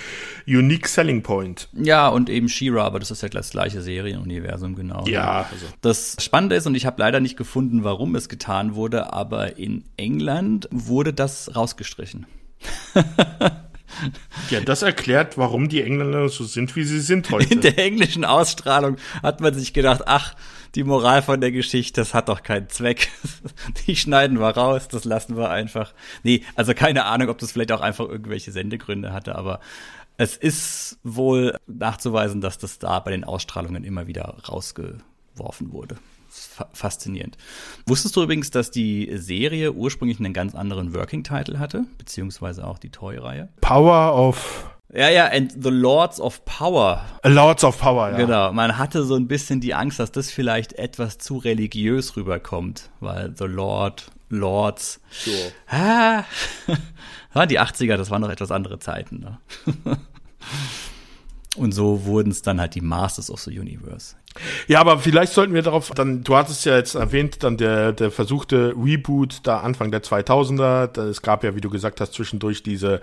[0.47, 1.69] unique selling point.
[1.73, 5.05] Ja, und eben She-Ra, aber das ist ja das gleiche Serienuniversum, genau.
[5.09, 5.67] Ja, also.
[5.81, 9.83] Das Spannende ist, und ich habe leider nicht gefunden, warum es getan wurde, aber in
[9.97, 12.27] England wurde das rausgestrichen.
[14.51, 17.53] Ja, das erklärt, warum die Engländer so sind, wie sie sind heute.
[17.53, 20.35] In der englischen Ausstrahlung hat man sich gedacht, ach,
[20.75, 23.09] die Moral von der Geschichte, das hat doch keinen Zweck.
[23.87, 25.93] Die schneiden wir raus, das lassen wir einfach.
[26.23, 29.61] Nee, also keine Ahnung, ob das vielleicht auch einfach irgendwelche Sendegründe hatte, aber
[30.17, 35.97] es ist wohl nachzuweisen, dass das da bei den Ausstrahlungen immer wieder rausgeworfen wurde.
[36.73, 37.37] Faszinierend.
[37.87, 42.79] Wusstest du übrigens, dass die Serie ursprünglich einen ganz anderen Working Title hatte, beziehungsweise auch
[42.79, 43.51] die Toy-Reihe?
[43.61, 47.03] Power of ja, ja, and the Lords of Power.
[47.25, 48.17] Lords of Power, ja.
[48.17, 48.53] Genau.
[48.53, 53.35] Man hatte so ein bisschen die Angst, dass das vielleicht etwas zu religiös rüberkommt, weil
[53.37, 55.01] The Lord, Lords.
[55.11, 55.31] So.
[55.69, 56.25] Ah,
[57.47, 59.21] die 80er, das waren noch etwas andere Zeiten.
[59.21, 59.39] Ne?
[61.57, 64.17] Und so wurden es dann halt die Masters of the Universe.
[64.67, 68.11] Ja, aber vielleicht sollten wir darauf, dann, du hattest ja jetzt erwähnt, dann der, der
[68.11, 70.99] versuchte Reboot da Anfang der 2000er.
[71.01, 73.03] Es gab ja, wie du gesagt hast, zwischendurch diese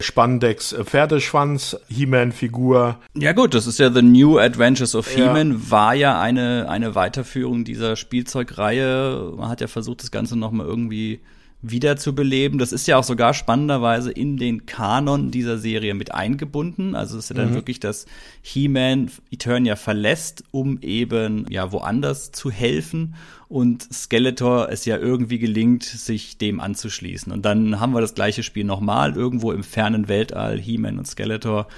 [0.00, 2.98] Spandex äh, Pferdeschwanz He-Man Figur.
[3.14, 5.70] Ja gut, das ist ja The New Adventures of He-Man, ja.
[5.70, 9.32] war ja eine, eine Weiterführung dieser Spielzeugreihe.
[9.36, 11.20] Man hat ja versucht, das Ganze nochmal irgendwie
[11.62, 12.58] wiederzubeleben.
[12.58, 16.94] Das ist ja auch sogar spannenderweise in den Kanon dieser Serie mit eingebunden.
[16.94, 17.54] Also es ist ja dann mhm.
[17.54, 18.06] wirklich, dass
[18.42, 23.14] He-Man Eternia verlässt, um eben ja woanders zu helfen
[23.48, 27.32] und Skeletor es ja irgendwie gelingt, sich dem anzuschließen.
[27.32, 31.68] Und dann haben wir das gleiche Spiel nochmal, irgendwo im fernen Weltall, He-Man und Skeletor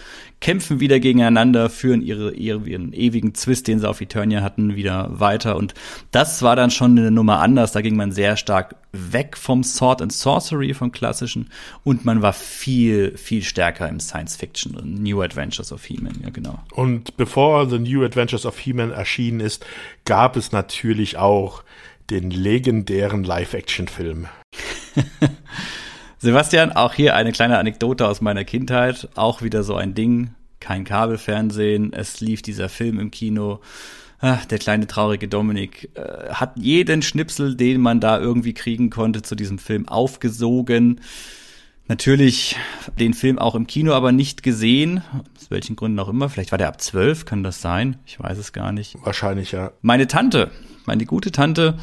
[0.40, 5.56] kämpfen wieder gegeneinander, führen ihre, ihren ewigen Zwist, den sie auf Eternia hatten, wieder weiter.
[5.56, 5.74] Und
[6.10, 7.72] das war dann schon eine Nummer anders.
[7.72, 11.50] Da ging man sehr stark weg vom Sword and Sorcery, vom klassischen,
[11.84, 16.58] und man war viel, viel stärker im Science Fiction, New Adventures of He-Man, ja genau.
[16.72, 19.66] Und bevor The New Adventures of He-Man erschienen ist,
[20.08, 21.62] gab es natürlich auch
[22.08, 24.26] den legendären Live-Action-Film.
[26.18, 29.10] Sebastian, auch hier eine kleine Anekdote aus meiner Kindheit.
[29.16, 30.30] Auch wieder so ein Ding.
[30.60, 31.92] Kein Kabelfernsehen.
[31.92, 33.60] Es lief dieser Film im Kino.
[34.22, 39.34] Der kleine traurige Dominik äh, hat jeden Schnipsel, den man da irgendwie kriegen konnte, zu
[39.34, 41.02] diesem Film aufgesogen.
[41.88, 42.56] Natürlich
[42.98, 45.02] den Film auch im Kino, aber nicht gesehen.
[45.36, 46.28] Aus welchen Gründen auch immer.
[46.28, 47.96] Vielleicht war der ab zwölf, kann das sein?
[48.04, 48.96] Ich weiß es gar nicht.
[49.02, 49.72] Wahrscheinlich, ja.
[49.80, 50.50] Meine Tante,
[50.84, 51.78] meine gute Tante,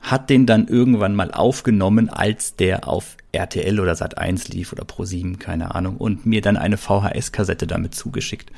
[0.00, 4.84] hat den dann irgendwann mal aufgenommen, als der auf RTL oder Sat 1 lief oder
[4.84, 8.52] Pro 7, keine Ahnung, und mir dann eine VHS-Kassette damit zugeschickt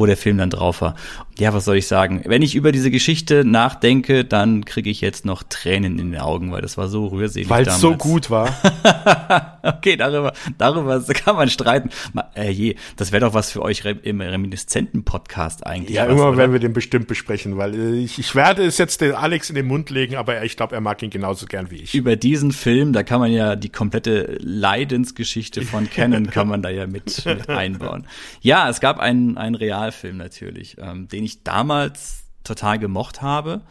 [0.00, 0.96] wo der Film dann drauf war.
[1.38, 2.22] Ja, was soll ich sagen?
[2.26, 6.52] Wenn ich über diese Geschichte nachdenke, dann kriege ich jetzt noch Tränen in den Augen,
[6.52, 8.54] weil das war so rührselig Weil es so gut war.
[9.62, 11.90] okay, darüber, darüber kann man streiten.
[12.34, 15.96] Äh, je, das wäre doch was für euch im Reminiszenten-Podcast eigentlich.
[15.96, 19.12] Ja, immer werden wir den bestimmt besprechen, weil äh, ich, ich werde es jetzt den
[19.12, 21.94] Alex in den Mund legen, aber ich glaube, er mag ihn genauso gern wie ich.
[21.94, 26.70] Über diesen Film, da kann man ja die komplette Leidensgeschichte von Canon kann man da
[26.70, 28.06] ja mit, mit einbauen.
[28.40, 33.62] Ja, es gab einen, einen real Originalfilm natürlich, ähm, den ich damals total gemocht habe.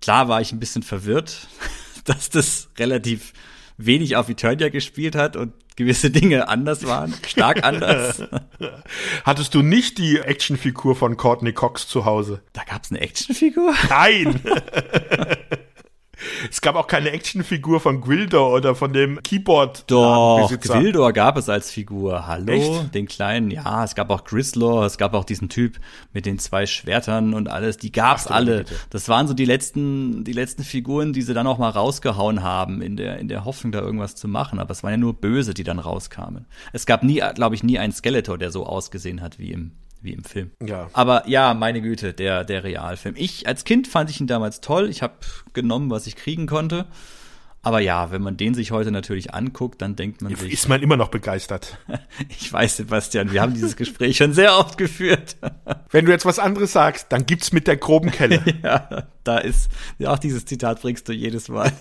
[0.00, 1.46] Klar war ich ein bisschen verwirrt,
[2.04, 3.32] dass das relativ
[3.76, 8.22] wenig auf Eternia gespielt hat und gewisse Dinge anders waren, stark anders.
[9.24, 12.40] Hattest du nicht die Actionfigur von Courtney Cox zu Hause?
[12.54, 13.74] Da gab's eine Actionfigur?
[13.90, 14.40] Nein!
[16.50, 19.84] Es gab auch keine Actionfigur von Gwildor oder von dem Keyboard.
[19.88, 22.26] Doch, Gwildor gab es als Figur.
[22.26, 22.94] Hallo, Echt?
[22.94, 23.50] den kleinen.
[23.50, 25.78] Ja, es gab auch Grislor, es gab auch diesen Typ
[26.12, 27.76] mit den zwei Schwertern und alles.
[27.78, 28.64] Die gab's Ach, alle.
[28.90, 32.82] Das waren so die letzten, die letzten Figuren, die sie dann auch mal rausgehauen haben
[32.82, 34.58] in der in der Hoffnung, da irgendwas zu machen.
[34.58, 36.46] Aber es waren ja nur Böse, die dann rauskamen.
[36.72, 39.72] Es gab nie, glaube ich, nie einen Skeletor, der so ausgesehen hat wie im
[40.06, 40.52] wie im Film.
[40.64, 40.88] Ja.
[40.94, 43.14] Aber ja, meine Güte, der, der Realfilm.
[43.18, 44.88] Ich, als Kind fand ich ihn damals toll.
[44.88, 45.14] Ich habe
[45.52, 46.86] genommen, was ich kriegen konnte.
[47.66, 50.52] Aber ja, wenn man den sich heute natürlich anguckt, dann denkt man sich.
[50.52, 51.78] Ist man immer noch begeistert.
[52.28, 55.36] ich weiß, Sebastian, wir haben dieses Gespräch schon sehr oft geführt.
[55.90, 58.40] wenn du jetzt was anderes sagst, dann gibt's mit der groben Kelle.
[58.62, 59.68] ja, da ist,
[59.98, 61.72] ja, auch dieses Zitat bringst du jedes Mal.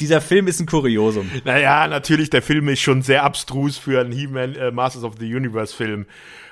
[0.00, 1.30] Dieser Film ist ein Kuriosum.
[1.44, 5.26] Naja, natürlich, der Film ist schon sehr abstrus für einen He-Man äh, Masters of the
[5.26, 6.06] Universe Film.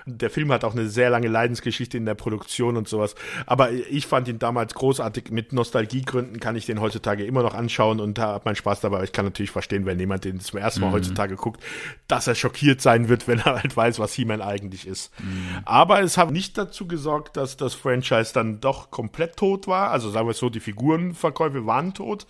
[0.07, 3.15] Der Film hat auch eine sehr lange Leidensgeschichte in der Produktion und sowas.
[3.47, 5.31] Aber ich fand ihn damals großartig.
[5.31, 8.97] Mit Nostalgiegründen kann ich den heutzutage immer noch anschauen und hat meinen Spaß dabei.
[8.97, 10.93] Aber ich kann natürlich verstehen, wenn jemand den zum ersten Mal mhm.
[10.93, 11.62] heutzutage guckt,
[12.09, 15.12] dass er schockiert sein wird, wenn er halt weiß, was He-Man eigentlich ist.
[15.20, 15.59] Mhm.
[15.65, 19.91] Aber es hat nicht dazu gesorgt, dass das Franchise dann doch komplett tot war.
[19.91, 22.27] Also sagen wir es so, die Figurenverkäufe waren tot.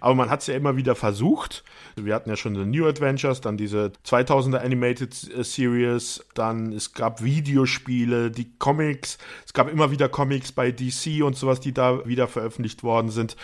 [0.00, 1.64] Aber man hat es ja immer wieder versucht.
[1.96, 7.22] Wir hatten ja schon The New Adventures, dann diese 2000er Animated Series, dann es gab
[7.22, 12.28] Videospiele, die Comics, es gab immer wieder Comics bei DC und sowas, die da wieder
[12.28, 13.36] veröffentlicht worden sind.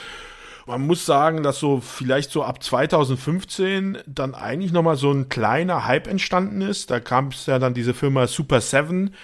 [0.69, 5.87] Man muss sagen, dass so vielleicht so ab 2015 dann eigentlich nochmal so ein kleiner
[5.87, 6.91] Hype entstanden ist.
[6.91, 9.15] Da kam es ja dann diese Firma Super Seven,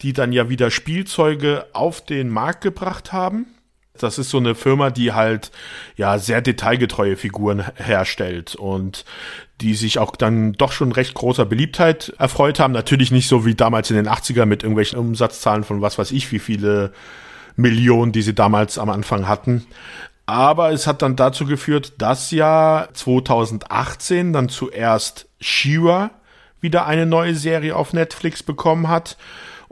[0.00, 3.53] die dann ja wieder Spielzeuge auf den Markt gebracht haben.
[3.98, 5.52] Das ist so eine Firma, die halt
[5.96, 9.04] ja sehr detailgetreue Figuren herstellt und
[9.60, 12.72] die sich auch dann doch schon recht großer Beliebtheit erfreut haben.
[12.72, 16.32] Natürlich nicht so wie damals in den 80er mit irgendwelchen Umsatzzahlen von was weiß ich,
[16.32, 16.92] wie viele
[17.54, 19.64] Millionen, die sie damals am Anfang hatten.
[20.26, 26.10] Aber es hat dann dazu geführt, dass ja 2018 dann zuerst Shira
[26.60, 29.16] wieder eine neue Serie auf Netflix bekommen hat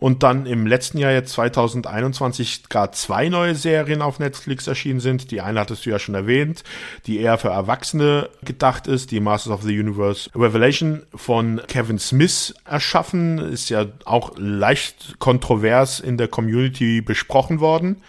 [0.02, 5.30] und dann im letzten Jahr jetzt 2021 gar zwei neue Serien auf Netflix erschienen sind.
[5.30, 6.64] Die eine hattest du ja schon erwähnt,
[7.06, 12.52] die eher für Erwachsene gedacht ist, die Masters of the Universe Revelation von Kevin Smith
[12.64, 18.02] erschaffen, ist ja auch leicht kontrovers in der Community besprochen worden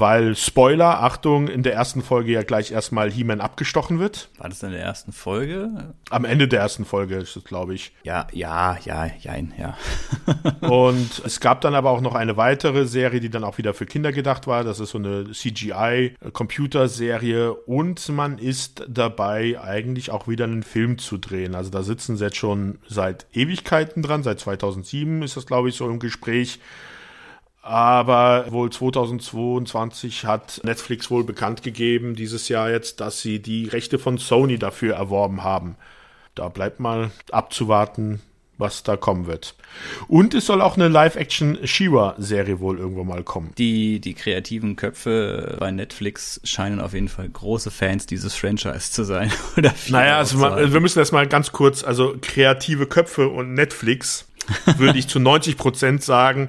[0.00, 4.28] weil Spoiler, Achtung, in der ersten Folge ja gleich erstmal He-Man abgestochen wird.
[4.38, 5.94] War das in der ersten Folge?
[6.08, 7.92] Am Ende der ersten Folge ist es, glaube ich.
[8.02, 9.76] Ja, ja, ja, jein, ja.
[10.68, 13.86] und es gab dann aber auch noch eine weitere Serie, die dann auch wieder für
[13.86, 14.64] Kinder gedacht war.
[14.64, 21.18] Das ist so eine CGI-Computerserie und man ist dabei, eigentlich auch wieder einen Film zu
[21.18, 21.54] drehen.
[21.54, 24.22] Also da sitzen sie jetzt schon seit Ewigkeiten dran.
[24.22, 26.58] Seit 2007 ist das, glaube ich, so im Gespräch.
[27.62, 33.98] Aber wohl 2022 hat Netflix wohl bekannt gegeben, dieses Jahr jetzt, dass sie die Rechte
[33.98, 35.76] von Sony dafür erworben haben.
[36.34, 38.22] Da bleibt mal abzuwarten,
[38.56, 39.54] was da kommen wird.
[40.08, 43.52] Und es soll auch eine Live-Action-Shiva-Serie wohl irgendwo mal kommen.
[43.58, 49.04] Die, die kreativen Köpfe bei Netflix scheinen auf jeden Fall große Fans dieses Franchise zu
[49.04, 49.32] sein.
[49.56, 54.26] Oder naja, also mal, wir müssen erstmal ganz kurz, also kreative Köpfe und Netflix
[54.78, 56.48] würde ich zu 90 Prozent sagen,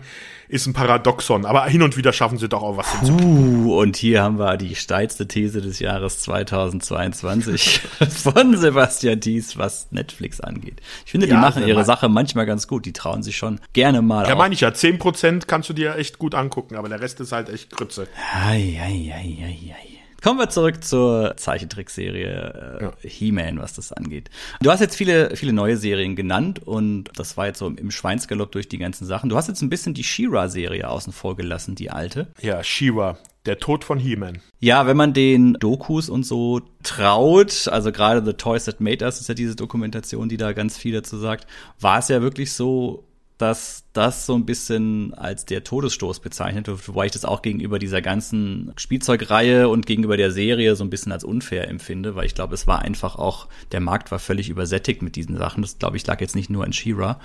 [0.52, 1.45] ist ein Paradoxon.
[1.45, 3.73] Aber hin und wieder schaffen sie doch auch was hinzu.
[3.73, 7.80] und hier haben wir die steilste These des Jahres 2022
[8.10, 10.82] von Sebastian Thies, was Netflix angeht.
[11.06, 12.86] Ich finde, die ja, machen ihre Sache manchmal ganz gut.
[12.86, 14.28] Die trauen sich schon gerne mal.
[14.28, 14.69] Ja, meine ich ja.
[14.69, 18.07] 10% kannst du dir echt gut angucken, aber der Rest ist halt echt Grütze.
[18.34, 19.90] Ei, ei, ei, ei, ei.
[20.22, 22.93] Kommen wir zurück zur Zeichentrickserie äh, ja.
[23.02, 24.30] He-Man, was das angeht.
[24.61, 28.52] Du hast jetzt viele, viele neue Serien genannt und das war jetzt so im Schweinsgalopp
[28.52, 29.30] durch die ganzen Sachen.
[29.30, 32.27] Du hast jetzt ein bisschen die She-Ra-Serie außen vor gelassen, die alte.
[32.39, 33.18] Ja, She-Ra.
[33.48, 34.39] Der Tod von He-Man.
[34.60, 39.19] Ja, wenn man den Dokus und so traut, also gerade The Toys That Made Us
[39.19, 41.48] ist ja diese Dokumentation, die da ganz viel dazu sagt,
[41.80, 43.07] war es ja wirklich so,
[43.41, 47.80] dass das so ein bisschen als der Todesstoß bezeichnet wird, wobei ich das auch gegenüber
[47.80, 52.35] dieser ganzen Spielzeugreihe und gegenüber der Serie so ein bisschen als unfair empfinde, weil ich
[52.35, 55.61] glaube, es war einfach auch, der Markt war völlig übersättigt mit diesen Sachen.
[55.63, 57.19] Das glaube ich lag jetzt nicht nur an She-Ra.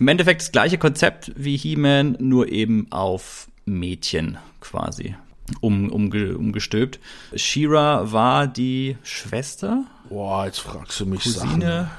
[0.00, 5.16] Im Endeffekt das gleiche Konzept wie He-Man, nur eben auf Mädchen quasi
[5.60, 6.98] um, umge, umgestülpt.
[7.34, 9.84] She-Ra war die Schwester.
[10.08, 11.40] Boah, jetzt fragst du mich Cousine.
[11.40, 11.90] Sachen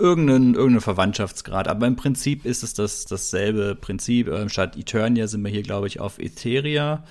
[0.00, 1.68] irgendeinen, irgendeinen Verwandtschaftsgrad.
[1.68, 4.28] Aber im Prinzip ist es das, dasselbe Prinzip.
[4.28, 7.04] Ähm, statt Eternia sind wir hier, glaube ich, auf Etheria.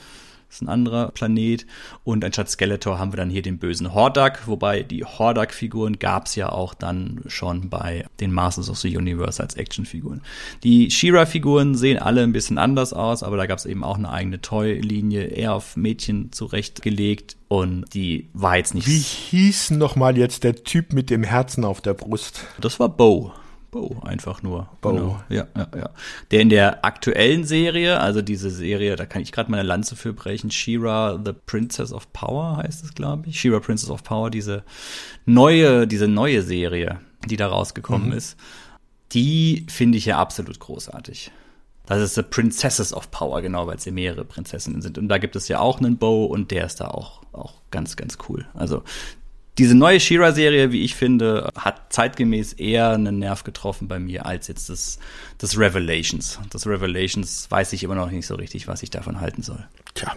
[0.49, 1.67] Das ist ein anderer Planet.
[2.03, 6.35] Und anstatt Skeletor haben wir dann hier den bösen Hordak, wobei die Hordak-Figuren gab es
[6.35, 10.21] ja auch dann schon bei den Masters of the Universe als Actionfiguren.
[10.63, 14.09] Die She-Ra-Figuren sehen alle ein bisschen anders aus, aber da gab es eben auch eine
[14.09, 17.37] eigene Toy-Linie, eher auf Mädchen zurechtgelegt.
[17.47, 18.87] Und die war jetzt nicht.
[18.87, 22.45] Wie hieß nochmal jetzt der Typ mit dem Herzen auf der Brust?
[22.59, 23.33] Das war Bo.
[23.71, 24.69] Bo, einfach nur.
[24.81, 24.91] Bo.
[24.91, 25.23] Genau.
[25.29, 25.89] Ja, ja, ja.
[26.31, 30.13] Der in der aktuellen Serie, also diese Serie, da kann ich gerade meine Lanze für
[30.13, 33.39] brechen, She-Ra, The Princess of Power heißt es, glaube ich.
[33.39, 34.63] She-Ra, Princess of Power, diese
[35.25, 38.13] neue, diese neue Serie, die da rausgekommen mhm.
[38.13, 38.37] ist,
[39.11, 41.31] die finde ich ja absolut großartig.
[41.85, 44.99] Das ist The Princesses of Power, genau, weil es ja mehrere Prinzessinnen sind.
[44.99, 47.95] Und da gibt es ja auch einen Bo und der ist da auch, auch ganz,
[47.95, 48.45] ganz cool.
[48.53, 48.83] Also
[49.59, 54.47] diese neue Shira-Serie, wie ich finde, hat zeitgemäß eher einen Nerv getroffen bei mir als
[54.47, 54.99] jetzt das,
[55.37, 56.39] das Revelations.
[56.49, 59.67] Das Revelations weiß ich immer noch nicht so richtig, was ich davon halten soll.
[59.95, 60.15] Tja,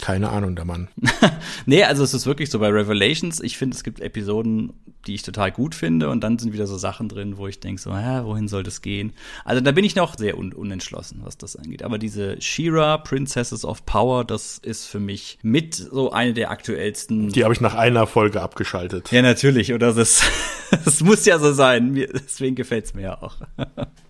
[0.00, 0.88] keine Ahnung, der Mann.
[1.66, 3.40] nee, also es ist wirklich so bei Revelations.
[3.40, 4.72] Ich finde, es gibt Episoden,
[5.06, 7.80] die ich total gut finde und dann sind wieder so Sachen drin, wo ich denke
[7.80, 9.12] so, hä, wohin soll das gehen?
[9.44, 11.82] Also da bin ich noch sehr un unentschlossen, was das angeht.
[11.82, 17.28] Aber diese She-Ra, Princesses of Power, das ist für mich mit so eine der aktuellsten.
[17.30, 19.12] Die habe ich nach einer Folge abgeschaltet.
[19.12, 19.72] Ja, natürlich.
[19.72, 20.22] Oder das,
[20.84, 21.92] das muss ja so sein.
[21.92, 23.36] Mir, deswegen gefällt's mir ja auch.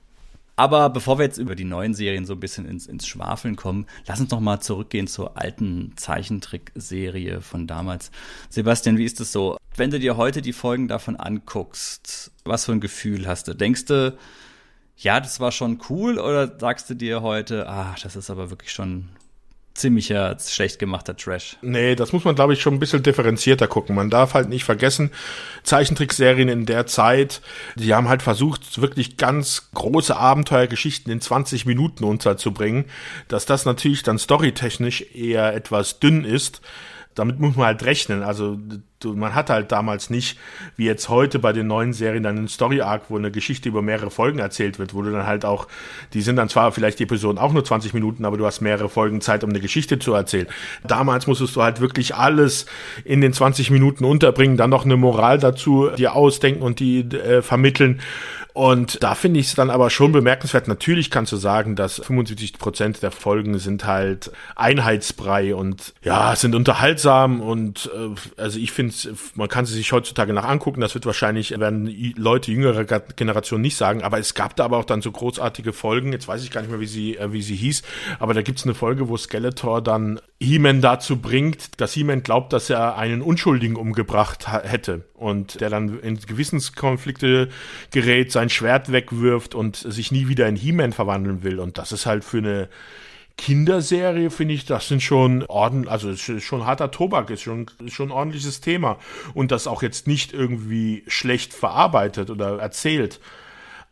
[0.57, 3.87] Aber bevor wir jetzt über die neuen Serien so ein bisschen ins, ins Schwafeln kommen,
[4.07, 8.13] lass uns noch mal zurückgehen zur alten Zeichentrickserie von damals.
[8.51, 9.57] Sebastian, wie ist es so?
[9.77, 13.55] Wenn du dir heute die Folgen davon anguckst, was für ein Gefühl hast du?
[13.55, 14.17] Denkst du,
[14.97, 18.71] ja, das war schon cool oder sagst du dir heute, ah, das ist aber wirklich
[18.71, 19.09] schon
[19.75, 21.57] ziemlicher schlecht gemachter Trash.
[21.61, 23.97] Nee, das muss man, glaube ich, schon ein bisschen differenzierter gucken.
[23.97, 25.11] Man darf halt nicht vergessen,
[25.65, 27.43] Zeichentrickserien in der Zeit,
[27.75, 32.85] die haben halt versucht, wirklich ganz große Abenteuergeschichten in 20 Minuten unterzubringen.
[33.29, 36.61] Dass das natürlich dann storytechnisch eher etwas dünn ist,
[37.15, 38.23] damit muss man halt rechnen.
[38.23, 38.59] Also
[39.05, 40.39] man hat halt damals nicht,
[40.77, 44.11] wie jetzt heute bei den neuen Serien, dann einen Story-Arc, wo eine Geschichte über mehrere
[44.11, 45.69] Folgen erzählt wird, wo du dann halt auch,
[46.15, 48.89] die sind dann zwar vielleicht die Episoden auch nur 20 Minuten, aber du hast mehrere
[48.89, 50.47] Folgen Zeit, um eine Geschichte zu erzählen.
[50.85, 52.66] Damals musstest du halt wirklich alles
[53.05, 57.43] in den 20 Minuten unterbringen, dann noch eine Moral dazu dir ausdenken und die äh,
[57.43, 58.01] vermitteln.
[58.55, 60.69] Und da finde ich es dann aber schon bemerkenswert.
[60.69, 66.55] Natürlich kannst du sagen, dass 75 Prozent der Folgen sind halt Einheitsbrei und ja, sind
[66.55, 68.95] unterhaltsam und äh, also ich finde,
[69.35, 70.81] man kann sie sich heutzutage nach angucken.
[70.81, 74.85] Das wird wahrscheinlich, werden Leute jüngerer Generation nicht sagen, aber es gab da aber auch
[74.85, 76.13] dann so großartige Folgen.
[76.13, 77.83] Jetzt weiß ich gar nicht mehr, wie sie, äh, wie sie hieß,
[78.21, 82.71] aber da gibt's eine Folge, wo Skeletor dann He-Man dazu bringt, dass He-Man glaubt, dass
[82.71, 87.49] er einen Unschuldigen umgebracht hätte und der dann in Gewissenskonflikte
[87.91, 91.59] gerät, sein Schwert wegwirft und sich nie wieder in He-Man verwandeln will.
[91.59, 92.69] Und das ist halt für eine
[93.37, 97.95] Kinderserie, finde ich, das sind schon ordentlich, also ist schon harter Tobak, ist schon, ist
[97.95, 98.99] schon ein ordentliches Thema.
[99.35, 103.21] Und das auch jetzt nicht irgendwie schlecht verarbeitet oder erzählt.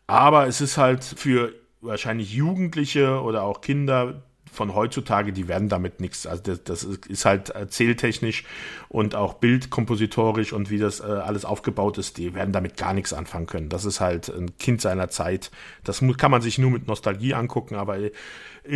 [0.07, 4.23] Aber es ist halt für wahrscheinlich Jugendliche oder auch Kinder
[4.53, 6.27] von heutzutage, die werden damit nichts.
[6.27, 8.45] Also das, das ist halt erzähltechnisch
[8.89, 13.13] und auch bildkompositorisch und wie das äh, alles aufgebaut ist, die werden damit gar nichts
[13.13, 13.71] anfangen können.
[13.71, 15.51] Das ist halt ein Kind seiner Zeit.
[15.85, 18.13] Das kann man sich nur mit Nostalgie angucken, aber äh,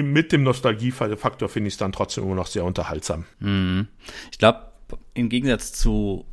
[0.03, 3.27] mit dem Nostalgiefaktor finde ich es dann trotzdem immer noch sehr unterhaltsam.
[3.39, 3.89] Mhm.
[4.32, 4.73] Ich glaube,
[5.15, 6.24] im Gegensatz zu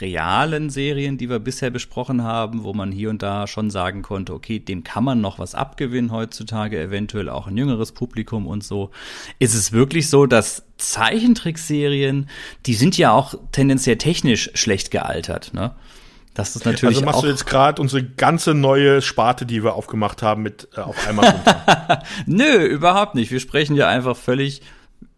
[0.00, 4.34] realen Serien, die wir bisher besprochen haben, wo man hier und da schon sagen konnte,
[4.34, 8.90] okay, dem kann man noch was abgewinnen heutzutage, eventuell auch ein jüngeres Publikum und so.
[9.38, 12.28] Ist es wirklich so, dass Zeichentrickserien,
[12.66, 15.74] die sind ja auch tendenziell technisch schlecht gealtert, ne?
[16.34, 20.20] Das ist natürlich also machst du jetzt gerade unsere ganze neue Sparte, die wir aufgemacht
[20.20, 22.02] haben, mit äh, auf einmal runter.
[22.26, 23.30] Nö, überhaupt nicht.
[23.30, 24.60] Wir sprechen ja einfach völlig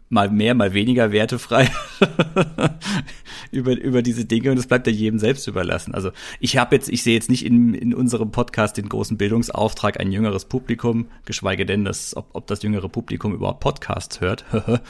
[0.09, 1.69] mal mehr, mal weniger wertefrei
[3.51, 5.95] über, über diese Dinge und es bleibt ja jedem selbst überlassen.
[5.95, 9.99] Also ich habe jetzt, ich sehe jetzt nicht in, in unserem Podcast den großen Bildungsauftrag,
[9.99, 14.45] ein jüngeres Publikum, geschweige denn, dass, ob, ob das jüngere Publikum überhaupt Podcasts hört,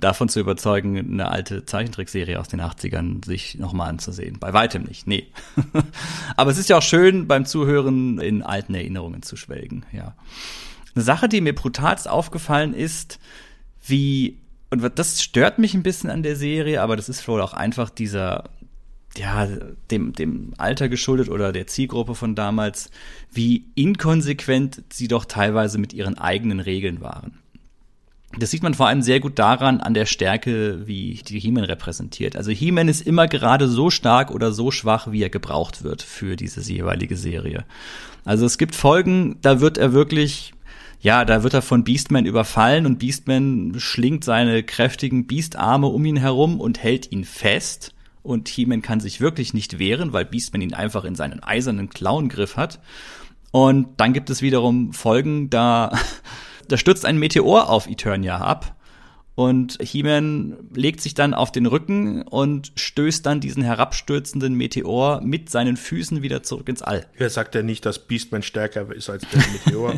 [0.00, 4.38] davon zu überzeugen, eine alte Zeichentrickserie aus den 80ern sich nochmal anzusehen.
[4.40, 5.28] Bei weitem nicht, nee.
[6.36, 10.14] Aber es ist ja auch schön, beim Zuhören in alten Erinnerungen zu schwelgen, ja.
[10.94, 13.18] Eine Sache, die mir brutalst aufgefallen ist,
[13.86, 14.38] wie
[14.70, 17.88] und das stört mich ein bisschen an der Serie, aber das ist wohl auch einfach
[17.88, 18.44] dieser,
[19.16, 19.46] ja,
[19.90, 22.90] dem, dem Alter geschuldet oder der Zielgruppe von damals,
[23.32, 27.38] wie inkonsequent sie doch teilweise mit ihren eigenen Regeln waren.
[28.38, 32.36] Das sieht man vor allem sehr gut daran, an der Stärke, wie die He-Man repräsentiert.
[32.36, 36.36] Also He-Man ist immer gerade so stark oder so schwach, wie er gebraucht wird für
[36.36, 37.64] diese jeweilige Serie.
[38.24, 40.52] Also es gibt Folgen, da wird er wirklich
[41.00, 46.16] ja, da wird er von Beastman überfallen und Beastman schlingt seine kräftigen Beastarme um ihn
[46.16, 47.94] herum und hält ihn fest.
[48.22, 52.56] Und He-Man kann sich wirklich nicht wehren, weil Beastman ihn einfach in seinen eisernen Klauengriff
[52.56, 52.80] hat.
[53.52, 55.92] Und dann gibt es wiederum Folgen, da,
[56.68, 58.75] da stürzt ein Meteor auf Eternia ab
[59.36, 65.50] und He-Man legt sich dann auf den Rücken und stößt dann diesen herabstürzenden Meteor mit
[65.50, 67.06] seinen Füßen wieder zurück ins All.
[67.18, 69.94] Ja, sagt er nicht, dass Beastman stärker ist als der Meteor?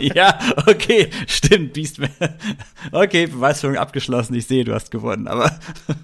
[0.14, 2.10] ja, okay, stimmt, Beastman.
[2.92, 4.34] Okay, Beweisführung abgeschlossen.
[4.34, 5.28] Ich sehe, du hast gewonnen.
[5.28, 5.50] Aber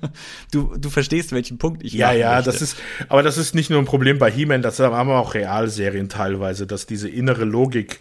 [0.51, 2.51] du, du verstehst, welchen Punkt ich Ja, ja, möchte.
[2.51, 2.77] das ist,
[3.11, 6.67] aber das ist nicht nur ein Problem bei He-Man, das haben wir auch Realserien teilweise,
[6.67, 8.01] dass diese innere Logik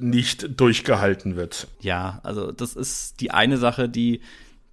[0.00, 1.68] nicht durchgehalten wird.
[1.80, 4.20] Ja, also das ist die eine Sache, die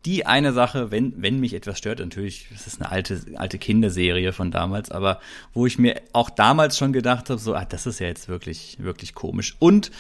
[0.06, 4.34] die eine Sache, wenn wenn mich etwas stört, natürlich, das ist eine alte alte Kinderserie
[4.34, 5.20] von damals, aber
[5.54, 8.78] wo ich mir auch damals schon gedacht habe, so, ah, das ist ja jetzt wirklich
[8.80, 9.92] wirklich komisch und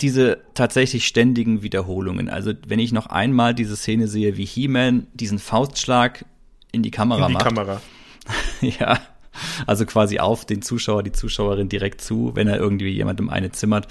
[0.00, 2.28] diese tatsächlich ständigen Wiederholungen.
[2.28, 6.24] Also wenn ich noch einmal diese Szene sehe, wie He-Man diesen Faustschlag
[6.72, 7.44] in die Kamera in die macht.
[7.44, 7.80] Kamera.
[8.60, 8.98] ja,
[9.66, 13.88] also quasi auf den Zuschauer, die Zuschauerin direkt zu, wenn er irgendwie jemandem eine zimmert.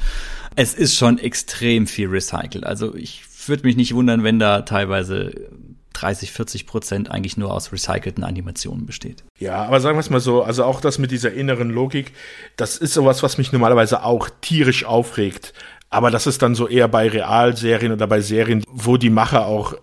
[0.55, 2.65] Es ist schon extrem viel recycelt.
[2.65, 5.49] Also ich würde mich nicht wundern, wenn da teilweise
[5.93, 9.23] 30, 40 Prozent eigentlich nur aus recycelten Animationen besteht.
[9.37, 12.13] Ja, aber sagen wir es mal so, also auch das mit dieser inneren Logik,
[12.55, 15.53] das ist sowas, was mich normalerweise auch tierisch aufregt.
[15.89, 19.73] Aber das ist dann so eher bei Realserien oder bei Serien, wo die Macher auch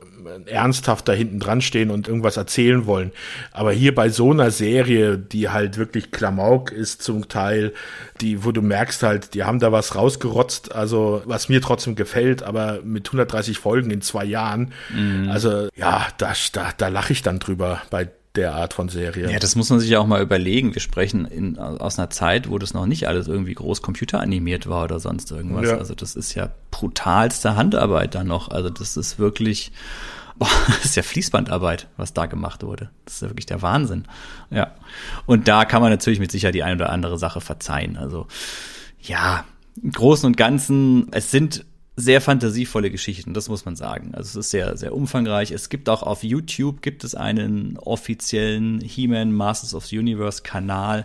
[0.46, 3.12] ernsthaft da hinten dran stehen und irgendwas erzählen wollen.
[3.52, 7.72] Aber hier bei so einer Serie, die halt wirklich Klamauk ist zum Teil,
[8.20, 12.42] die, wo du merkst halt, die haben da was rausgerotzt, also was mir trotzdem gefällt,
[12.42, 15.28] aber mit 130 Folgen in zwei Jahren, mhm.
[15.30, 19.30] also ja, da, da, da lache ich dann drüber bei der Art von Serie.
[19.30, 20.74] Ja, das muss man sich ja auch mal überlegen.
[20.74, 24.84] Wir sprechen in, aus einer Zeit, wo das noch nicht alles irgendwie groß computeranimiert war
[24.84, 25.66] oder sonst irgendwas.
[25.66, 25.78] Ja.
[25.78, 28.50] Also das ist ja brutalste Handarbeit da noch.
[28.50, 29.72] Also das ist wirklich,
[30.38, 32.90] boah, das ist ja Fließbandarbeit, was da gemacht wurde.
[33.04, 34.06] Das ist ja wirklich der Wahnsinn.
[34.50, 34.72] Ja.
[35.26, 37.96] Und da kann man natürlich mit Sicherheit die eine oder andere Sache verzeihen.
[37.96, 38.26] Also
[39.00, 39.44] ja,
[39.82, 41.64] im Großen und Ganzen, es sind
[41.98, 44.10] sehr fantasievolle Geschichten, das muss man sagen.
[44.12, 45.50] Also es ist sehr, sehr umfangreich.
[45.50, 51.04] Es gibt auch auf YouTube gibt es einen offiziellen He-Man Masters of the Universe Kanal,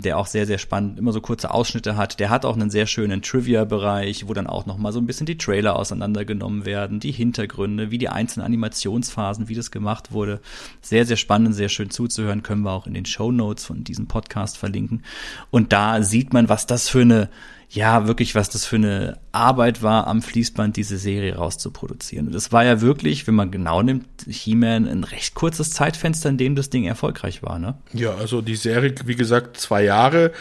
[0.00, 2.18] der auch sehr, sehr spannend, immer so kurze Ausschnitte hat.
[2.18, 5.26] Der hat auch einen sehr schönen Trivia-Bereich, wo dann auch noch mal so ein bisschen
[5.26, 10.40] die Trailer auseinandergenommen werden, die Hintergründe, wie die einzelnen Animationsphasen, wie das gemacht wurde.
[10.80, 14.08] Sehr, sehr spannend, sehr schön zuzuhören, können wir auch in den Show Notes von diesem
[14.08, 15.04] Podcast verlinken.
[15.52, 17.28] Und da sieht man, was das für eine
[17.74, 22.26] ja, wirklich, was das für eine Arbeit war, am Fließband diese Serie rauszuproduzieren.
[22.26, 26.36] Und das war ja wirklich, wenn man genau nimmt, He-Man ein recht kurzes Zeitfenster, in
[26.36, 27.74] dem das Ding erfolgreich war, ne?
[27.94, 30.32] Ja, also die Serie, wie gesagt, zwei Jahre.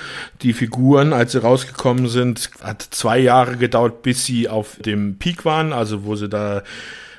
[0.41, 5.45] Die Figuren, als sie rausgekommen sind, hat zwei Jahre gedauert, bis sie auf dem Peak
[5.45, 6.63] waren, also wo sie da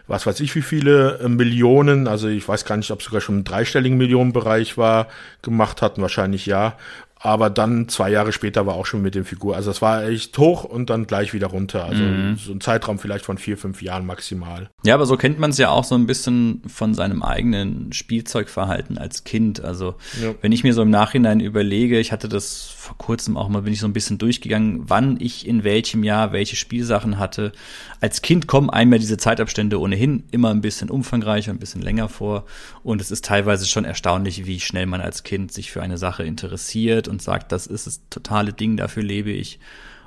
[0.09, 3.21] was weiß ich wie viele äh, Millionen, also ich weiß gar nicht, ob es sogar
[3.21, 5.07] schon im dreistelligen Millionenbereich war,
[5.41, 6.77] gemacht hatten, wahrscheinlich ja.
[7.25, 9.55] Aber dann zwei Jahre später war auch schon mit dem Figur.
[9.55, 11.85] Also es war echt hoch und dann gleich wieder runter.
[11.85, 12.37] Also mhm.
[12.37, 14.71] so ein Zeitraum vielleicht von vier, fünf Jahren maximal.
[14.85, 18.99] Ja, aber so kennt man es ja auch so ein bisschen von seinem eigenen Spielzeugverhalten
[18.99, 19.63] als Kind.
[19.63, 20.35] Also ja.
[20.41, 23.73] wenn ich mir so im Nachhinein überlege, ich hatte das vor kurzem auch mal, bin
[23.73, 27.53] ich so ein bisschen durchgegangen, wann ich in welchem Jahr welche Spielsachen hatte.
[28.01, 32.09] Als Kind kommen einem ja diese Zeitabstände ohnehin immer ein bisschen umfangreicher, ein bisschen länger
[32.09, 32.47] vor.
[32.83, 36.25] Und es ist teilweise schon erstaunlich, wie schnell man als Kind sich für eine Sache
[36.25, 39.61] interessiert und sagt, das ist das totale Ding, dafür lebe ich.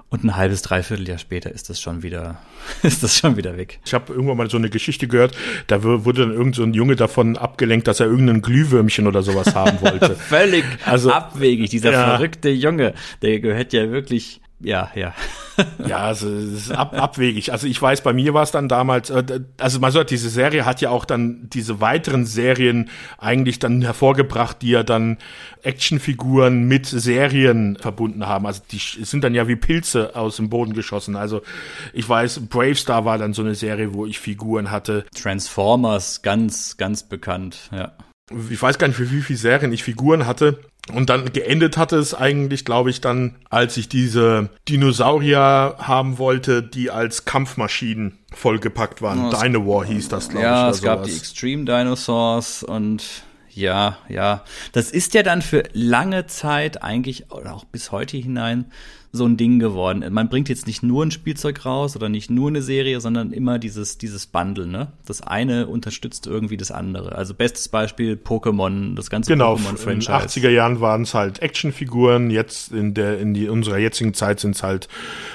[0.09, 2.39] Und ein halbes, dreiviertel Jahr später ist das schon wieder,
[2.83, 3.79] ist das schon wieder weg.
[3.85, 5.35] Ich habe irgendwann mal so eine Geschichte gehört,
[5.67, 9.55] da wurde dann irgend so ein Junge davon abgelenkt, dass er irgendein Glühwürmchen oder sowas
[9.55, 10.15] haben wollte.
[10.15, 12.05] Völlig also, abwegig, dieser ja.
[12.05, 15.13] verrückte Junge, der gehört ja wirklich ja, ja.
[15.87, 17.51] ja, also es ist ab, abwegig.
[17.51, 20.65] Also ich weiß, bei mir war es dann damals, äh, also man sagt, diese Serie
[20.65, 25.17] hat ja auch dann diese weiteren Serien eigentlich dann hervorgebracht, die ja dann
[25.61, 28.45] Actionfiguren mit Serien verbunden haben.
[28.45, 31.15] Also die sind dann ja wie Pilze aus dem Boden geschossen.
[31.15, 31.41] Also
[31.93, 35.05] ich weiß, Bravestar war dann so eine Serie, wo ich Figuren hatte.
[35.15, 37.93] Transformers, ganz, ganz bekannt, ja.
[38.49, 40.59] Ich weiß gar nicht, für wie viele Serien ich Figuren hatte.
[40.93, 46.61] Und dann geendet hatte es eigentlich, glaube ich, dann, als ich diese Dinosaurier haben wollte,
[46.61, 49.25] die als Kampfmaschinen vollgepackt waren.
[49.25, 50.61] Oh, Dinowar hieß das, glaube ja, ich.
[50.61, 53.03] Ja, es gab die Extreme Dinosaurs und
[53.49, 54.43] ja, ja.
[54.73, 58.65] Das ist ja dann für lange Zeit eigentlich, oder auch bis heute hinein,
[59.15, 60.05] so ein Ding geworden.
[60.11, 63.59] Man bringt jetzt nicht nur ein Spielzeug raus oder nicht nur eine Serie, sondern immer
[63.59, 64.91] dieses, dieses Bundle, ne?
[65.05, 67.15] Das eine unterstützt irgendwie das andere.
[67.15, 70.07] Also bestes Beispiel Pokémon, das ganze genau, Pokémon-Franchise.
[70.07, 73.77] Genau, in den 80er Jahren waren es halt Actionfiguren, jetzt in der, in die, unserer
[73.77, 74.87] jetzigen Zeit sind es halt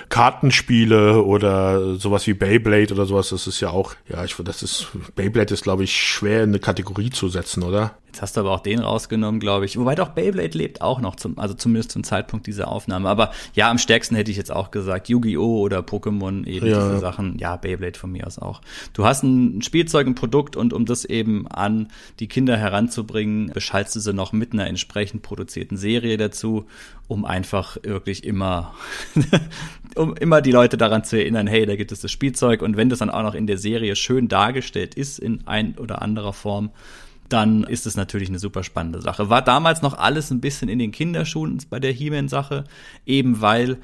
[0.09, 3.31] Kartenspiele oder sowas wie Beyblade oder sowas.
[3.31, 6.59] Das ist ja auch, ja, ich, das ist, Beyblade ist, glaube ich, schwer in eine
[6.59, 7.97] Kategorie zu setzen, oder?
[8.11, 9.79] Jetzt hast du aber auch den rausgenommen, glaube ich.
[9.79, 13.09] Wobei doch Beyblade lebt auch noch, zum, also zumindest zum Zeitpunkt dieser Aufnahme.
[13.09, 15.61] Aber ja, am stärksten hätte ich jetzt auch gesagt, Yu-Gi-Oh!
[15.61, 16.89] oder Pokémon, eben ja.
[16.89, 17.39] diese Sachen.
[17.39, 18.61] Ja, Beyblade von mir aus auch.
[18.93, 21.89] Du hast ein Spielzeug, ein Produkt und um das eben an
[22.19, 26.67] die Kinder heranzubringen, beschallst du sie noch mit einer entsprechend produzierten Serie dazu,
[27.09, 28.75] um einfach wirklich immer,
[29.97, 32.89] um immer die Leute daran zu erinnern, hey, da gibt es das Spielzeug und wenn
[32.89, 36.71] das dann auch noch in der Serie schön dargestellt ist in ein oder anderer Form,
[37.33, 39.31] dann ist es natürlich eine super spannende Sache.
[39.31, 42.65] War damals noch alles ein bisschen in den Kinderschuhen bei der He-Man-Sache,
[43.07, 43.79] eben weil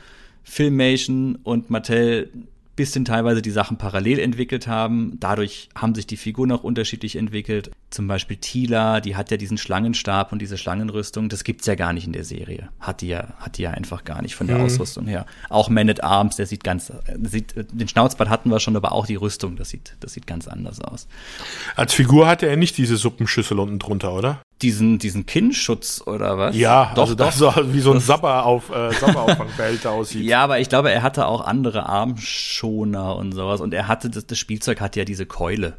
[0.44, 2.30] Filmation und Mattel
[2.76, 5.16] bisschen teilweise die Sachen parallel entwickelt haben.
[5.18, 7.70] Dadurch haben sich die Figuren auch unterschiedlich entwickelt.
[7.90, 11.28] Zum Beispiel Tila, die hat ja diesen Schlangenstab und diese Schlangenrüstung.
[11.28, 12.68] Das gibt's ja gar nicht in der Serie.
[12.78, 14.64] Hat die ja, hat die ja einfach gar nicht von der mhm.
[14.64, 15.26] Ausrüstung her.
[15.48, 16.92] Auch Man at Arms, der sieht ganz,
[17.22, 20.46] sieht, den Schnauzbart hatten wir schon, aber auch die Rüstung, das sieht, das sieht ganz
[20.46, 21.08] anders aus.
[21.74, 24.42] Als Figur hatte er nicht diese Suppenschüssel unten drunter, oder?
[24.62, 26.56] Diesen, diesen Kinnschutz oder was?
[26.56, 27.56] Ja, doch, also das doch.
[27.56, 30.24] so wie so ein Sapper auf äh, Sapperauffangbehälter aussieht.
[30.24, 34.26] Ja, aber ich glaube, er hatte auch andere Armschoner und sowas und er hatte das,
[34.26, 35.76] das Spielzeug hatte ja diese Keule.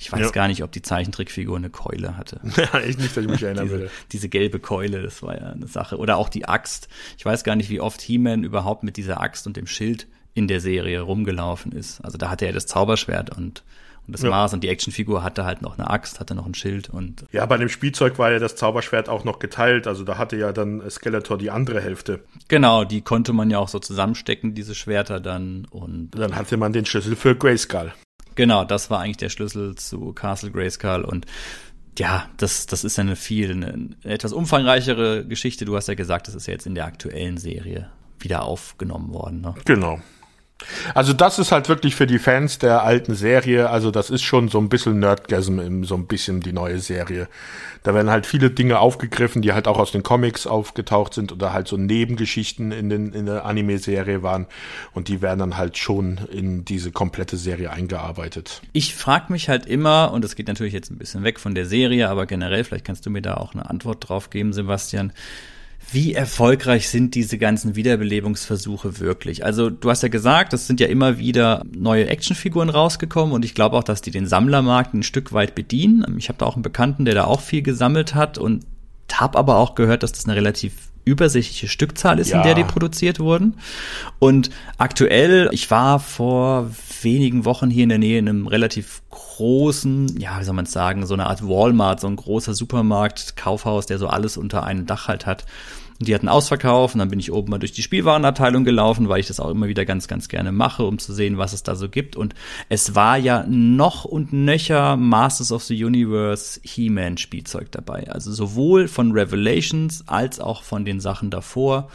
[0.00, 0.30] Ich weiß ja.
[0.30, 2.40] gar nicht, ob die Zeichentrickfigur eine Keule hatte.
[2.56, 3.90] Ja, ich nicht, dass ich mich erinnern diese, will.
[4.12, 5.96] Diese gelbe Keule, das war ja eine Sache.
[5.98, 6.88] Oder auch die Axt.
[7.18, 10.46] Ich weiß gar nicht, wie oft He-Man überhaupt mit dieser Axt und dem Schild in
[10.46, 12.00] der Serie rumgelaufen ist.
[12.04, 13.64] Also da hatte er das Zauberschwert und
[14.08, 14.30] Und das Ja.
[14.30, 14.52] war's.
[14.52, 17.56] Und die Actionfigur hatte halt noch eine Axt, hatte noch ein Schild und Ja, bei
[17.58, 19.86] dem Spielzeug war ja das Zauberschwert auch noch geteilt.
[19.86, 22.24] Also da hatte ja dann Skeletor die andere Hälfte.
[22.48, 25.66] genau, die konnte man ja auch so zusammenstecken, diese Schwerter dann.
[25.70, 27.92] Und Dann hatte man den Schlüssel für Grayskull.
[28.34, 31.26] genau, das war eigentlich der Schlüssel zu Castle Grayskull und
[31.98, 35.64] ja, das, das ist ja eine viel, eine, eine etwas umfangreichere Geschichte.
[35.64, 37.90] Du hast ja gesagt, das ist ja jetzt in der aktuellen Serie
[38.20, 39.40] wieder aufgenommen worden.
[39.40, 39.54] Ne?
[39.64, 40.00] Genau.
[40.94, 44.48] Also das ist halt wirklich für die Fans der alten Serie, also das ist schon
[44.48, 47.28] so ein bisschen Nerdgasm, im- so ein bisschen die neue Serie.
[47.84, 51.52] Da werden halt viele Dinge aufgegriffen, die halt auch aus den Comics aufgetaucht sind oder
[51.52, 54.46] halt so Nebengeschichten in, den, in der Anime-Serie waren
[54.94, 58.60] und die werden dann halt schon in diese komplette Serie eingearbeitet.
[58.72, 61.66] Ich frage mich halt immer, und das geht natürlich jetzt ein bisschen weg von der
[61.66, 65.12] Serie, aber generell, vielleicht kannst du mir da auch eine Antwort drauf geben, Sebastian.
[65.90, 69.44] Wie erfolgreich sind diese ganzen Wiederbelebungsversuche wirklich?
[69.44, 73.54] Also du hast ja gesagt, es sind ja immer wieder neue Actionfiguren rausgekommen und ich
[73.54, 76.04] glaube auch, dass die den Sammlermarkt ein Stück weit bedienen.
[76.18, 78.66] Ich habe da auch einen Bekannten, der da auch viel gesammelt hat und
[79.12, 82.38] habe aber auch gehört, dass das eine relativ übersichtliche Stückzahl ist, Ja.
[82.38, 83.54] in der die produziert wurden.
[84.18, 86.70] Und aktuell, ich war vor
[87.02, 90.72] wenigen Wochen hier in der Nähe in einem relativ großen, ja, wie soll man es
[90.72, 94.86] sagen, so eine Art Walmart, so ein großer Supermarkt, Kaufhaus, der so alles unter einem
[94.86, 95.44] Dach halt hat.
[95.98, 99.18] Und die hatten Ausverkauf und dann bin ich oben mal durch die Spielwarenabteilung gelaufen, weil
[99.18, 101.74] ich das auch immer wieder ganz, ganz gerne mache, um zu sehen, was es da
[101.74, 102.14] so gibt.
[102.14, 102.34] Und
[102.68, 108.10] es war ja noch und nöcher Masters of the Universe He-Man Spielzeug dabei.
[108.10, 111.88] Also sowohl von Revelations als auch von den Sachen davor.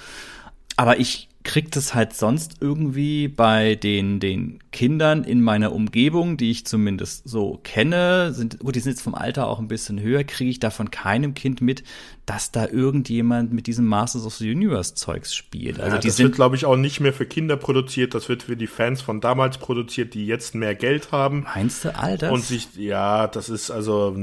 [0.75, 6.51] Aber ich krieg das halt sonst irgendwie bei den, den Kindern in meiner Umgebung, die
[6.51, 10.23] ich zumindest so kenne, sind, gut, die sind jetzt vom Alter auch ein bisschen höher,
[10.23, 11.83] kriege ich da von keinem Kind mit,
[12.25, 15.79] dass da irgendjemand mit diesem Masters of the Universe Zeugs spielt.
[15.79, 18.29] Also ja, die das sind wird, glaube ich, auch nicht mehr für Kinder produziert, das
[18.29, 21.45] wird für die Fans von damals produziert, die jetzt mehr Geld haben.
[21.55, 22.31] Meinst du all das?
[22.31, 24.15] Und sich, ja, das ist also,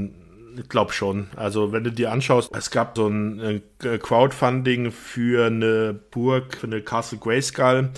[0.57, 1.27] ich glaube schon.
[1.35, 6.67] Also, wenn du dir anschaust, es gab so ein äh, Crowdfunding für eine Burg, für
[6.67, 7.89] eine Castle Grayskull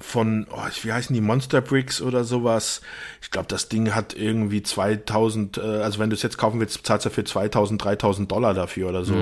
[0.00, 2.80] von, oh, wie heißen die, Monster Bricks oder sowas.
[3.20, 6.86] Ich glaube, das Ding hat irgendwie 2000, äh, also wenn du es jetzt kaufen willst,
[6.86, 9.14] zahlst du für 2000, 3000 Dollar dafür oder so.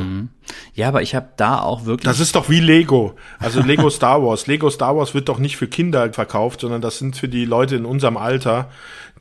[0.74, 2.05] ja, aber ich habe da auch wirklich.
[2.05, 3.15] Das ist doch wie Lego.
[3.39, 4.47] Also Lego Star Wars.
[4.47, 7.77] Lego Star Wars wird doch nicht für Kinder verkauft, sondern das sind für die Leute
[7.77, 8.70] in unserem Alter,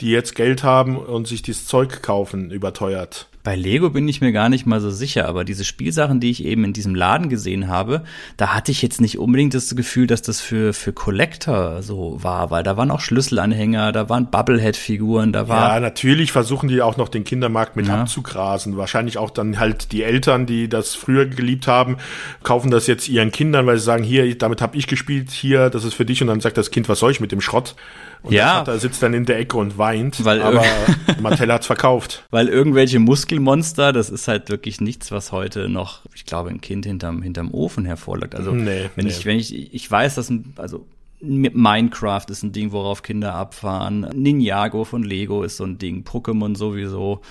[0.01, 3.27] die jetzt Geld haben und sich dieses Zeug kaufen, überteuert.
[3.45, 6.43] Bei Lego bin ich mir gar nicht mal so sicher, aber diese Spielsachen, die ich
[6.43, 8.03] eben in diesem Laden gesehen habe,
[8.37, 12.49] da hatte ich jetzt nicht unbedingt das Gefühl, dass das für, für Collector so war,
[12.49, 15.75] weil da waren auch Schlüsselanhänger, da waren Bubblehead-Figuren, da war.
[15.75, 18.01] Ja, natürlich versuchen die auch noch den Kindermarkt mit Ja.
[18.01, 18.77] abzugrasen.
[18.77, 21.97] Wahrscheinlich auch dann halt die Eltern, die das früher geliebt haben,
[22.41, 25.83] kaufen das jetzt ihren Kindern, weil sie sagen, hier, damit habe ich gespielt, hier, das
[25.83, 26.19] ist für dich.
[26.21, 27.75] Und dann sagt das Kind, was soll ich mit dem Schrott?
[28.25, 28.45] Und Ja.
[28.55, 30.23] der Vater sitzt dann in der Ecke und weint.
[30.25, 30.63] Weil aber
[31.21, 32.25] Mattel hat's verkauft.
[32.31, 36.85] Weil irgendwelche Muskelmonster, das ist halt wirklich nichts, was heute noch, ich glaube, ein Kind
[36.85, 38.35] hinterm, hinterm Ofen hervorlockt.
[38.35, 39.11] Also, Nee, wenn nee.
[39.11, 40.85] ich, wenn ich, ich weiß, dass ein, also,
[41.21, 44.01] Minecraft ist ein Ding, worauf Kinder abfahren.
[44.13, 46.03] Ninjago von Lego ist so ein Ding.
[46.03, 47.21] Pokémon sowieso.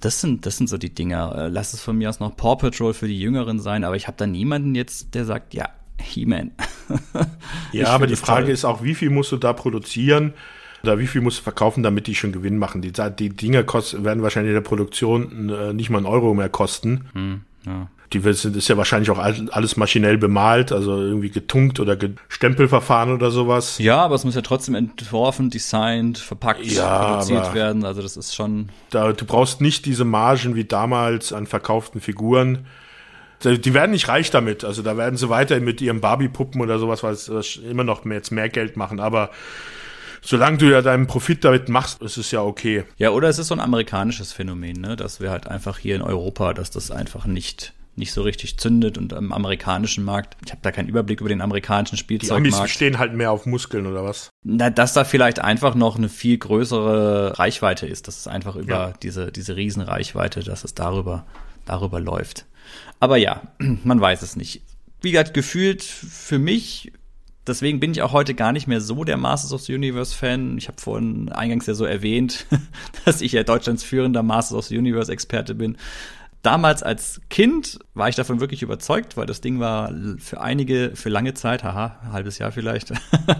[0.00, 1.34] Das sind, das sind so die Dinger.
[1.36, 4.06] Äh, Lass es von mir aus noch Paw Patrol für die Jüngeren sein, aber ich
[4.06, 5.68] habe da niemanden jetzt, der sagt, ja,
[6.00, 6.52] He-Man.
[7.72, 8.52] Ja, aber die Frage toll.
[8.52, 10.34] ist auch, wie viel musst du da produzieren
[10.82, 12.82] oder wie viel musst du verkaufen, damit die schon Gewinn machen?
[12.82, 16.50] Die, die Dinger kosten, werden wahrscheinlich in der Produktion äh, nicht mal einen Euro mehr
[16.50, 17.06] kosten.
[17.14, 17.88] Hm, ja.
[18.12, 21.96] Die sind, ist ja wahrscheinlich auch all- alles maschinell bemalt, also irgendwie getunkt oder
[22.28, 23.78] Stempelverfahren oder sowas.
[23.78, 27.84] Ja, aber es muss ja trotzdem entworfen, designt, verpackt, Ja, produziert werden.
[27.84, 32.66] Also das ist schon, Da, du brauchst nicht diese Margen wie damals an verkauften Figuren.
[33.42, 34.64] Die werden nicht reich damit.
[34.64, 38.16] Also da werden sie weiter mit ihren Barbie-Puppen oder sowas, es was immer noch mehr,
[38.18, 39.00] jetzt mehr Geld machen.
[39.00, 39.30] Aber
[40.22, 42.84] solange du ja deinen Profit damit machst, ist es ja okay.
[42.96, 44.96] Ja, oder es ist so ein amerikanisches Phänomen, ne?
[44.96, 48.98] dass wir halt einfach hier in Europa, dass das einfach nicht nicht so richtig zündet
[48.98, 52.70] und im amerikanischen Markt, ich habe da keinen Überblick über den amerikanischen Die Amis Spielzeugmarkt,
[52.70, 54.30] stehen halt mehr auf Muskeln oder was?
[54.42, 58.68] na, dass da vielleicht einfach noch eine viel größere Reichweite ist, dass es einfach über
[58.88, 58.92] Ja.
[59.00, 61.24] diese diese Riesenreichweite, dass es darüber
[61.66, 62.46] darüber läuft.
[63.00, 63.42] Aber ja,
[63.84, 64.62] man weiß es nicht.
[65.00, 66.92] Wie gesagt, gefühlt für mich
[67.46, 70.56] Deswegen bin ich auch heute gar nicht mehr so der Masters of the Universe Fan.
[70.56, 72.46] Ich habe vorhin eingangs ja so erwähnt,
[73.04, 75.76] dass ich ja Deutschlands führender Masters of the Universe Experte bin.
[76.40, 81.08] Damals als Kind war ich davon wirklich überzeugt, weil das Ding war für einige, für
[81.08, 82.92] lange Zeit, haha, ein halbes Jahr vielleicht,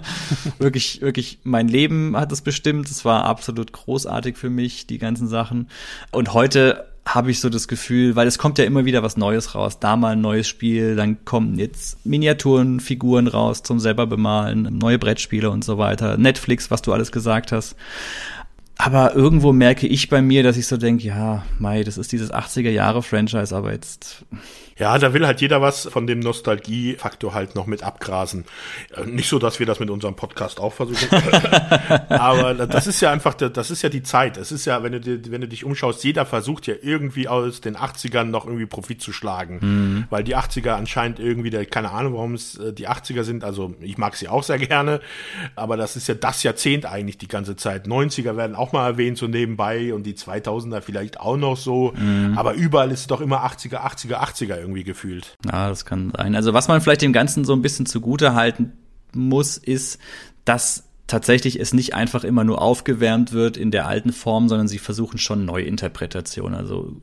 [0.59, 2.91] wirklich, wirklich mein Leben hat es bestimmt.
[2.91, 5.69] Es war absolut großartig für mich, die ganzen Sachen.
[6.13, 9.55] Und heute habe ich so das Gefühl, weil es kommt ja immer wieder was Neues
[9.55, 9.79] raus.
[9.79, 14.99] Da mal ein neues Spiel, dann kommen jetzt Miniaturen, Figuren raus zum selber bemalen, neue
[14.99, 16.17] Brettspiele und so weiter.
[16.17, 17.77] Netflix, was du alles gesagt hast.
[18.77, 22.33] Aber irgendwo merke ich bei mir, dass ich so denke, ja, Mai, das ist dieses
[22.33, 24.25] 80er Jahre Franchise, aber jetzt
[24.77, 28.45] ja, da will halt jeder was von dem Nostalgiefaktor halt noch mit abgrasen.
[28.97, 31.09] Äh, nicht so, dass wir das mit unserem Podcast auch versuchen.
[32.09, 34.37] Aber das ist ja einfach, das ist ja die Zeit.
[34.37, 37.77] Es ist ja, wenn du, wenn du dich umschaust, jeder versucht ja irgendwie aus den
[37.77, 39.59] 80ern noch irgendwie Profit zu schlagen.
[39.61, 40.05] Mhm.
[40.11, 43.45] Weil die 80er anscheinend irgendwie, keine Ahnung, warum es äh, die 80er sind.
[43.45, 45.01] Also ich mag sie auch sehr gerne.
[45.55, 47.87] Aber das ist ja das Jahrzehnt eigentlich die ganze Zeit.
[47.87, 51.93] 90er werden auch mal erwähnt so nebenbei und die 2000er vielleicht auch noch so.
[51.97, 52.37] Mhm.
[52.37, 55.37] Aber überall ist es doch immer 80er, 80er, 80er irgendwie gefühlt.
[55.45, 56.35] Ja, das kann sein.
[56.35, 58.73] Also was man vielleicht dem Ganzen so ein bisschen zugute halten
[59.13, 59.99] muss, ist,
[60.45, 64.79] dass tatsächlich es nicht einfach immer nur aufgewärmt wird in der alten Form, sondern sie
[64.79, 66.59] versuchen schon Neuinterpretationen.
[66.59, 66.97] Also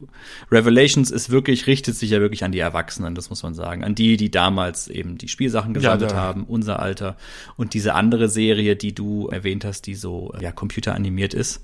[0.52, 3.84] Revelations ist wirklich, richtet sich ja wirklich an die Erwachsenen, das muss man sagen.
[3.84, 7.16] An die, die damals eben die Spielsachen gesammelt ja, haben, unser Alter.
[7.58, 11.62] Und diese andere Serie, die du erwähnt hast, die so ja, computeranimiert ist,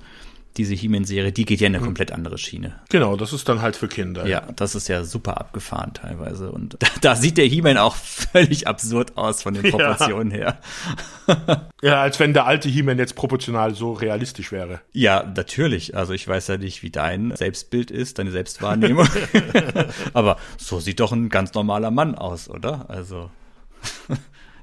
[0.58, 1.86] diese He-Man-Serie, die geht ja in eine hm.
[1.86, 2.80] komplett andere Schiene.
[2.90, 4.26] Genau, das ist dann halt für Kinder.
[4.28, 6.52] Ja, das ist ja super abgefahren teilweise.
[6.52, 10.38] Und da, da sieht der He-Man auch völlig absurd aus von den Proportionen ja.
[10.38, 11.70] her.
[11.82, 14.82] ja, als wenn der alte He-Man jetzt proportional so realistisch wäre.
[14.94, 15.96] Ja, natürlich.
[15.96, 19.08] Also ich weiß ja nicht, wie dein Selbstbild ist, deine Selbstwahrnehmung.
[20.14, 22.90] Aber so sieht doch ein ganz normaler Mann aus, oder?
[22.90, 23.30] Also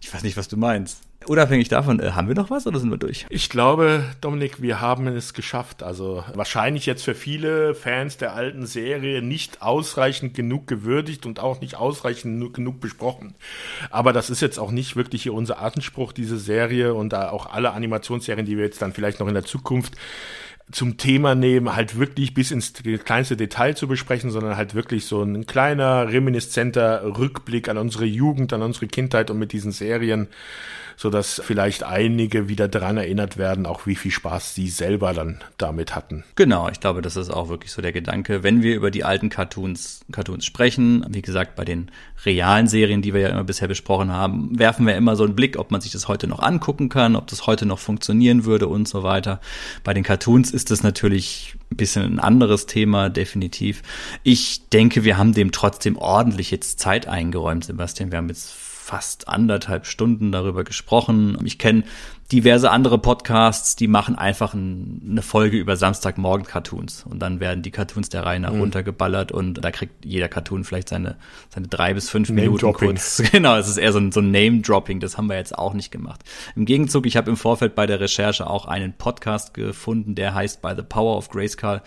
[0.00, 1.03] ich weiß nicht, was du meinst.
[1.26, 3.26] Unabhängig davon, äh, haben wir noch was oder sind wir durch?
[3.30, 5.82] Ich glaube, Dominik, wir haben es geschafft.
[5.82, 11.60] Also wahrscheinlich jetzt für viele Fans der alten Serie nicht ausreichend genug gewürdigt und auch
[11.60, 13.34] nicht ausreichend genug besprochen.
[13.90, 17.72] Aber das ist jetzt auch nicht wirklich hier unser Atemspruch, diese Serie und auch alle
[17.72, 19.94] Animationsserien, die wir jetzt dann vielleicht noch in der Zukunft
[20.70, 22.72] zum Thema nehmen, halt wirklich bis ins
[23.04, 28.52] kleinste Detail zu besprechen, sondern halt wirklich so ein kleiner reminiszenter Rückblick an unsere Jugend,
[28.52, 30.28] an unsere Kindheit und mit diesen Serien
[30.96, 35.40] so dass vielleicht einige wieder daran erinnert werden, auch wie viel Spaß sie selber dann
[35.58, 36.24] damit hatten.
[36.36, 39.28] Genau, ich glaube, das ist auch wirklich so der Gedanke, wenn wir über die alten
[39.28, 41.04] Cartoons, Cartoons sprechen.
[41.08, 41.90] Wie gesagt, bei den
[42.24, 45.58] realen Serien, die wir ja immer bisher besprochen haben, werfen wir immer so einen Blick,
[45.58, 48.88] ob man sich das heute noch angucken kann, ob das heute noch funktionieren würde und
[48.88, 49.40] so weiter.
[49.82, 53.82] Bei den Cartoons ist das natürlich ein bisschen ein anderes Thema, definitiv.
[54.22, 58.10] Ich denke, wir haben dem trotzdem ordentlich jetzt Zeit eingeräumt, Sebastian.
[58.12, 61.38] Wir haben jetzt fast anderthalb Stunden darüber gesprochen.
[61.44, 61.84] Ich kenne
[62.32, 67.70] diverse andere Podcasts, die machen einfach ein, eine Folge über Samstagmorgen-Cartoons und dann werden die
[67.70, 68.60] Cartoons der Reihe nach mhm.
[68.60, 71.16] runtergeballert und da kriegt jeder Cartoon vielleicht seine,
[71.50, 73.22] seine drei bis fünf Minuten kurz.
[73.32, 75.90] Genau, es ist eher so ein, so ein Name-Dropping, das haben wir jetzt auch nicht
[75.90, 76.22] gemacht.
[76.56, 80.62] Im Gegenzug, ich habe im Vorfeld bei der Recherche auch einen Podcast gefunden, der heißt
[80.62, 81.82] By the Power of Grayskull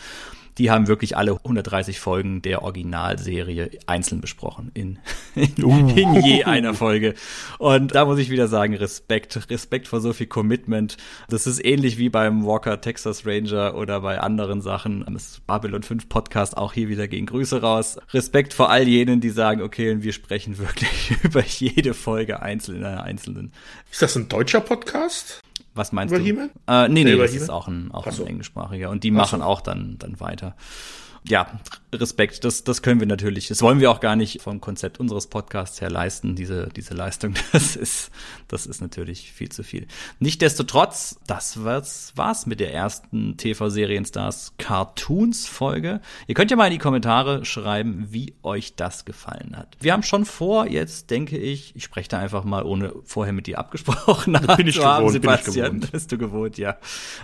[0.57, 4.99] die haben wirklich alle 130 Folgen der Originalserie einzeln besprochen in,
[5.35, 5.89] in, uh.
[5.89, 7.13] in je einer Folge.
[7.59, 10.97] Und da muss ich wieder sagen, Respekt, Respekt vor so viel Commitment.
[11.29, 15.05] Das ist ähnlich wie beim Walker Texas Ranger oder bei anderen Sachen.
[15.11, 17.97] Das Babylon 5 Podcast auch hier wieder gegen Grüße raus.
[18.13, 22.85] Respekt vor all jenen, die sagen, okay, wir sprechen wirklich über jede Folge einzeln in
[22.85, 23.51] einer einzelnen.
[23.91, 25.41] Ist das ein deutscher Podcast?
[25.77, 26.25] Was meinst über du?
[26.67, 28.89] Äh, nee, nee, das ist auch ein, auch ein englischsprachiger.
[28.89, 30.55] Und die machen auch dann, dann weiter
[31.27, 31.59] ja,
[31.93, 35.27] Respekt, das, das können wir natürlich, das wollen wir auch gar nicht vom Konzept unseres
[35.27, 38.11] Podcasts her leisten, diese, diese Leistung, das ist,
[38.47, 39.87] das ist natürlich viel zu viel.
[40.19, 46.01] Nichtsdestotrotz, das war's, war's mit der ersten TV-Serienstars Cartoons Folge.
[46.27, 49.77] Ihr könnt ja mal in die Kommentare schreiben, wie euch das gefallen hat.
[49.79, 53.47] Wir haben schon vor, jetzt denke ich, ich spreche da einfach mal, ohne vorher mit
[53.47, 55.91] dir abgesprochen bin ich haben, Sebastian, bin ich gewohnt.
[55.91, 56.77] bist du gewohnt, ja.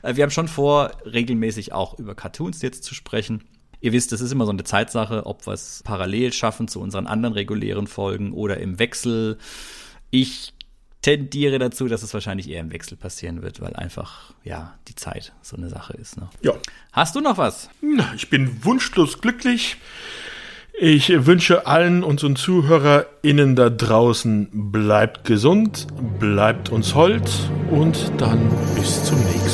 [0.03, 3.43] Äh, wir haben schon vor, regelmäßig auch über Cartoons jetzt zu sprechen.
[3.83, 7.05] Ihr wisst, es ist immer so eine Zeitsache, ob wir es parallel schaffen zu unseren
[7.05, 9.37] anderen regulären Folgen oder im Wechsel.
[10.09, 10.53] Ich
[11.01, 15.33] tendiere dazu, dass es wahrscheinlich eher im Wechsel passieren wird, weil einfach, ja, die Zeit
[15.41, 16.15] so eine Sache ist.
[16.15, 16.29] Ne?
[16.43, 16.53] Ja.
[16.93, 17.69] Hast du noch was?
[18.15, 19.75] Ich bin wunschlos glücklich.
[20.79, 25.87] Ich wünsche allen unseren ZuhörerInnen da draußen, bleibt gesund,
[26.19, 27.29] bleibt uns hold
[27.69, 29.52] und dann bis zum nächsten Mal.